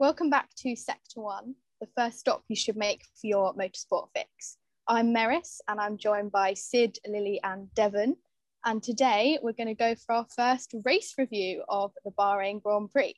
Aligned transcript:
Welcome 0.00 0.30
back 0.30 0.54
to 0.58 0.76
Sector 0.76 1.22
1, 1.22 1.56
the 1.80 1.88
first 1.96 2.20
stop 2.20 2.44
you 2.46 2.54
should 2.54 2.76
make 2.76 3.02
for 3.20 3.26
your 3.26 3.52
motorsport 3.54 4.06
fix. 4.14 4.56
I'm 4.86 5.12
Meris 5.12 5.60
and 5.66 5.80
I'm 5.80 5.98
joined 5.98 6.30
by 6.30 6.54
Sid, 6.54 7.00
Lily, 7.08 7.40
and 7.42 7.74
Devon. 7.74 8.16
And 8.64 8.80
today 8.80 9.40
we're 9.42 9.54
going 9.54 9.66
to 9.66 9.74
go 9.74 9.96
for 9.96 10.14
our 10.14 10.26
first 10.36 10.72
race 10.84 11.14
review 11.18 11.64
of 11.68 11.90
the 12.04 12.12
Bahrain 12.12 12.62
Grand 12.62 12.92
Prix. 12.92 13.16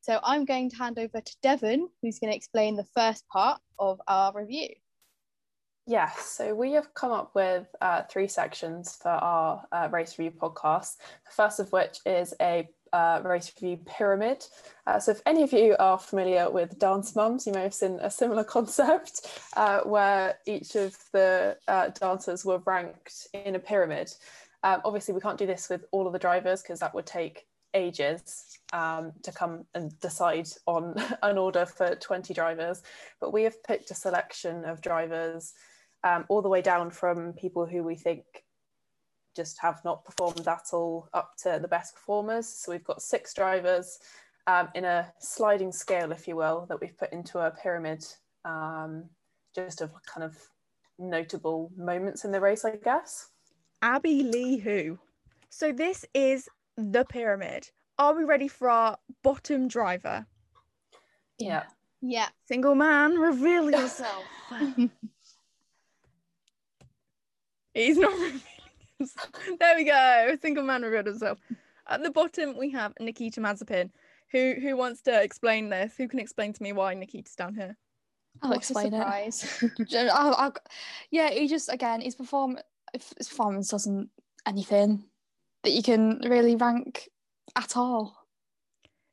So 0.00 0.20
I'm 0.22 0.46
going 0.46 0.70
to 0.70 0.76
hand 0.76 0.98
over 0.98 1.20
to 1.20 1.36
Devon, 1.42 1.90
who's 2.00 2.18
going 2.18 2.30
to 2.32 2.36
explain 2.36 2.76
the 2.76 2.88
first 2.94 3.28
part 3.28 3.60
of 3.78 4.00
our 4.08 4.32
review. 4.32 4.70
Yes, 5.86 6.18
so 6.18 6.54
we 6.54 6.72
have 6.72 6.94
come 6.94 7.12
up 7.12 7.34
with 7.34 7.66
uh, 7.82 8.04
three 8.10 8.28
sections 8.28 8.96
for 9.02 9.10
our 9.10 9.66
uh, 9.70 9.90
race 9.92 10.18
review 10.18 10.40
podcast. 10.40 10.96
The 11.26 11.32
first 11.36 11.60
of 11.60 11.70
which 11.72 11.98
is 12.06 12.32
a 12.40 12.70
uh, 12.92 13.20
race 13.24 13.52
review 13.56 13.78
pyramid. 13.84 14.44
Uh, 14.86 14.98
so, 14.98 15.12
if 15.12 15.22
any 15.26 15.42
of 15.42 15.52
you 15.52 15.76
are 15.78 15.98
familiar 15.98 16.50
with 16.50 16.78
Dance 16.78 17.14
Mums, 17.16 17.46
you 17.46 17.52
may 17.52 17.62
have 17.62 17.74
seen 17.74 17.98
a 18.00 18.10
similar 18.10 18.44
concept 18.56 19.42
uh, 19.56 19.80
where 19.80 20.38
each 20.46 20.74
of 20.74 20.96
the 21.12 21.56
uh, 21.68 21.88
dancers 21.88 22.44
were 22.44 22.58
ranked 22.66 23.28
in 23.32 23.54
a 23.54 23.58
pyramid. 23.58 24.12
Um, 24.62 24.80
obviously, 24.84 25.14
we 25.14 25.20
can't 25.20 25.38
do 25.38 25.46
this 25.46 25.68
with 25.68 25.84
all 25.90 26.06
of 26.06 26.12
the 26.12 26.18
drivers 26.18 26.62
because 26.62 26.80
that 26.80 26.94
would 26.94 27.06
take 27.06 27.46
ages 27.74 28.58
um, 28.72 29.12
to 29.22 29.32
come 29.32 29.64
and 29.74 29.98
decide 30.00 30.48
on 30.66 30.94
an 31.22 31.38
order 31.38 31.66
for 31.66 31.94
20 31.94 32.34
drivers. 32.34 32.82
But 33.20 33.32
we 33.32 33.42
have 33.44 33.62
picked 33.64 33.90
a 33.90 33.94
selection 33.94 34.64
of 34.64 34.80
drivers 34.80 35.54
um, 36.04 36.24
all 36.28 36.42
the 36.42 36.48
way 36.48 36.62
down 36.62 36.90
from 36.90 37.32
people 37.32 37.66
who 37.66 37.82
we 37.82 37.94
think 37.94 38.24
just 39.34 39.58
have 39.60 39.80
not 39.84 40.04
performed 40.04 40.46
at 40.46 40.66
all 40.72 41.08
up 41.14 41.36
to 41.38 41.58
the 41.60 41.68
best 41.68 41.94
performers. 41.94 42.46
So 42.46 42.72
we've 42.72 42.84
got 42.84 43.02
six 43.02 43.34
drivers 43.34 43.98
um, 44.46 44.68
in 44.74 44.84
a 44.84 45.12
sliding 45.18 45.72
scale, 45.72 46.12
if 46.12 46.28
you 46.28 46.36
will, 46.36 46.66
that 46.68 46.80
we've 46.80 46.96
put 46.98 47.12
into 47.12 47.38
a 47.38 47.50
pyramid 47.50 48.04
um, 48.44 49.04
just 49.54 49.80
of 49.80 49.92
kind 50.04 50.24
of 50.24 50.36
notable 50.98 51.70
moments 51.76 52.24
in 52.24 52.32
the 52.32 52.40
race, 52.40 52.64
I 52.64 52.76
guess. 52.76 53.28
Abby 53.80 54.22
Lee 54.22 54.58
who? 54.58 54.98
So 55.48 55.72
this 55.72 56.04
is 56.14 56.48
the 56.76 57.04
pyramid. 57.04 57.70
Are 57.98 58.14
we 58.14 58.24
ready 58.24 58.48
for 58.48 58.70
our 58.70 58.96
bottom 59.22 59.68
driver? 59.68 60.26
Yeah. 61.38 61.64
Yeah. 62.00 62.28
Single 62.46 62.74
man, 62.74 63.18
reveal 63.18 63.70
yourself. 63.80 64.24
He's 67.74 67.96
not 67.96 68.12
revealing 68.12 68.40
There 69.58 69.76
we 69.76 69.84
go. 69.84 70.36
Single 70.40 70.64
man 70.64 70.82
revealed 70.82 71.06
himself. 71.06 71.38
At 71.88 72.02
the 72.02 72.10
bottom, 72.10 72.56
we 72.58 72.70
have 72.70 72.92
Nikita 73.00 73.40
Mazepin. 73.40 73.90
Who 74.32 74.54
who 74.60 74.76
wants 74.76 75.02
to 75.02 75.22
explain 75.22 75.68
this? 75.68 75.94
Who 75.96 76.08
can 76.08 76.18
explain 76.18 76.52
to 76.54 76.62
me 76.62 76.72
why 76.72 76.94
Nikita's 76.94 77.34
down 77.34 77.54
here? 77.54 77.76
I'll 78.40 78.52
explain 78.52 78.94
it. 78.94 78.98
surprise? 78.98 79.64
I'll, 80.12 80.34
I'll, 80.34 80.54
yeah, 81.10 81.28
he 81.30 81.48
just 81.48 81.68
again 81.72 82.00
his 82.00 82.14
perform 82.14 82.58
his 82.92 83.28
performance 83.28 83.68
doesn't 83.68 84.08
anything 84.46 85.04
that 85.64 85.72
you 85.72 85.82
can 85.82 86.20
really 86.24 86.56
rank 86.56 87.08
at 87.56 87.76
all. 87.76 88.16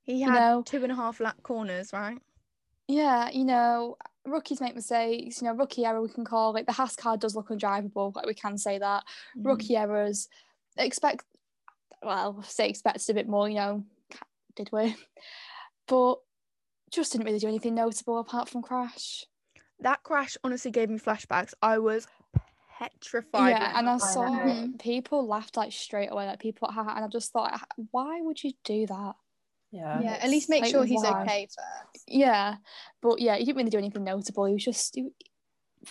He 0.04 0.22
You 0.22 0.30
had 0.30 0.40
know- 0.40 0.64
two 0.66 0.82
and 0.84 0.92
a 0.92 0.96
half 0.96 1.20
lap 1.20 1.44
corners, 1.44 1.92
right? 1.94 2.20
Yeah, 2.88 3.30
you 3.30 3.46
know, 3.46 3.98
rookies 4.26 4.62
make 4.62 4.76
mistakes. 4.76 5.42
You 5.42 5.48
know, 5.48 5.54
rookie 5.54 5.86
error 5.86 6.02
we 6.02 6.10
can 6.10 6.26
call 6.26 6.56
it. 6.56 6.66
The 6.66 6.74
Haas 6.74 6.96
car 6.96 7.18
does 7.18 7.36
look 7.36 7.50
undrivable. 7.50 8.16
Like 8.16 8.26
we 8.26 8.34
can 8.34 8.58
say 8.58 8.78
that. 8.78 9.04
Mm. 9.38 9.46
Rookie 9.46 9.76
errors. 9.76 10.28
Expect, 10.78 11.24
well, 12.04 12.42
say 12.44 12.70
expected 12.70 13.10
a 13.10 13.14
bit 13.14 13.28
more. 13.28 13.50
You 13.50 13.56
know, 13.56 13.84
did 14.56 14.70
we? 14.72 14.96
But 15.88 16.20
just 16.92 17.12
didn't 17.12 17.26
really 17.26 17.40
do 17.40 17.48
anything 17.48 17.76
notable 17.76 18.20
apart 18.20 18.50
from 18.50 18.62
crash. 18.62 19.26
That 19.80 20.04
crash 20.04 20.38
honestly 20.44 20.72
gave 20.72 20.90
me 20.90 21.00
flashbacks. 21.00 21.54
I 21.62 21.80
was 21.80 22.08
petrified. 22.78 23.52
yeah, 23.52 23.78
and 23.78 23.90
I 23.90 23.98
saw 23.98 24.68
people 24.80 25.28
laughed 25.28 25.58
like 25.58 25.72
straight 25.72 26.12
away, 26.12 26.26
like 26.26 26.40
people, 26.40 26.70
and 26.70 27.06
I 27.06 27.08
just 27.08 27.32
thought, 27.32 27.60
why 27.92 28.22
would 28.22 28.44
you 28.44 28.54
do 28.64 28.88
that? 28.88 29.14
Yeah. 29.72 30.02
yeah, 30.02 30.18
at 30.22 30.30
least 30.30 30.50
make 30.50 30.64
Like, 30.64 30.72
sure 30.72 30.84
he's 30.86 31.04
why? 31.04 31.22
okay 31.22 31.46
first. 31.48 32.04
Yeah, 32.08 32.56
but 33.02 33.20
yeah, 33.22 33.36
he 33.36 33.46
didn't 33.46 33.58
really 33.58 33.70
do 33.70 33.78
anything 33.78 34.04
notable. 34.04 34.46
He 34.46 34.54
was 34.54 34.64
just 34.66 34.96
he, 34.96 35.10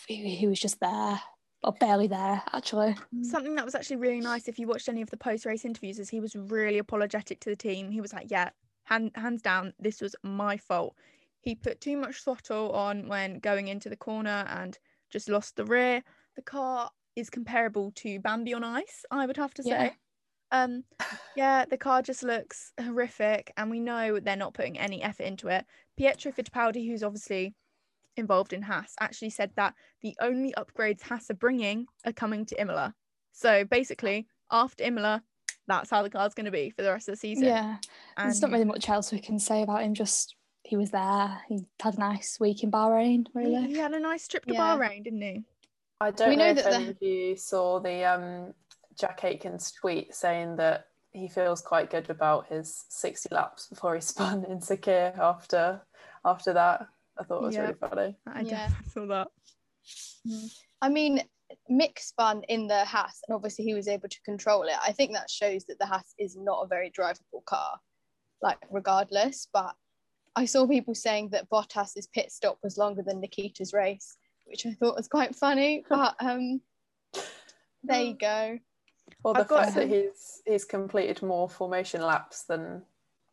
he 0.06 0.34
he 0.34 0.46
was 0.46 0.58
just 0.60 0.80
there, 0.80 1.20
or 1.62 1.72
barely 1.72 2.08
there 2.08 2.42
actually. 2.52 2.96
Mm. 3.14 3.24
Something 3.24 3.54
that 3.54 3.64
was 3.64 3.74
actually 3.74 3.96
really 3.96 4.20
nice 4.20 4.48
if 4.48 4.58
you 4.58 4.66
watched 4.66 4.88
any 4.88 5.02
of 5.02 5.10
the 5.10 5.16
post 5.16 5.46
race 5.46 5.64
interviews 5.64 5.98
is 5.98 6.08
he 6.08 6.20
was 6.20 6.34
really 6.34 6.78
apologetic 6.78 7.40
to 7.40 7.50
the 7.50 7.56
team. 7.56 7.90
He 7.90 8.00
was 8.00 8.12
like, 8.12 8.30
Yeah, 8.30 8.50
hand, 8.84 9.12
hands 9.14 9.42
down, 9.42 9.74
this 9.78 10.00
was 10.00 10.16
my 10.22 10.56
fault. 10.56 10.96
He 11.40 11.54
put 11.54 11.80
too 11.80 11.96
much 11.96 12.24
throttle 12.24 12.72
on 12.72 13.06
when 13.06 13.38
going 13.38 13.68
into 13.68 13.88
the 13.88 13.96
corner 13.96 14.44
and 14.48 14.76
just 15.10 15.28
lost 15.28 15.54
the 15.54 15.64
rear. 15.64 16.02
The 16.34 16.42
car 16.42 16.90
is 17.14 17.30
comparable 17.30 17.92
to 17.96 18.18
Bambi 18.20 18.54
on 18.54 18.64
ice, 18.64 19.04
I 19.10 19.24
would 19.26 19.36
have 19.36 19.54
to 19.54 19.62
say. 19.62 19.70
Yeah. 19.70 19.90
Um, 20.50 20.84
yeah, 21.36 21.64
the 21.64 21.76
car 21.76 22.02
just 22.02 22.22
looks 22.22 22.72
horrific, 22.80 23.52
and 23.56 23.70
we 23.70 23.80
know 23.80 24.18
they're 24.20 24.36
not 24.36 24.54
putting 24.54 24.78
any 24.78 25.02
effort 25.02 25.24
into 25.24 25.48
it. 25.48 25.64
Pietro 25.96 26.32
Fittipaldi, 26.32 26.86
who's 26.88 27.02
obviously 27.02 27.54
involved 28.16 28.52
in 28.52 28.62
Haas, 28.62 28.94
actually 29.00 29.30
said 29.30 29.50
that 29.56 29.74
the 30.02 30.16
only 30.20 30.52
upgrades 30.56 31.02
Haas 31.02 31.30
are 31.30 31.34
bringing 31.34 31.86
are 32.06 32.12
coming 32.12 32.44
to 32.46 32.60
Imola. 32.60 32.94
So 33.32 33.64
basically, 33.64 34.26
after 34.50 34.84
Imola, 34.84 35.22
that's 35.66 35.90
how 35.90 36.02
the 36.02 36.10
car's 36.10 36.34
going 36.34 36.46
to 36.46 36.50
be 36.52 36.70
for 36.70 36.82
the 36.82 36.90
rest 36.90 37.08
of 37.08 37.12
the 37.12 37.18
season. 37.18 37.44
Yeah, 37.44 37.76
and 38.16 38.26
there's 38.28 38.40
not 38.40 38.50
really 38.50 38.64
much 38.64 38.88
else 38.88 39.12
we 39.12 39.18
can 39.20 39.38
say 39.38 39.62
about 39.62 39.82
him. 39.82 39.94
Just 39.94 40.34
he 40.64 40.76
was 40.76 40.90
there. 40.90 41.38
He 41.48 41.66
had 41.80 41.94
a 41.96 42.00
nice 42.00 42.38
week 42.40 42.62
in 42.62 42.70
Bahrain. 42.70 43.26
Really. 43.34 43.68
he 43.68 43.76
had 43.78 43.92
a 43.92 44.00
nice 44.00 44.26
trip 44.28 44.44
to 44.46 44.54
Yeah. 44.54 44.76
Bahrain, 44.76 45.04
didn't 45.04 45.22
he? 45.22 45.44
I 46.00 46.10
don't 46.10 46.28
We 46.30 46.36
know, 46.36 46.44
know 46.44 46.50
if 46.50 46.64
that 46.64 46.72
any 46.74 46.84
the- 46.84 46.90
of 46.92 47.02
you 47.02 47.36
saw 47.36 47.80
the 47.80 48.04
um, 48.04 48.54
Jack 48.98 49.20
Aitken's 49.22 49.72
tweet 49.72 50.14
saying 50.14 50.56
that 50.56 50.86
he 51.12 51.28
feels 51.28 51.62
quite 51.62 51.90
good 51.90 52.10
about 52.10 52.46
his 52.48 52.84
60 52.88 53.28
laps 53.32 53.66
before 53.68 53.94
he 53.94 54.00
spun 54.00 54.44
in 54.44 54.58
Sakhir 54.58 55.16
after 55.18 55.82
after 56.24 56.52
that. 56.52 56.86
I 57.18 57.24
thought 57.24 57.42
it 57.42 57.46
was 57.46 57.54
Yeah. 57.54 57.60
really 57.62 57.74
funny. 57.74 58.16
I 58.26 58.40
Yeah. 58.42 58.68
saw 58.92 59.06
that. 59.06 59.28
I 60.82 60.88
mean, 60.88 61.22
Mick 61.70 61.98
spun 61.98 62.42
in 62.44 62.66
the 62.66 62.84
Haas, 62.84 63.22
and 63.26 63.34
obviously 63.34 63.64
he 63.64 63.74
was 63.74 63.88
able 63.88 64.08
to 64.08 64.22
control 64.22 64.62
it. 64.64 64.76
I 64.82 64.92
think 64.92 65.12
that 65.12 65.30
shows 65.30 65.64
that 65.64 65.78
the 65.78 65.86
Haas 65.86 66.14
is 66.18 66.36
not 66.36 66.62
a 66.62 66.66
very 66.68 66.90
drivable 66.90 67.44
car, 67.46 67.80
like 68.42 68.58
regardless. 68.70 69.48
But 69.52 69.74
I 70.36 70.44
saw 70.44 70.66
people 70.66 70.94
saying 70.94 71.30
that 71.30 71.48
Bottas's 71.48 72.06
pit 72.08 72.30
stop 72.30 72.58
was 72.62 72.76
longer 72.76 73.02
than 73.02 73.20
Nikita's 73.20 73.72
race, 73.72 74.16
which 74.44 74.66
I 74.66 74.72
thought 74.74 74.96
was 74.96 75.08
quite 75.08 75.34
funny. 75.34 75.84
But 75.88 76.14
um, 76.20 76.60
there 77.82 78.02
you 78.02 78.14
go. 78.14 78.58
Or 79.24 79.34
the 79.34 79.40
I've 79.40 79.48
got 79.48 79.64
fact 79.66 79.76
that 79.76 79.88
he's 79.88 80.42
he's 80.46 80.64
completed 80.64 81.22
more 81.22 81.48
formation 81.48 82.02
laps 82.02 82.44
than 82.44 82.82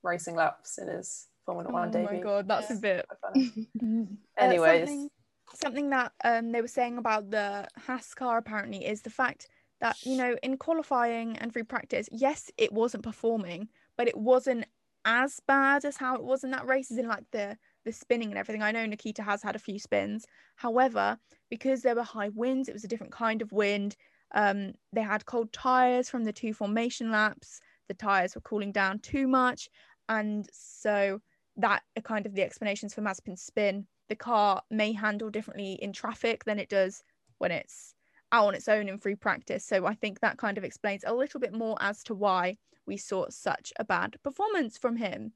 racing 0.03 0.35
laps 0.35 0.77
in 0.77 0.87
his 0.87 1.27
Formula 1.45 1.69
Oh 1.69 1.73
One 1.73 1.89
my 1.89 2.05
debut. 2.05 2.23
god, 2.23 2.47
that's 2.47 2.71
a 2.71 2.75
bit 2.75 3.05
Quite 3.07 3.19
funny. 3.33 3.67
Mm. 3.81 4.17
Uh, 4.37 4.41
Anyways, 4.41 4.87
something, 4.87 5.09
something 5.53 5.89
that 5.91 6.11
um, 6.23 6.51
they 6.51 6.61
were 6.61 6.67
saying 6.67 6.97
about 6.97 7.29
the 7.29 7.67
Haas 7.77 8.13
car 8.13 8.37
apparently 8.37 8.85
is 8.85 9.01
the 9.01 9.09
fact 9.09 9.47
that 9.81 9.97
you 10.03 10.15
know 10.15 10.35
in 10.43 10.57
qualifying 10.57 11.37
and 11.37 11.51
free 11.53 11.63
practice, 11.63 12.07
yes, 12.11 12.49
it 12.57 12.71
wasn't 12.71 13.03
performing, 13.03 13.67
but 13.97 14.07
it 14.07 14.17
wasn't 14.17 14.65
as 15.05 15.39
bad 15.47 15.85
as 15.85 15.97
how 15.97 16.15
it 16.15 16.23
was 16.23 16.43
in 16.43 16.51
that 16.51 16.65
race, 16.65 16.89
as 16.89 16.97
in 16.97 17.07
like 17.07 17.25
the 17.31 17.57
the 17.85 17.91
spinning 17.91 18.29
and 18.29 18.37
everything. 18.37 18.63
I 18.63 18.71
know 18.71 18.85
Nikita 18.85 19.21
has 19.21 19.43
had 19.43 19.55
a 19.55 19.59
few 19.59 19.77
spins, 19.77 20.25
however, 20.55 21.17
because 21.49 21.81
there 21.81 21.95
were 21.95 22.03
high 22.03 22.29
winds, 22.29 22.67
it 22.67 22.73
was 22.73 22.83
a 22.83 22.87
different 22.89 23.13
kind 23.13 23.41
of 23.41 23.51
wind. 23.51 23.95
Um, 24.35 24.73
they 24.93 25.01
had 25.01 25.25
cold 25.25 25.51
tires 25.51 26.09
from 26.09 26.23
the 26.23 26.33
two 26.33 26.53
formation 26.53 27.09
laps. 27.09 27.59
The 27.87 27.93
tires 27.93 28.35
were 28.35 28.41
cooling 28.41 28.71
down 28.71 28.99
too 28.99 29.27
much, 29.27 29.69
and 30.09 30.47
so 30.51 31.21
that 31.57 31.83
are 31.97 32.01
kind 32.01 32.25
of 32.25 32.35
the 32.35 32.43
explanations 32.43 32.93
for 32.93 33.01
Mazepin's 33.01 33.41
spin. 33.41 33.87
The 34.09 34.15
car 34.15 34.61
may 34.69 34.91
handle 34.91 35.29
differently 35.29 35.73
in 35.81 35.93
traffic 35.93 36.43
than 36.43 36.59
it 36.59 36.69
does 36.69 37.03
when 37.37 37.51
it's 37.51 37.95
out 38.31 38.47
on 38.47 38.55
its 38.55 38.67
own 38.67 38.89
in 38.89 38.97
free 38.97 39.15
practice. 39.15 39.65
So 39.65 39.85
I 39.85 39.93
think 39.95 40.19
that 40.19 40.37
kind 40.37 40.57
of 40.57 40.63
explains 40.63 41.03
a 41.05 41.13
little 41.13 41.39
bit 41.39 41.53
more 41.53 41.77
as 41.79 42.03
to 42.03 42.13
why 42.13 42.57
we 42.85 42.97
saw 42.97 43.27
such 43.29 43.71
a 43.79 43.85
bad 43.85 44.17
performance 44.23 44.77
from 44.77 44.97
him. 44.97 45.33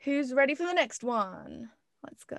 Who's 0.00 0.32
ready 0.32 0.54
for 0.54 0.64
the 0.64 0.72
next 0.72 1.02
one? 1.02 1.70
Let's 2.02 2.24
go. 2.24 2.38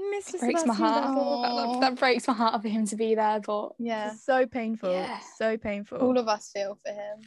Mr. 0.00 0.38
breaks 0.40 0.64
my 0.64 0.74
heart. 0.74 1.14
That, 1.14 1.72
that- 1.72 1.80
that 1.80 1.98
breaks 1.98 2.28
my 2.28 2.34
heart 2.34 2.60
for 2.62 2.68
him 2.68 2.86
to 2.86 2.96
be 2.96 3.14
there, 3.14 3.40
but 3.40 3.72
Yeah, 3.78 4.12
so 4.14 4.46
painful. 4.46 4.92
Yeah. 4.92 5.18
So 5.36 5.56
painful. 5.56 5.98
all 5.98 6.16
of 6.18 6.28
us 6.28 6.50
feel 6.52 6.78
for 6.84 6.92
him. 6.92 7.18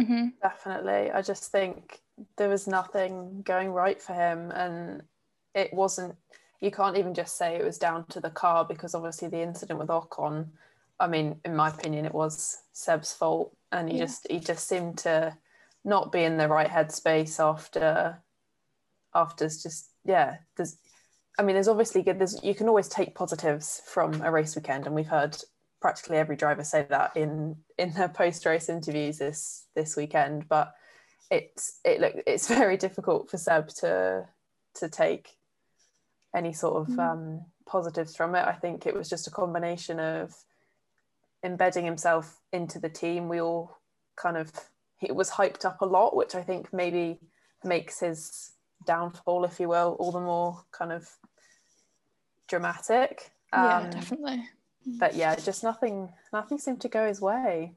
mhm. 0.00 0.32
Definitely. 0.40 1.10
I 1.10 1.22
just 1.22 1.50
think 1.50 2.00
there 2.36 2.48
was 2.48 2.66
nothing 2.66 3.42
going 3.42 3.72
right 3.72 4.00
for 4.00 4.12
him. 4.14 4.50
And 4.52 5.02
it 5.54 5.72
wasn't, 5.74 6.16
you 6.60 6.70
can't 6.70 6.96
even 6.96 7.14
just 7.14 7.36
say 7.36 7.56
it 7.56 7.64
was 7.64 7.78
down 7.78 8.06
to 8.10 8.20
the 8.20 8.30
car 8.30 8.64
because 8.64 8.94
obviously 8.94 9.28
the 9.28 9.40
incident 9.42 9.78
with 9.78 9.88
Ocon, 9.88 10.46
I 11.00 11.06
mean, 11.06 11.40
in 11.44 11.56
my 11.56 11.68
opinion, 11.70 12.04
it 12.04 12.14
was 12.14 12.58
Seb's 12.72 13.12
fault. 13.12 13.56
And 13.72 13.88
he 13.90 13.98
Yeah. 13.98 14.04
just, 14.04 14.26
he 14.30 14.38
just 14.38 14.68
seemed 14.68 14.98
to 14.98 15.36
not 15.84 16.12
be 16.12 16.22
in 16.24 16.36
the 16.36 16.46
right 16.48 16.68
headspace 16.68 17.40
after 17.40 18.18
after 19.14 19.46
just 19.48 19.90
yeah. 20.04 20.36
There's, 20.56 20.76
I 21.40 21.42
mean, 21.42 21.54
there's 21.54 21.68
obviously 21.68 22.02
good. 22.02 22.18
There's 22.18 22.38
you 22.44 22.54
can 22.54 22.68
always 22.68 22.86
take 22.86 23.14
positives 23.14 23.80
from 23.86 24.20
a 24.20 24.30
race 24.30 24.54
weekend, 24.54 24.84
and 24.84 24.94
we've 24.94 25.06
heard 25.06 25.38
practically 25.80 26.18
every 26.18 26.36
driver 26.36 26.62
say 26.62 26.86
that 26.90 27.16
in 27.16 27.56
in 27.78 27.94
their 27.94 28.08
post 28.20 28.44
race 28.44 28.68
interviews 28.68 29.16
this 29.16 29.64
this 29.74 29.96
weekend. 29.96 30.50
But 30.50 30.74
it's 31.30 31.80
it 31.82 31.98
look 31.98 32.12
it's 32.26 32.46
very 32.60 32.76
difficult 32.76 33.30
for 33.30 33.38
Seb 33.38 33.68
to 33.78 34.26
to 34.74 34.88
take 34.90 35.30
any 36.36 36.52
sort 36.52 36.82
of 36.82 36.94
mm. 36.94 37.10
um, 37.10 37.46
positives 37.66 38.14
from 38.14 38.34
it. 38.34 38.46
I 38.46 38.52
think 38.52 38.84
it 38.84 38.94
was 38.94 39.08
just 39.08 39.26
a 39.26 39.30
combination 39.30 39.98
of 39.98 40.34
embedding 41.42 41.86
himself 41.86 42.38
into 42.52 42.78
the 42.78 42.90
team. 42.90 43.30
We 43.30 43.40
all 43.40 43.78
kind 44.14 44.36
of 44.36 44.52
it 45.00 45.16
was 45.16 45.30
hyped 45.30 45.64
up 45.64 45.80
a 45.80 45.86
lot, 45.86 46.14
which 46.14 46.34
I 46.34 46.42
think 46.42 46.70
maybe 46.70 47.18
makes 47.64 48.00
his 48.00 48.52
downfall, 48.86 49.44
if 49.44 49.58
you 49.58 49.70
will, 49.70 49.96
all 49.98 50.12
the 50.12 50.20
more 50.20 50.64
kind 50.70 50.92
of 50.92 51.08
dramatic. 52.50 53.30
Yeah, 53.52 53.78
um, 53.78 53.90
definitely. 53.90 54.44
But 54.86 55.14
yeah, 55.14 55.34
just 55.36 55.62
nothing 55.62 56.10
nothing 56.32 56.58
seemed 56.58 56.82
to 56.82 56.88
go 56.88 57.06
his 57.06 57.20
way. 57.20 57.74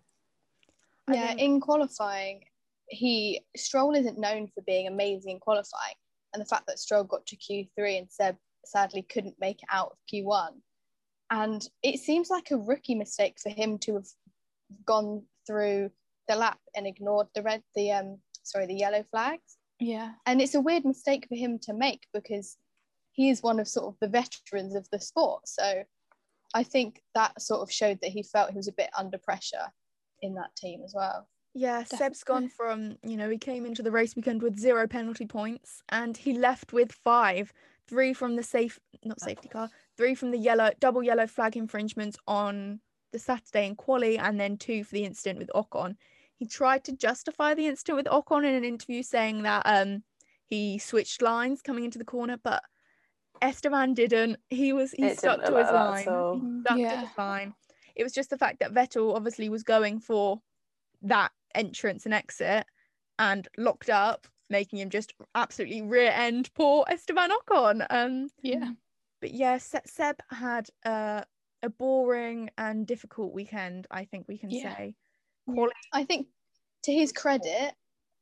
Yeah, 1.09 1.27
think... 1.27 1.39
in 1.39 1.61
qualifying, 1.61 2.41
he 2.87 3.41
Stroll 3.55 3.95
isn't 3.95 4.19
known 4.19 4.47
for 4.47 4.61
being 4.65 4.87
amazing 4.87 5.31
in 5.31 5.39
qualifying, 5.39 5.95
and 6.33 6.41
the 6.41 6.45
fact 6.45 6.67
that 6.67 6.79
Stroll 6.79 7.03
got 7.03 7.25
to 7.27 7.37
Q3 7.37 7.99
and 7.99 8.07
Seb 8.09 8.35
sadly 8.65 9.03
couldn't 9.03 9.39
make 9.39 9.61
it 9.61 9.69
out 9.71 9.91
of 9.91 9.97
Q1, 10.11 10.49
and 11.29 11.67
it 11.83 11.99
seems 11.99 12.29
like 12.29 12.51
a 12.51 12.57
rookie 12.57 12.95
mistake 12.95 13.37
for 13.41 13.49
him 13.49 13.77
to 13.79 13.95
have 13.95 14.07
gone 14.85 15.23
through 15.45 15.91
the 16.27 16.35
lap 16.35 16.59
and 16.75 16.87
ignored 16.87 17.27
the 17.35 17.43
red, 17.43 17.61
the 17.75 17.91
um, 17.91 18.17
sorry, 18.43 18.65
the 18.65 18.75
yellow 18.75 19.03
flags. 19.11 19.57
Yeah, 19.79 20.11
and 20.25 20.41
it's 20.41 20.55
a 20.55 20.61
weird 20.61 20.85
mistake 20.85 21.25
for 21.27 21.35
him 21.35 21.59
to 21.63 21.73
make 21.73 22.07
because 22.13 22.57
he 23.13 23.29
is 23.29 23.41
one 23.41 23.59
of 23.59 23.67
sort 23.67 23.87
of 23.87 23.99
the 23.99 24.07
veterans 24.07 24.75
of 24.75 24.89
the 24.91 24.99
sport. 24.99 25.47
So 25.47 25.83
I 26.53 26.63
think 26.63 27.01
that 27.15 27.41
sort 27.41 27.61
of 27.61 27.71
showed 27.71 27.99
that 28.01 28.11
he 28.11 28.23
felt 28.23 28.51
he 28.51 28.57
was 28.57 28.67
a 28.67 28.73
bit 28.73 28.89
under 28.97 29.17
pressure 29.17 29.71
in 30.21 30.33
that 30.35 30.55
team 30.55 30.81
as 30.83 30.93
well. 30.95 31.27
Yeah, 31.53 31.81
Definitely. 31.81 31.97
Seb's 31.97 32.23
gone 32.25 32.49
from, 32.49 32.97
you 33.03 33.15
know, 33.15 33.29
he 33.29 33.37
came 33.37 33.65
into 33.65 33.83
the 33.83 33.91
race 33.91 34.15
weekend 34.15 34.41
with 34.41 34.59
zero 34.59 34.87
penalty 34.87 35.27
points 35.27 35.83
and 35.89 36.17
he 36.17 36.37
left 36.37 36.73
with 36.73 36.91
five, 36.91 37.53
three 37.87 38.13
from 38.13 38.35
the 38.35 38.43
safe, 38.43 38.79
not 39.05 39.21
safety 39.21 39.47
car, 39.47 39.69
three 39.95 40.15
from 40.15 40.31
the 40.31 40.37
yellow, 40.37 40.71
double 40.79 41.03
yellow 41.03 41.27
flag 41.27 41.55
infringements 41.55 42.17
on 42.27 42.79
the 43.11 43.19
Saturday 43.19 43.67
in 43.67 43.75
quali, 43.75 44.17
and 44.17 44.39
then 44.39 44.57
two 44.57 44.83
for 44.83 44.95
the 44.95 45.05
incident 45.05 45.37
with 45.37 45.51
Ocon. 45.53 45.95
He 46.35 46.47
tried 46.47 46.83
to 46.85 46.91
justify 46.91 47.53
the 47.53 47.67
incident 47.67 47.97
with 47.97 48.07
Ocon 48.07 48.39
in 48.39 48.55
an 48.55 48.63
interview 48.65 49.03
saying 49.03 49.43
that 49.43 49.61
um 49.65 50.03
he 50.45 50.77
switched 50.79 51.21
lines 51.21 51.61
coming 51.61 51.83
into 51.85 51.99
the 51.99 52.05
corner, 52.05 52.37
but 52.43 52.63
Esteban 53.43 53.93
didn't. 53.93 54.37
He 54.49 54.73
was 54.73 54.91
he 54.91 55.03
it 55.03 55.19
stuck 55.19 55.43
to 55.43 55.57
his 55.57 55.69
line. 55.69 55.97
He 55.97 56.61
stuck 56.61 56.77
yeah. 56.77 56.91
to 56.93 57.07
his 57.07 57.17
line. 57.17 57.53
It 57.95 58.03
was 58.03 58.13
just 58.13 58.29
the 58.29 58.37
fact 58.37 58.59
that 58.59 58.73
Vettel 58.73 59.15
obviously 59.15 59.49
was 59.49 59.63
going 59.63 59.99
for 59.99 60.39
that 61.03 61.31
entrance 61.53 62.05
and 62.05 62.13
exit 62.13 62.65
and 63.19 63.47
locked 63.57 63.89
up, 63.89 64.27
making 64.49 64.79
him 64.79 64.89
just 64.89 65.13
absolutely 65.35 65.81
rear 65.81 66.11
end 66.11 66.49
poor 66.55 66.85
Esteban 66.89 67.29
Ocon. 67.29 67.85
Um, 67.89 68.29
yeah. 68.41 68.71
But 69.21 69.31
yeah, 69.31 69.57
Seb 69.57 70.17
had 70.31 70.69
uh, 70.85 71.21
a 71.61 71.69
boring 71.69 72.49
and 72.57 72.87
difficult 72.87 73.33
weekend, 73.33 73.87
I 73.91 74.05
think 74.05 74.25
we 74.27 74.37
can 74.37 74.49
yeah. 74.49 74.75
say. 74.75 74.95
Quality- 75.45 75.75
I 75.91 76.03
think 76.05 76.27
to 76.83 76.93
his 76.93 77.11
credit, 77.11 77.73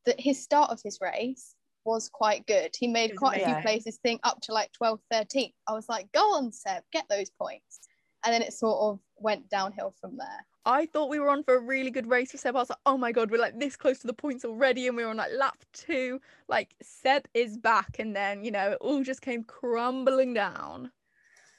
that 0.06 0.20
his 0.20 0.44
start 0.44 0.72
of 0.72 0.82
his 0.84 1.00
race 1.00 1.56
was 1.86 2.10
quite 2.10 2.46
good. 2.48 2.76
He 2.78 2.88
made 2.88 3.16
quite 3.16 3.42
a 3.42 3.46
few 3.46 3.56
places 3.62 3.98
think 4.04 4.22
up 4.24 4.42
to 4.42 4.54
like 4.54 4.72
12, 4.74 5.00
13. 5.12 5.52
I 5.68 5.74
was 5.74 5.90
like, 5.90 6.12
go 6.12 6.36
on, 6.36 6.52
Seb, 6.52 6.84
get 6.92 7.06
those 7.10 7.30
points. 7.30 7.80
And 8.24 8.34
then 8.34 8.42
it 8.42 8.54
sort 8.54 8.80
of 8.82 9.00
went 9.18 9.50
downhill 9.50 9.94
from 10.00 10.18
there. 10.18 10.46
I 10.64 10.86
thought 10.86 11.10
we 11.10 11.20
were 11.20 11.30
on 11.30 11.44
for 11.44 11.56
a 11.56 11.60
really 11.60 11.90
good 11.90 12.08
race 12.08 12.32
with 12.32 12.42
Seb. 12.42 12.56
I 12.56 12.60
was 12.60 12.70
like, 12.70 12.80
oh 12.86 12.98
my 12.98 13.12
god, 13.12 13.32
we're 13.32 13.42
like 13.42 13.60
this 13.60 13.76
close 13.76 14.00
to 14.00 14.08
the 14.08 14.14
points 14.14 14.46
already, 14.46 14.88
and 14.88 14.96
we 14.96 15.04
were 15.04 15.10
on 15.10 15.18
like 15.18 15.32
lap 15.36 15.58
two. 15.74 16.22
Like 16.48 16.76
Seb 16.84 17.28
is 17.34 17.58
back, 17.58 17.98
and 17.98 18.16
then 18.16 18.44
you 18.44 18.52
know 18.52 18.74
it 18.74 18.78
all 18.80 19.04
just 19.04 19.22
came 19.22 19.44
crumbling 19.44 20.36
down. 20.36 20.92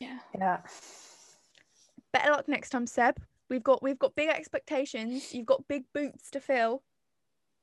Yeah. 0.00 0.18
Yeah. 0.38 0.58
Better 2.12 2.30
luck 2.30 2.46
next 2.46 2.70
time, 2.70 2.86
Seb. 2.86 3.20
We've 3.48 3.62
got 3.62 3.82
we've 3.82 3.98
got 3.98 4.14
big 4.14 4.28
expectations. 4.28 5.34
You've 5.34 5.46
got 5.46 5.66
big 5.66 5.84
boots 5.92 6.30
to 6.30 6.40
fill. 6.40 6.82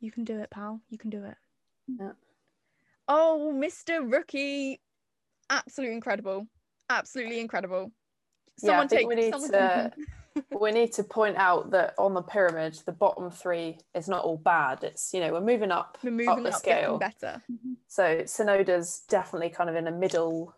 You 0.01 0.11
can 0.11 0.25
do 0.25 0.39
it, 0.39 0.50
pal. 0.50 0.81
You 0.89 0.97
can 0.97 1.09
do 1.09 1.23
it. 1.23 1.35
Yeah. 1.88 2.11
Oh, 3.09 3.51
Mr. 3.53 4.09
Rookie. 4.09 4.79
Absolutely 5.50 5.95
incredible. 5.95 6.45
Absolutely 6.89 7.39
incredible. 7.39 7.91
Someone 8.59 8.88
yeah, 8.91 8.97
take 8.97 9.07
we 9.07 9.15
need 9.15 9.33
to 9.33 9.91
we 10.59 10.71
need 10.71 10.94
to 10.94 11.03
point 11.03 11.35
out 11.38 11.71
that 11.71 11.95
on 11.97 12.13
the 12.13 12.21
pyramid, 12.21 12.79
the 12.85 12.91
bottom 12.91 13.31
three 13.31 13.79
is 13.95 14.07
not 14.07 14.23
all 14.23 14.38
bad. 14.38 14.83
It's 14.83 15.11
you 15.13 15.21
know 15.21 15.31
we're 15.33 15.41
moving 15.41 15.71
up, 15.71 15.97
we're 16.03 16.11
moving 16.11 16.29
up 16.29 16.44
the 16.44 16.50
up, 16.50 16.56
scale, 16.56 16.97
better. 17.00 17.41
So 17.88 18.19
Tsunoda's 18.21 19.03
definitely 19.09 19.50
kind 19.50 19.69
of 19.69 19.75
in 19.75 19.85
the 19.85 19.91
middle. 19.91 20.53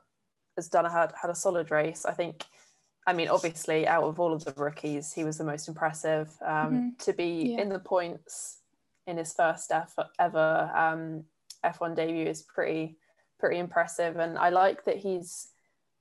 Has 0.57 0.67
done 0.67 0.85
a, 0.85 0.91
had 0.91 1.13
had 1.19 1.31
a 1.31 1.35
solid 1.35 1.71
race. 1.71 2.05
I 2.05 2.13
think. 2.13 2.43
I 3.07 3.13
mean, 3.13 3.29
obviously, 3.29 3.87
out 3.87 4.03
of 4.03 4.19
all 4.19 4.31
of 4.31 4.45
the 4.45 4.53
rookies, 4.55 5.11
he 5.11 5.23
was 5.23 5.37
the 5.39 5.43
most 5.43 5.67
impressive. 5.67 6.29
Um, 6.45 6.53
mm-hmm. 6.53 6.89
To 6.99 7.13
be 7.13 7.53
yeah. 7.55 7.61
in 7.61 7.69
the 7.69 7.79
points 7.79 8.59
in 9.07 9.17
his 9.17 9.33
first 9.33 9.71
ever, 9.71 10.07
ever 10.19 10.71
um, 10.75 11.23
F1 11.65 11.95
debut 11.95 12.27
is 12.27 12.41
pretty 12.43 12.97
pretty 13.39 13.57
impressive, 13.57 14.17
and 14.17 14.37
I 14.37 14.49
like 14.49 14.85
that 14.85 14.97
he's. 14.97 15.47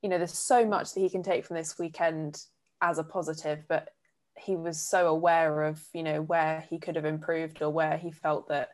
You 0.03 0.09
know, 0.09 0.17
there's 0.17 0.39
so 0.39 0.65
much 0.65 0.95
that 0.95 1.01
he 1.01 1.11
can 1.11 1.23
take 1.23 1.45
from 1.45 1.57
this 1.57 1.79
weekend 1.79 2.43
as 2.81 2.97
a 2.97 3.05
positive, 3.05 3.65
but 3.69 3.91
he 4.39 4.57
was 4.57 4.81
so 4.81 5.09
aware 5.09 5.65
of 5.65 5.83
you 5.93 6.03
know 6.03 6.23
where 6.23 6.65
he 6.71 6.79
could 6.79 6.97
have 6.97 7.05
improved 7.05 7.61
or 7.61 7.71
where 7.71 7.99
he 7.99 8.11
felt 8.11 8.49
that 8.49 8.71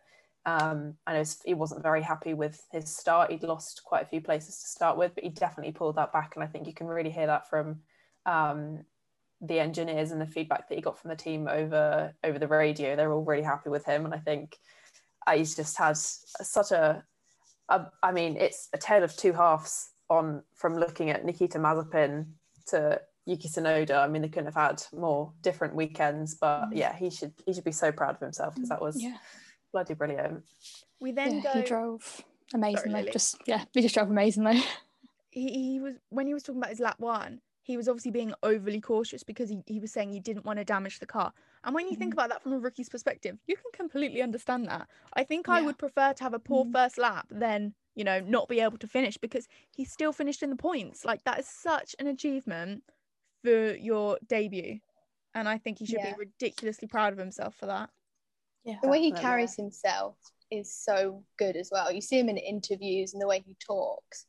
um, 0.46 0.94
I 1.06 1.14
know 1.14 1.24
he 1.44 1.54
wasn't 1.54 1.82
very 1.82 2.02
happy 2.02 2.32
with 2.32 2.64
his 2.70 2.88
start. 2.88 3.32
He'd 3.32 3.42
lost 3.42 3.82
quite 3.84 4.02
a 4.02 4.06
few 4.06 4.20
places 4.20 4.60
to 4.60 4.68
start 4.68 4.96
with, 4.96 5.12
but 5.14 5.24
he 5.24 5.30
definitely 5.30 5.72
pulled 5.72 5.96
that 5.96 6.12
back, 6.12 6.36
and 6.36 6.44
I 6.44 6.46
think 6.46 6.68
you 6.68 6.72
can 6.72 6.86
really 6.86 7.10
hear 7.10 7.26
that 7.26 7.50
from 7.50 7.80
um, 8.26 8.84
the 9.40 9.58
engineers 9.58 10.12
and 10.12 10.20
the 10.20 10.26
feedback 10.26 10.68
that 10.68 10.76
he 10.76 10.80
got 10.80 10.98
from 11.00 11.10
the 11.10 11.16
team 11.16 11.48
over 11.48 12.14
over 12.22 12.38
the 12.38 12.46
radio. 12.46 12.94
They're 12.94 13.12
all 13.12 13.24
really 13.24 13.42
happy 13.42 13.70
with 13.70 13.84
him, 13.84 14.04
and 14.04 14.14
I 14.14 14.18
think 14.18 14.56
he's 15.34 15.54
just 15.54 15.76
had 15.76 15.96
such 15.96 16.72
a, 16.72 17.02
a. 17.68 17.86
I 18.02 18.12
mean, 18.12 18.36
it's 18.36 18.68
a 18.72 18.78
tale 18.78 19.02
of 19.02 19.16
two 19.16 19.32
halves 19.32 19.90
on 20.08 20.42
from 20.54 20.76
looking 20.76 21.10
at 21.10 21.24
Nikita 21.24 21.58
Mazepin 21.58 22.26
to 22.68 23.00
Yuki 23.26 23.48
Tsunoda. 23.48 23.98
I 23.98 24.08
mean, 24.08 24.22
they 24.22 24.28
couldn't 24.28 24.52
have 24.52 24.54
had 24.54 24.82
more 24.92 25.32
different 25.42 25.74
weekends, 25.74 26.34
but 26.34 26.66
mm. 26.66 26.70
yeah, 26.74 26.94
he 26.94 27.10
should 27.10 27.32
he 27.44 27.52
should 27.52 27.64
be 27.64 27.72
so 27.72 27.92
proud 27.92 28.14
of 28.14 28.20
himself 28.20 28.54
because 28.54 28.68
that 28.68 28.80
was 28.80 29.02
yeah. 29.02 29.16
bloody 29.72 29.94
brilliant. 29.94 30.44
We 31.00 31.12
then 31.12 31.36
yeah, 31.36 31.42
go. 31.42 31.60
He 31.60 31.66
drove 31.66 32.24
amazingly. 32.54 33.00
Sorry, 33.02 33.12
just 33.12 33.36
yeah, 33.46 33.64
he 33.72 33.82
just 33.82 33.94
drove 33.94 34.10
amazingly. 34.10 34.62
He, 35.30 35.52
he 35.52 35.80
was 35.80 35.94
when 36.08 36.26
he 36.26 36.34
was 36.34 36.42
talking 36.42 36.60
about 36.60 36.70
his 36.70 36.80
lap 36.80 36.96
one. 36.98 37.40
He 37.66 37.76
was 37.76 37.88
obviously 37.88 38.12
being 38.12 38.32
overly 38.44 38.80
cautious 38.80 39.24
because 39.24 39.50
he, 39.50 39.60
he 39.66 39.80
was 39.80 39.90
saying 39.90 40.12
he 40.12 40.20
didn't 40.20 40.44
want 40.44 40.60
to 40.60 40.64
damage 40.64 41.00
the 41.00 41.06
car. 41.06 41.32
And 41.64 41.74
when 41.74 41.88
you 41.88 41.96
mm 41.96 41.98
think 41.98 42.12
about 42.12 42.28
that 42.28 42.40
from 42.40 42.52
a 42.52 42.58
rookie's 42.60 42.88
perspective, 42.88 43.36
you 43.48 43.56
can 43.56 43.72
completely 43.72 44.22
understand 44.22 44.68
that. 44.68 44.86
I 45.14 45.24
think 45.24 45.48
yeah. 45.48 45.54
I 45.54 45.62
would 45.62 45.76
prefer 45.76 46.12
to 46.12 46.22
have 46.22 46.32
a 46.32 46.38
poor 46.38 46.64
mm 46.64 46.72
first 46.72 46.96
lap 46.96 47.26
than, 47.28 47.74
you 47.96 48.04
know, 48.04 48.20
not 48.20 48.48
be 48.48 48.60
able 48.60 48.78
to 48.78 48.86
finish 48.86 49.16
because 49.16 49.48
he 49.74 49.84
still 49.84 50.12
finished 50.12 50.44
in 50.44 50.50
the 50.50 50.56
points. 50.56 51.04
Like 51.04 51.24
that 51.24 51.40
is 51.40 51.48
such 51.48 51.96
an 51.98 52.06
achievement 52.06 52.84
for 53.42 53.74
your 53.74 54.18
debut. 54.28 54.78
And 55.34 55.48
I 55.48 55.58
think 55.58 55.80
he 55.80 55.86
should 55.86 55.98
yeah. 55.98 56.12
be 56.12 56.18
ridiculously 56.20 56.86
proud 56.86 57.12
of 57.14 57.18
himself 57.18 57.56
for 57.56 57.66
that. 57.66 57.90
Yeah. 58.64 58.76
The 58.80 58.88
way 58.88 59.00
he 59.00 59.10
carries 59.10 59.56
himself 59.56 60.14
is 60.52 60.72
so 60.72 61.24
good 61.36 61.56
as 61.56 61.70
well. 61.72 61.90
You 61.90 62.00
see 62.00 62.20
him 62.20 62.28
in 62.28 62.36
interviews 62.36 63.12
and 63.12 63.20
the 63.20 63.26
way 63.26 63.42
he 63.44 63.56
talks. 63.58 64.26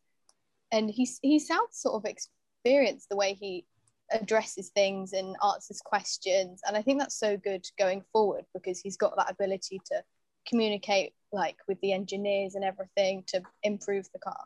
And 0.72 0.89
he, 0.89 1.08
he 1.22 1.38
sounds 1.38 1.77
sort 1.77 2.03
of 2.03 2.10
experienced 2.68 3.10
the 3.10 3.16
way 3.16 3.34
he 3.34 3.66
addresses 4.12 4.70
things 4.70 5.14
and 5.14 5.36
answers 5.44 5.82
questions. 5.82 6.62
And 6.66 6.76
I 6.78 6.82
think 6.82 7.00
that's 7.00 7.20
so 7.20 7.38
good 7.38 7.66
going 7.78 8.04
forward 8.12 8.46
because 8.54 8.80
he's 8.80 8.98
got 8.98 9.16
that 9.18 9.32
ability 9.32 9.82
to 9.92 10.04
communicate 10.48 11.14
like 11.32 11.58
with 11.68 11.80
the 11.82 11.92
engineers 11.92 12.56
and 12.56 12.64
everything 12.64 13.24
to 13.28 13.42
improve 13.64 14.08
the 14.14 14.20
car 14.20 14.46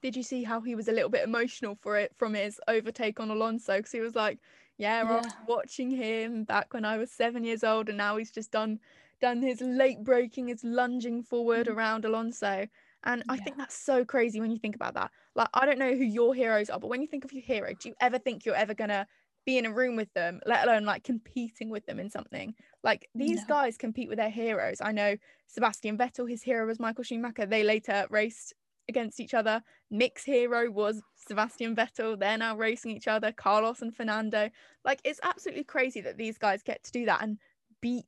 did 0.00 0.16
you 0.16 0.22
see 0.24 0.42
how 0.42 0.60
he 0.60 0.74
was 0.74 0.88
a 0.88 0.92
little 0.92 1.08
bit 1.08 1.22
emotional 1.22 1.78
for 1.80 1.96
it 1.96 2.12
from 2.16 2.34
his 2.34 2.60
overtake 2.66 3.20
on 3.20 3.30
Alonso? 3.30 3.76
Because 3.76 3.92
he 3.92 4.00
was 4.00 4.16
like, 4.16 4.40
yeah, 4.76 5.00
yeah. 5.00 5.08
I 5.08 5.14
was 5.14 5.32
watching 5.46 5.92
him 5.92 6.42
back 6.42 6.74
when 6.74 6.84
I 6.84 6.98
was 6.98 7.12
seven 7.12 7.44
years 7.44 7.62
old, 7.62 7.88
and 7.88 7.98
now 7.98 8.16
he's 8.16 8.32
just 8.32 8.50
done 8.50 8.80
done 9.20 9.40
his 9.40 9.60
late 9.60 10.02
breaking, 10.02 10.48
his 10.48 10.64
lunging 10.64 11.22
forward 11.22 11.68
mm-hmm. 11.68 11.78
around 11.78 12.04
Alonso. 12.04 12.66
And 13.04 13.22
I 13.28 13.36
think 13.36 13.56
that's 13.56 13.76
so 13.76 14.04
crazy 14.04 14.40
when 14.40 14.50
you 14.50 14.58
think 14.58 14.74
about 14.76 14.94
that. 14.94 15.10
Like, 15.34 15.48
I 15.54 15.66
don't 15.66 15.78
know 15.78 15.94
who 15.94 16.04
your 16.04 16.34
heroes 16.34 16.70
are, 16.70 16.78
but 16.78 16.88
when 16.88 17.00
you 17.00 17.08
think 17.08 17.24
of 17.24 17.32
your 17.32 17.42
hero, 17.42 17.72
do 17.74 17.88
you 17.88 17.94
ever 18.00 18.18
think 18.18 18.44
you're 18.44 18.54
ever 18.54 18.74
gonna 18.74 19.06
be 19.44 19.58
in 19.58 19.66
a 19.66 19.72
room 19.72 19.96
with 19.96 20.12
them, 20.14 20.40
let 20.46 20.66
alone 20.68 20.84
like 20.84 21.02
competing 21.02 21.68
with 21.68 21.84
them 21.86 21.98
in 21.98 22.10
something? 22.10 22.54
Like 22.84 23.08
these 23.14 23.40
no. 23.40 23.46
guys 23.48 23.76
compete 23.76 24.08
with 24.08 24.18
their 24.18 24.30
heroes. 24.30 24.80
I 24.80 24.92
know 24.92 25.16
Sebastian 25.48 25.98
Vettel, 25.98 26.28
his 26.28 26.42
hero 26.42 26.66
was 26.66 26.78
Michael 26.78 27.04
Schumacher. 27.04 27.46
They 27.46 27.64
later 27.64 28.06
raced 28.10 28.54
against 28.88 29.20
each 29.20 29.34
other. 29.34 29.62
Mick's 29.90 30.24
hero 30.24 30.70
was 30.70 31.02
Sebastian 31.14 31.74
Vettel. 31.74 32.18
They're 32.18 32.38
now 32.38 32.56
racing 32.56 32.92
each 32.92 33.08
other. 33.08 33.32
Carlos 33.32 33.82
and 33.82 33.94
Fernando. 33.94 34.50
Like 34.84 35.00
it's 35.04 35.20
absolutely 35.22 35.64
crazy 35.64 36.00
that 36.02 36.18
these 36.18 36.38
guys 36.38 36.62
get 36.62 36.82
to 36.84 36.92
do 36.92 37.06
that 37.06 37.22
and 37.22 37.38
beat 37.80 38.06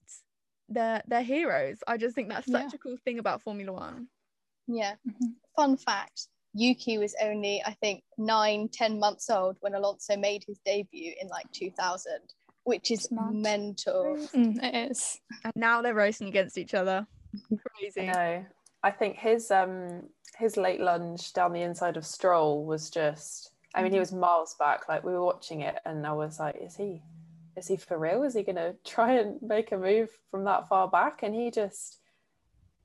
their 0.68 1.02
their 1.06 1.22
heroes. 1.22 1.78
I 1.86 1.96
just 1.96 2.14
think 2.14 2.28
that's 2.28 2.50
such 2.50 2.72
Yeah. 2.72 2.74
a 2.74 2.78
cool 2.78 2.96
thing 2.96 3.18
about 3.18 3.42
Formula 3.42 3.72
One. 3.72 4.08
Yeah. 4.66 4.94
Mhm. 5.06 5.34
Fun 5.56 5.76
fact 5.76 6.28
Yuki 6.54 6.98
was 6.98 7.14
only, 7.20 7.62
I 7.64 7.74
think, 7.74 8.04
nine, 8.16 8.68
ten 8.68 8.98
months 8.98 9.28
old 9.28 9.56
when 9.60 9.74
Alonso 9.74 10.16
made 10.16 10.44
his 10.46 10.58
debut 10.64 11.12
in 11.20 11.28
like 11.28 11.50
2000, 11.52 12.12
which 12.62 12.90
is 12.90 13.00
It's 13.04 13.10
mad. 13.12 13.34
mental. 13.34 14.16
Mm, 14.32 14.62
it 14.62 14.90
is. 14.92 15.20
And 15.44 15.52
now 15.56 15.82
they're 15.82 15.94
racing 15.94 16.28
against 16.28 16.56
each 16.56 16.74
other. 16.74 17.06
I 17.52 17.56
Crazy. 17.80 18.06
know. 18.06 18.46
I 18.84 18.90
think 18.90 19.16
his 19.16 19.50
um 19.50 20.08
his 20.36 20.56
late 20.56 20.80
lunge 20.80 21.32
down 21.32 21.52
the 21.52 21.62
inside 21.62 21.96
of 21.96 22.06
Stroll 22.06 22.64
was 22.64 22.90
just. 22.90 23.50
I 23.74 23.82
mean, 23.82 23.90
he 23.92 23.98
was 23.98 24.12
miles 24.12 24.54
back. 24.58 24.88
Like 24.88 25.02
we 25.02 25.12
were 25.12 25.24
watching 25.24 25.62
it, 25.62 25.76
and 25.84 26.06
I 26.06 26.12
was 26.12 26.38
like, 26.38 26.54
"Is 26.56 26.76
he? 26.76 27.02
Is 27.56 27.66
he 27.66 27.76
for 27.76 27.98
real? 27.98 28.22
Is 28.22 28.34
he 28.34 28.44
going 28.44 28.54
to 28.56 28.76
try 28.84 29.14
and 29.14 29.42
make 29.42 29.72
a 29.72 29.76
move 29.76 30.10
from 30.30 30.44
that 30.44 30.68
far 30.68 30.88
back?" 30.88 31.24
And 31.24 31.34
he 31.34 31.50
just. 31.50 31.98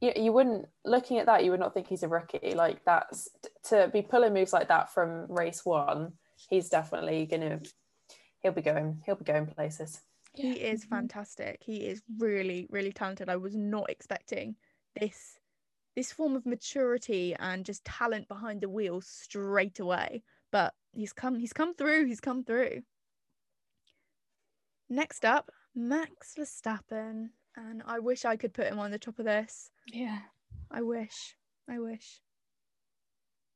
You, 0.02 0.14
you 0.16 0.32
wouldn't 0.34 0.70
looking 0.86 1.18
at 1.20 1.26
that 1.26 1.44
you 1.44 1.52
would 1.52 1.60
not 1.60 1.74
think 1.74 1.88
he's 1.88 2.04
a 2.04 2.08
rookie 2.08 2.54
like 2.54 2.86
that's 2.86 3.28
to 3.64 3.90
be 3.92 4.02
pulling 4.02 4.34
moves 4.34 4.54
like 4.54 4.70
that 4.70 4.90
from 4.94 5.30
race 5.30 5.66
one 5.66 6.18
he's 6.50 6.70
definitely 6.70 7.26
gonna 7.26 7.62
he'll 8.40 8.54
be 8.54 8.62
going 8.62 9.04
he'll 9.06 9.16
be 9.16 9.26
going 9.26 9.48
places 9.48 10.02
He 10.34 10.62
is 10.62 10.86
Mhm. 10.86 10.86
fantastic. 10.86 11.62
He 11.64 11.86
is 11.88 12.02
really, 12.18 12.66
really 12.70 12.92
talented. 12.92 13.30
I 13.30 13.36
was 13.36 13.56
not 13.56 13.90
expecting 13.92 14.58
this 14.96 15.40
this 15.96 16.12
form 16.14 16.36
of 16.36 16.46
maturity 16.46 17.36
and 17.36 17.66
just 17.66 17.86
talent 17.86 18.28
behind 18.30 18.62
the 18.62 18.70
wheel 18.70 19.02
straight 19.02 19.80
away. 19.80 20.24
But 20.52 20.76
he's 20.94 21.14
come 21.14 21.38
he's 21.40 21.54
come 21.54 21.76
through, 21.76 22.06
he's 22.06 22.22
come 22.22 22.44
through. 22.46 22.84
Next 24.90 25.24
up, 25.24 25.52
Max 25.74 26.36
Verstappen. 26.36 27.32
And 27.56 27.82
I 27.86 28.00
wish 28.00 28.26
I 28.26 28.36
could 28.38 28.54
put 28.54 28.68
him 28.68 28.80
on 28.80 28.92
the 28.92 29.00
top 29.00 29.20
of 29.20 29.26
this. 29.26 29.70
Yeah. 29.88 30.20
I 30.72 30.82
wish. 30.82 31.36
I 31.70 31.80
wish. 31.80 32.22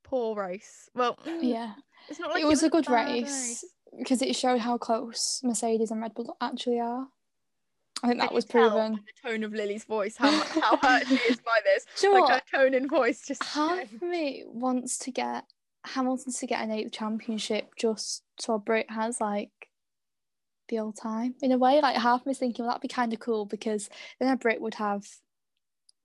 Poor 0.03 0.35
race. 0.35 0.89
Well, 0.93 1.17
mm, 1.25 1.39
Yeah. 1.41 1.73
it's 2.09 2.19
not 2.19 2.31
like 2.31 2.43
it 2.43 2.47
was 2.47 2.63
a 2.63 2.69
good 2.69 2.89
race 2.89 3.63
because 3.97 4.21
it 4.21 4.35
showed 4.35 4.59
how 4.59 4.77
close 4.77 5.39
Mercedes 5.43 5.91
and 5.91 6.01
Red 6.01 6.13
Bull 6.13 6.35
actually 6.41 6.79
are. 6.79 7.07
I 8.03 8.07
think 8.07 8.19
Can 8.19 8.25
that 8.25 8.31
you 8.31 8.35
was 8.35 8.45
proven. 8.45 8.99
the 9.23 9.29
tone 9.29 9.43
of 9.45 9.53
Lily's 9.53 9.85
voice 9.85 10.17
how 10.17 10.29
how 10.29 10.75
hurt 10.77 11.07
she 11.07 11.15
is 11.15 11.37
by 11.37 11.59
this. 11.63 11.85
You 12.03 12.13
know 12.13 12.19
like 12.21 12.43
her 12.49 12.57
tone 12.57 12.73
and 12.73 12.89
voice 12.89 13.21
just 13.25 13.43
Half 13.43 13.93
of 13.93 14.01
me 14.01 14.43
wants 14.45 14.97
to 14.99 15.11
get 15.11 15.45
Hamilton 15.85 16.33
to 16.33 16.47
get 16.47 16.61
an 16.61 16.71
eighth 16.71 16.91
championship 16.91 17.75
just 17.77 18.23
so 18.39 18.57
Brit 18.57 18.89
has 18.91 19.21
like 19.21 19.51
the 20.69 20.79
old 20.79 20.95
time 20.95 21.35
in 21.41 21.51
a 21.51 21.57
way. 21.57 21.81
Like 21.81 21.95
half 21.97 22.21
of 22.21 22.25
me 22.25 22.31
is 22.31 22.39
thinking, 22.39 22.63
well, 22.65 22.71
that'd 22.73 22.81
be 22.81 22.87
kind 22.87 23.13
of 23.13 23.19
cool 23.19 23.45
because 23.45 23.89
then 24.19 24.29
a 24.31 24.37
Brit 24.37 24.61
would 24.61 24.75
have 24.75 25.05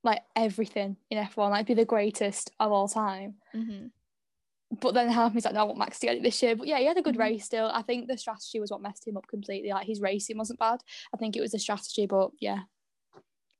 like 0.04 0.22
everything 0.36 0.96
in 1.10 1.18
F1, 1.18 1.50
like 1.50 1.66
be 1.66 1.74
the 1.74 1.84
greatest 1.84 2.50
of 2.60 2.70
all 2.72 2.88
time. 2.88 3.34
Mhm. 3.54 3.90
But 4.80 4.92
then 4.94 5.08
half 5.08 5.30
of 5.30 5.34
me's 5.34 5.44
like, 5.44 5.54
no, 5.54 5.60
I 5.60 5.64
want 5.64 5.78
Max 5.78 5.98
to 6.00 6.06
get 6.06 6.16
it 6.16 6.22
this 6.22 6.42
year. 6.42 6.54
But 6.54 6.66
yeah, 6.68 6.78
he 6.78 6.84
had 6.84 6.98
a 6.98 7.02
good 7.02 7.16
Mhm. 7.16 7.20
race 7.20 7.44
still. 7.44 7.66
I 7.72 7.82
think 7.82 8.06
the 8.06 8.18
strategy 8.18 8.60
was 8.60 8.70
what 8.70 8.82
messed 8.82 9.06
him 9.06 9.16
up 9.16 9.26
completely. 9.26 9.70
Like 9.70 9.86
his 9.86 10.00
racing 10.00 10.36
wasn't 10.38 10.58
bad. 10.58 10.82
I 11.12 11.16
think 11.16 11.36
it 11.36 11.40
was 11.40 11.52
the 11.52 11.58
strategy, 11.58 12.06
but 12.06 12.30
yeah. 12.38 12.60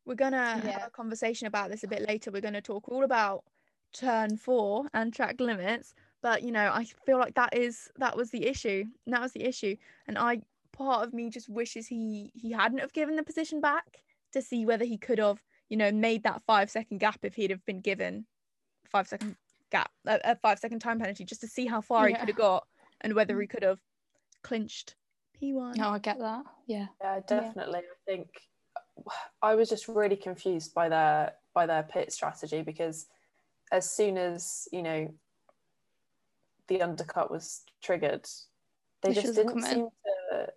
We're 0.05 0.15
gonna 0.15 0.63
Yeah. 0.65 0.71
have 0.79 0.89
a 0.89 0.91
conversation 0.91 1.47
about 1.47 1.71
this 1.71 1.85
a 1.85 1.89
bit 1.89 2.03
later. 2.07 2.31
We're 2.31 2.41
gonna 2.41 2.63
talk 2.63 2.89
all 2.89 3.05
about 3.05 3.45
turn 3.93 4.37
four 4.37 4.89
and 4.95 5.13
track 5.13 5.41
limits. 5.41 5.95
But 6.21 6.43
you 6.43 6.51
know, 6.53 6.71
I 6.73 6.85
feel 6.85 7.19
like 7.19 7.35
that 7.35 7.55
is 7.57 7.91
that 7.97 8.17
was 8.17 8.31
the 8.31 8.47
issue. 8.47 8.85
That 9.07 9.21
was 9.21 9.33
the 9.33 9.45
issue. 9.45 9.77
And 10.07 10.17
I 10.19 10.43
part 10.79 11.07
of 11.07 11.13
me 11.13 11.29
just 11.29 11.49
wishes 11.49 11.89
he 11.89 12.31
he 12.35 12.53
hadn't 12.53 12.79
have 12.79 12.93
given 12.93 13.17
the 13.17 13.23
position 13.23 13.61
back 13.61 13.99
to 14.33 14.41
see 14.41 14.65
whether 14.65 14.85
he 14.85 14.97
could 14.97 15.19
have, 15.19 15.43
you 15.69 15.77
know, 15.77 15.91
made 15.91 16.23
that 16.23 16.43
five 16.47 16.71
second 16.71 16.99
gap 16.99 17.19
if 17.23 17.35
he'd 17.35 17.51
have 17.51 17.65
been 17.67 17.81
given 17.81 18.25
five 18.89 19.09
second 19.09 19.37
gap 19.71 19.91
a, 20.07 20.19
a 20.25 20.37
five 20.37 20.59
second 20.59 20.79
time 20.79 20.99
penalty 20.99 21.25
just 21.25 21.43
to 21.43 21.49
see 21.49 21.67
how 21.67 21.81
far 21.81 22.07
he 22.09 22.15
could 22.15 22.29
have 22.29 22.37
got 22.37 22.67
and 23.03 23.15
whether 23.15 23.39
he 23.39 23.47
mm. 23.47 23.51
could 23.51 23.63
have 23.63 23.81
clinched 24.43 24.95
P1. 25.41 25.77
No, 25.77 25.91
I 25.91 25.99
get 25.99 26.19
that. 26.19 26.45
Yeah. 26.67 26.87
Yeah, 27.01 27.21
definitely. 27.27 27.81
I 27.81 28.11
think 28.11 28.29
I 29.43 29.55
was 29.55 29.69
just 29.69 29.89
really 29.89 30.17
confused 30.17 30.75
by 30.75 30.89
their 30.89 31.35
by 31.55 31.67
their 31.67 31.83
pit 31.83 32.13
strategy 32.13 32.63
because 32.63 33.07
as 33.73 33.91
soon 33.91 34.17
as 34.17 34.69
you 34.73 34.83
know 34.83 35.13
the 36.69 36.83
undercut 36.83 37.31
was 37.31 37.63
triggered, 37.83 38.27
they 39.03 39.13
They 39.13 39.21
just 39.23 39.35
didn't 39.35 39.49
come 39.49 39.65
in. 39.65 39.65
seem 39.65 39.89
to. 40.31 40.53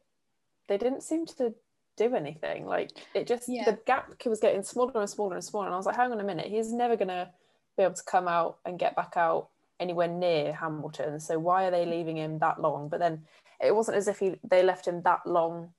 They 0.71 0.77
didn't 0.77 1.03
seem 1.03 1.25
to 1.25 1.53
do 1.97 2.15
anything. 2.15 2.65
Like 2.65 2.91
it 3.13 3.27
just 3.27 3.49
Yeah. 3.49 3.65
the 3.65 3.77
gap 3.85 4.13
was 4.25 4.39
getting 4.39 4.63
smaller 4.63 5.01
and 5.01 5.09
smaller 5.09 5.35
and 5.35 5.43
smaller, 5.43 5.65
and 5.65 5.73
I 5.73 5.77
was 5.77 5.85
like, 5.85 5.97
hang 5.97 6.13
on 6.13 6.21
a 6.21 6.23
minute, 6.23 6.47
he's 6.47 6.71
never 6.71 6.95
gonna 6.95 7.33
be 7.75 7.83
able 7.83 7.95
to 7.95 8.03
come 8.05 8.29
out 8.29 8.59
and 8.63 8.79
get 8.79 8.95
back 8.95 9.17
out 9.17 9.49
anywhere 9.81 10.07
near 10.07 10.53
Hamilton. 10.53 11.19
So 11.19 11.37
why 11.39 11.65
are 11.65 11.71
they 11.71 11.85
leaving 11.85 12.15
him 12.15 12.39
that 12.39 12.61
long? 12.61 12.87
But 12.87 13.01
then 13.01 13.27
it 13.59 13.75
wasn't 13.75 13.97
as 13.97 14.07
if 14.07 14.19
he 14.19 14.39
they 14.45 14.63
left 14.63 14.87
him 14.87 15.01
that 15.01 15.27
long 15.27 15.73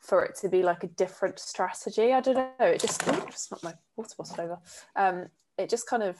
for 0.00 0.24
it 0.24 0.34
to 0.40 0.48
be 0.48 0.64
like 0.64 0.82
a 0.82 0.88
different 0.88 1.38
strategy. 1.38 2.12
I 2.12 2.20
don't 2.20 2.34
know. 2.34 2.66
It 2.66 2.80
just 2.80 3.06
ooh, 3.06 3.24
just 3.30 3.52
knocked 3.52 3.62
my 3.62 3.74
water 3.94 4.16
bottle 4.18 4.40
over. 4.40 4.58
Um, 4.96 5.28
it 5.56 5.70
just 5.70 5.86
kind 5.86 6.02
of 6.02 6.18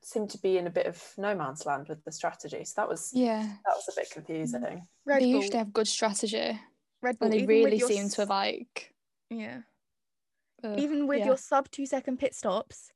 seemed 0.00 0.30
to 0.30 0.38
be 0.38 0.56
in 0.56 0.66
a 0.66 0.70
bit 0.70 0.86
of 0.86 1.12
no 1.18 1.34
man's 1.34 1.66
land 1.66 1.88
with 1.90 2.02
the 2.04 2.12
strategy. 2.12 2.64
So 2.64 2.72
that 2.80 2.88
was 2.88 3.10
Yeah. 3.12 3.42
that 3.66 3.76
was 3.76 3.86
a 3.92 4.00
bit 4.00 4.10
confusing. 4.10 4.88
Red 5.04 5.20
they 5.20 5.30
Bull, 5.30 5.42
usually 5.42 5.58
have 5.58 5.74
good 5.74 5.88
strategy. 5.88 6.58
Red 7.04 7.18
Bull 7.18 7.26
And 7.30 7.40
they 7.40 7.46
really 7.46 7.78
seem 7.78 8.08
to 8.08 8.22
s- 8.22 8.28
like 8.28 8.92
yeah. 9.30 9.60
even 10.76 11.06
with 11.06 11.20
yeah. 11.20 11.26
your 11.26 11.36
sub 11.36 11.70
two 11.70 11.86
second 11.86 12.18
pit 12.18 12.34
stops, 12.34 12.90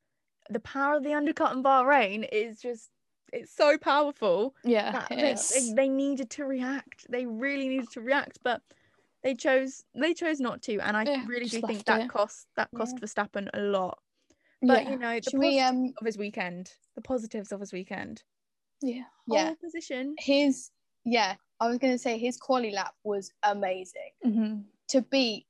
the 0.51 0.61
power 0.61 0.97
of 0.97 1.03
the 1.05 1.15
undercut 1.15 1.53
in 1.55 1.63
Bahrain 1.63 2.27
is 2.33 2.61
just 2.61 2.91
it's 3.33 3.55
so 3.55 3.77
powerful 3.77 4.55
yeah, 4.65 5.05
they, 5.11 5.35
they, 5.35 5.73
they 5.75 5.89
needed 5.89 6.31
to 6.31 6.45
react. 6.47 7.07
They 7.11 7.27
really 7.27 7.69
needed 7.69 7.91
to 7.93 8.01
react, 8.01 8.39
but 8.43 8.63
they 9.23 9.35
chose 9.35 9.85
they 9.95 10.15
chose 10.15 10.41
not 10.41 10.63
to, 10.63 10.79
and 10.81 10.97
I 10.97 11.03
Yeah, 11.03 11.27
really 11.27 11.45
do 11.47 11.61
think 11.61 11.85
that 11.85 12.01
it. 12.03 12.09
cost 12.09 12.47
that 12.57 12.71
cost 12.75 12.97
Verstappen 12.97 13.49
a 13.53 13.61
lot. 13.61 13.99
But 14.63 14.85
yeah. 14.85 14.91
you 14.91 14.99
know, 14.99 15.21
the 15.21 15.31
Should 15.31 15.39
we 15.41 15.61
um 15.61 15.93
of 16.01 16.07
his 16.07 16.17
weekend, 16.17 16.73
the 16.95 17.03
positives 17.03 17.53
of 17.53 17.61
his 17.61 17.73
weekend, 17.73 18.23
yeah. 18.81 19.03
yeah 19.27 19.53
position. 19.63 20.15
his 20.19 20.71
yeah 21.05 21.35
I 21.61 21.69
was 21.69 21.79
gonna 21.79 21.99
say 21.99 22.19
his 22.19 22.37
quali 22.37 22.71
lap 22.71 22.95
was 23.05 23.33
amazing. 23.43 24.13
Mhm. 24.25 24.65
To 24.89 25.03
beat 25.03 25.47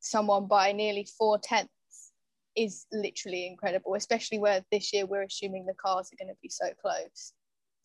someone 0.00 0.46
by 0.46 0.72
nearly 0.72 1.04
four 1.04 1.38
tenths 1.38 2.12
is 2.54 2.86
literally 2.92 3.46
incredible, 3.46 3.94
especially 3.94 4.38
where 4.38 4.64
this 4.70 4.92
year 4.92 5.06
we're 5.06 5.22
assuming 5.22 5.64
the 5.64 5.74
cars 5.74 6.12
are 6.12 6.16
going 6.16 6.34
to 6.34 6.38
be 6.42 6.48
so 6.50 6.74
close. 6.74 7.32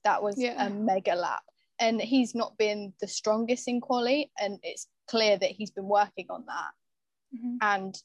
That 0.04 0.22
was 0.22 0.38
Yeah. 0.38 0.66
a 0.66 0.70
mega 0.70 1.16
lap, 1.16 1.44
and 1.80 2.02
he's 2.02 2.36
not 2.36 2.58
been 2.58 2.94
the 3.00 3.08
strongest 3.08 3.68
in 3.68 3.80
quali, 3.80 4.32
and 4.38 4.60
it's 4.64 4.88
clear 5.08 5.38
that 5.38 5.52
he's 5.52 5.72
been 5.72 5.88
working 5.88 6.26
on 6.30 6.46
that. 6.48 6.74
Mhm. 7.34 7.58
And 7.62 8.04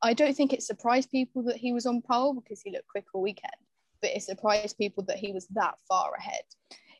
I 0.00 0.14
don't 0.14 0.34
think 0.34 0.54
it 0.54 0.62
surprised 0.62 1.10
people 1.10 1.42
that 1.42 1.56
he 1.56 1.72
was 1.74 1.84
on 1.84 2.00
pole 2.00 2.32
because 2.32 2.62
he 2.62 2.70
looked 2.70 2.88
quick 2.88 3.06
all 3.12 3.20
weekend, 3.20 3.66
but 4.00 4.10
it 4.10 4.22
surprised 4.22 4.78
people 4.78 5.04
that 5.04 5.18
he 5.18 5.32
was 5.32 5.46
that 5.48 5.78
far 5.80 6.14
ahead. 6.14 6.44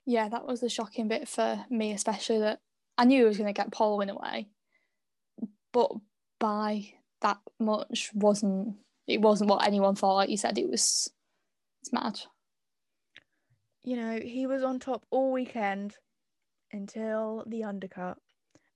Yeah, 0.06 0.28
that 0.28 0.46
was 0.46 0.60
the 0.60 0.68
shocking 0.68 1.08
bit 1.08 1.28
for 1.28 1.64
me, 1.70 1.92
especially 1.92 2.38
that 2.40 2.60
I 2.98 3.04
knew 3.04 3.18
he 3.22 3.28
was 3.28 3.36
going 3.38 3.52
to 3.52 3.58
get 3.58 3.70
pole 3.72 4.00
in 4.00 4.10
a 4.10 4.14
way, 4.16 4.48
but 5.72 5.90
by 6.38 6.94
that 7.20 7.38
much 7.58 8.10
wasn't 8.14 8.76
it 9.06 9.20
wasn't 9.20 9.50
what 9.50 9.66
anyone 9.66 9.94
thought. 9.94 10.14
Like 10.14 10.30
you 10.30 10.36
said, 10.36 10.58
it 10.58 10.68
was 10.68 11.10
it's 11.82 11.92
mad. 11.92 12.20
you 13.82 13.96
know, 13.96 14.18
he 14.20 14.46
was 14.46 14.62
on 14.62 14.78
top 14.78 15.06
all 15.10 15.32
weekend 15.32 15.96
until 16.70 17.42
the 17.46 17.64
undercut. 17.64 18.18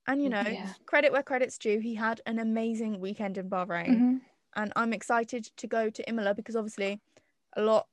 And 0.07 0.23
you 0.23 0.31
know, 0.31 0.41
Yeah. 0.43 0.73
credit 0.87 1.13
where 1.13 1.23
credit's 1.23 1.59
due, 1.59 1.79
he 1.79 1.95
had 1.95 2.21
an 2.27 2.39
amazing 2.39 3.01
weekend 3.01 3.37
in 3.39 3.51
Bahrain. 3.51 3.87
Mhm. 3.89 4.21
And 4.57 4.73
I'm 4.77 4.93
excited 4.95 5.45
to 5.57 5.67
go 5.67 5.91
to 5.91 6.09
Imola 6.09 6.35
because 6.35 6.57
obviously 6.57 7.01
a 7.55 7.63
lot 7.63 7.89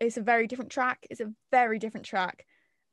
it's 0.00 0.16
a 0.16 0.22
very 0.22 0.46
different 0.48 0.70
track. 0.72 1.06
It's 1.10 1.20
a 1.20 1.32
very 1.52 1.78
different 1.78 2.04
track. 2.04 2.44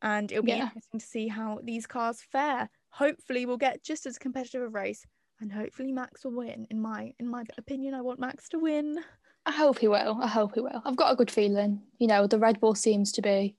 And 0.02 0.32
it'll 0.32 0.44
be 0.44 0.52
Yeah. 0.52 0.64
interesting 0.66 1.00
to 1.00 1.06
see 1.06 1.28
how 1.28 1.60
these 1.64 1.88
cars 1.88 2.22
fare. 2.22 2.70
Hopefully 2.90 3.46
we'll 3.46 3.58
get 3.58 3.84
just 3.84 4.06
as 4.06 4.18
competitive 4.18 4.62
a 4.62 4.68
race 4.70 5.06
and 5.40 5.52
hopefully 5.52 5.92
Max 5.92 6.24
will 6.24 6.36
win. 6.36 6.68
In 6.70 6.80
my 6.82 7.14
in 7.20 7.28
my 7.28 7.44
opinion, 7.58 7.94
I 7.94 8.02
want 8.02 8.20
Max 8.20 8.48
to 8.50 8.60
win. 8.60 9.00
I 9.46 9.52
hope 9.52 9.80
he 9.80 9.88
will. 9.88 10.18
I 10.22 10.28
hope 10.28 10.56
he 10.56 10.60
will. 10.62 10.82
I've 10.86 10.96
got 10.98 11.12
a 11.12 11.16
good 11.16 11.32
feeling. 11.32 11.82
You 12.00 12.08
know, 12.08 12.28
the 12.28 12.40
Red 12.40 12.60
Bull 12.60 12.76
seems 12.76 13.12
to 13.14 13.22
be 13.22 13.56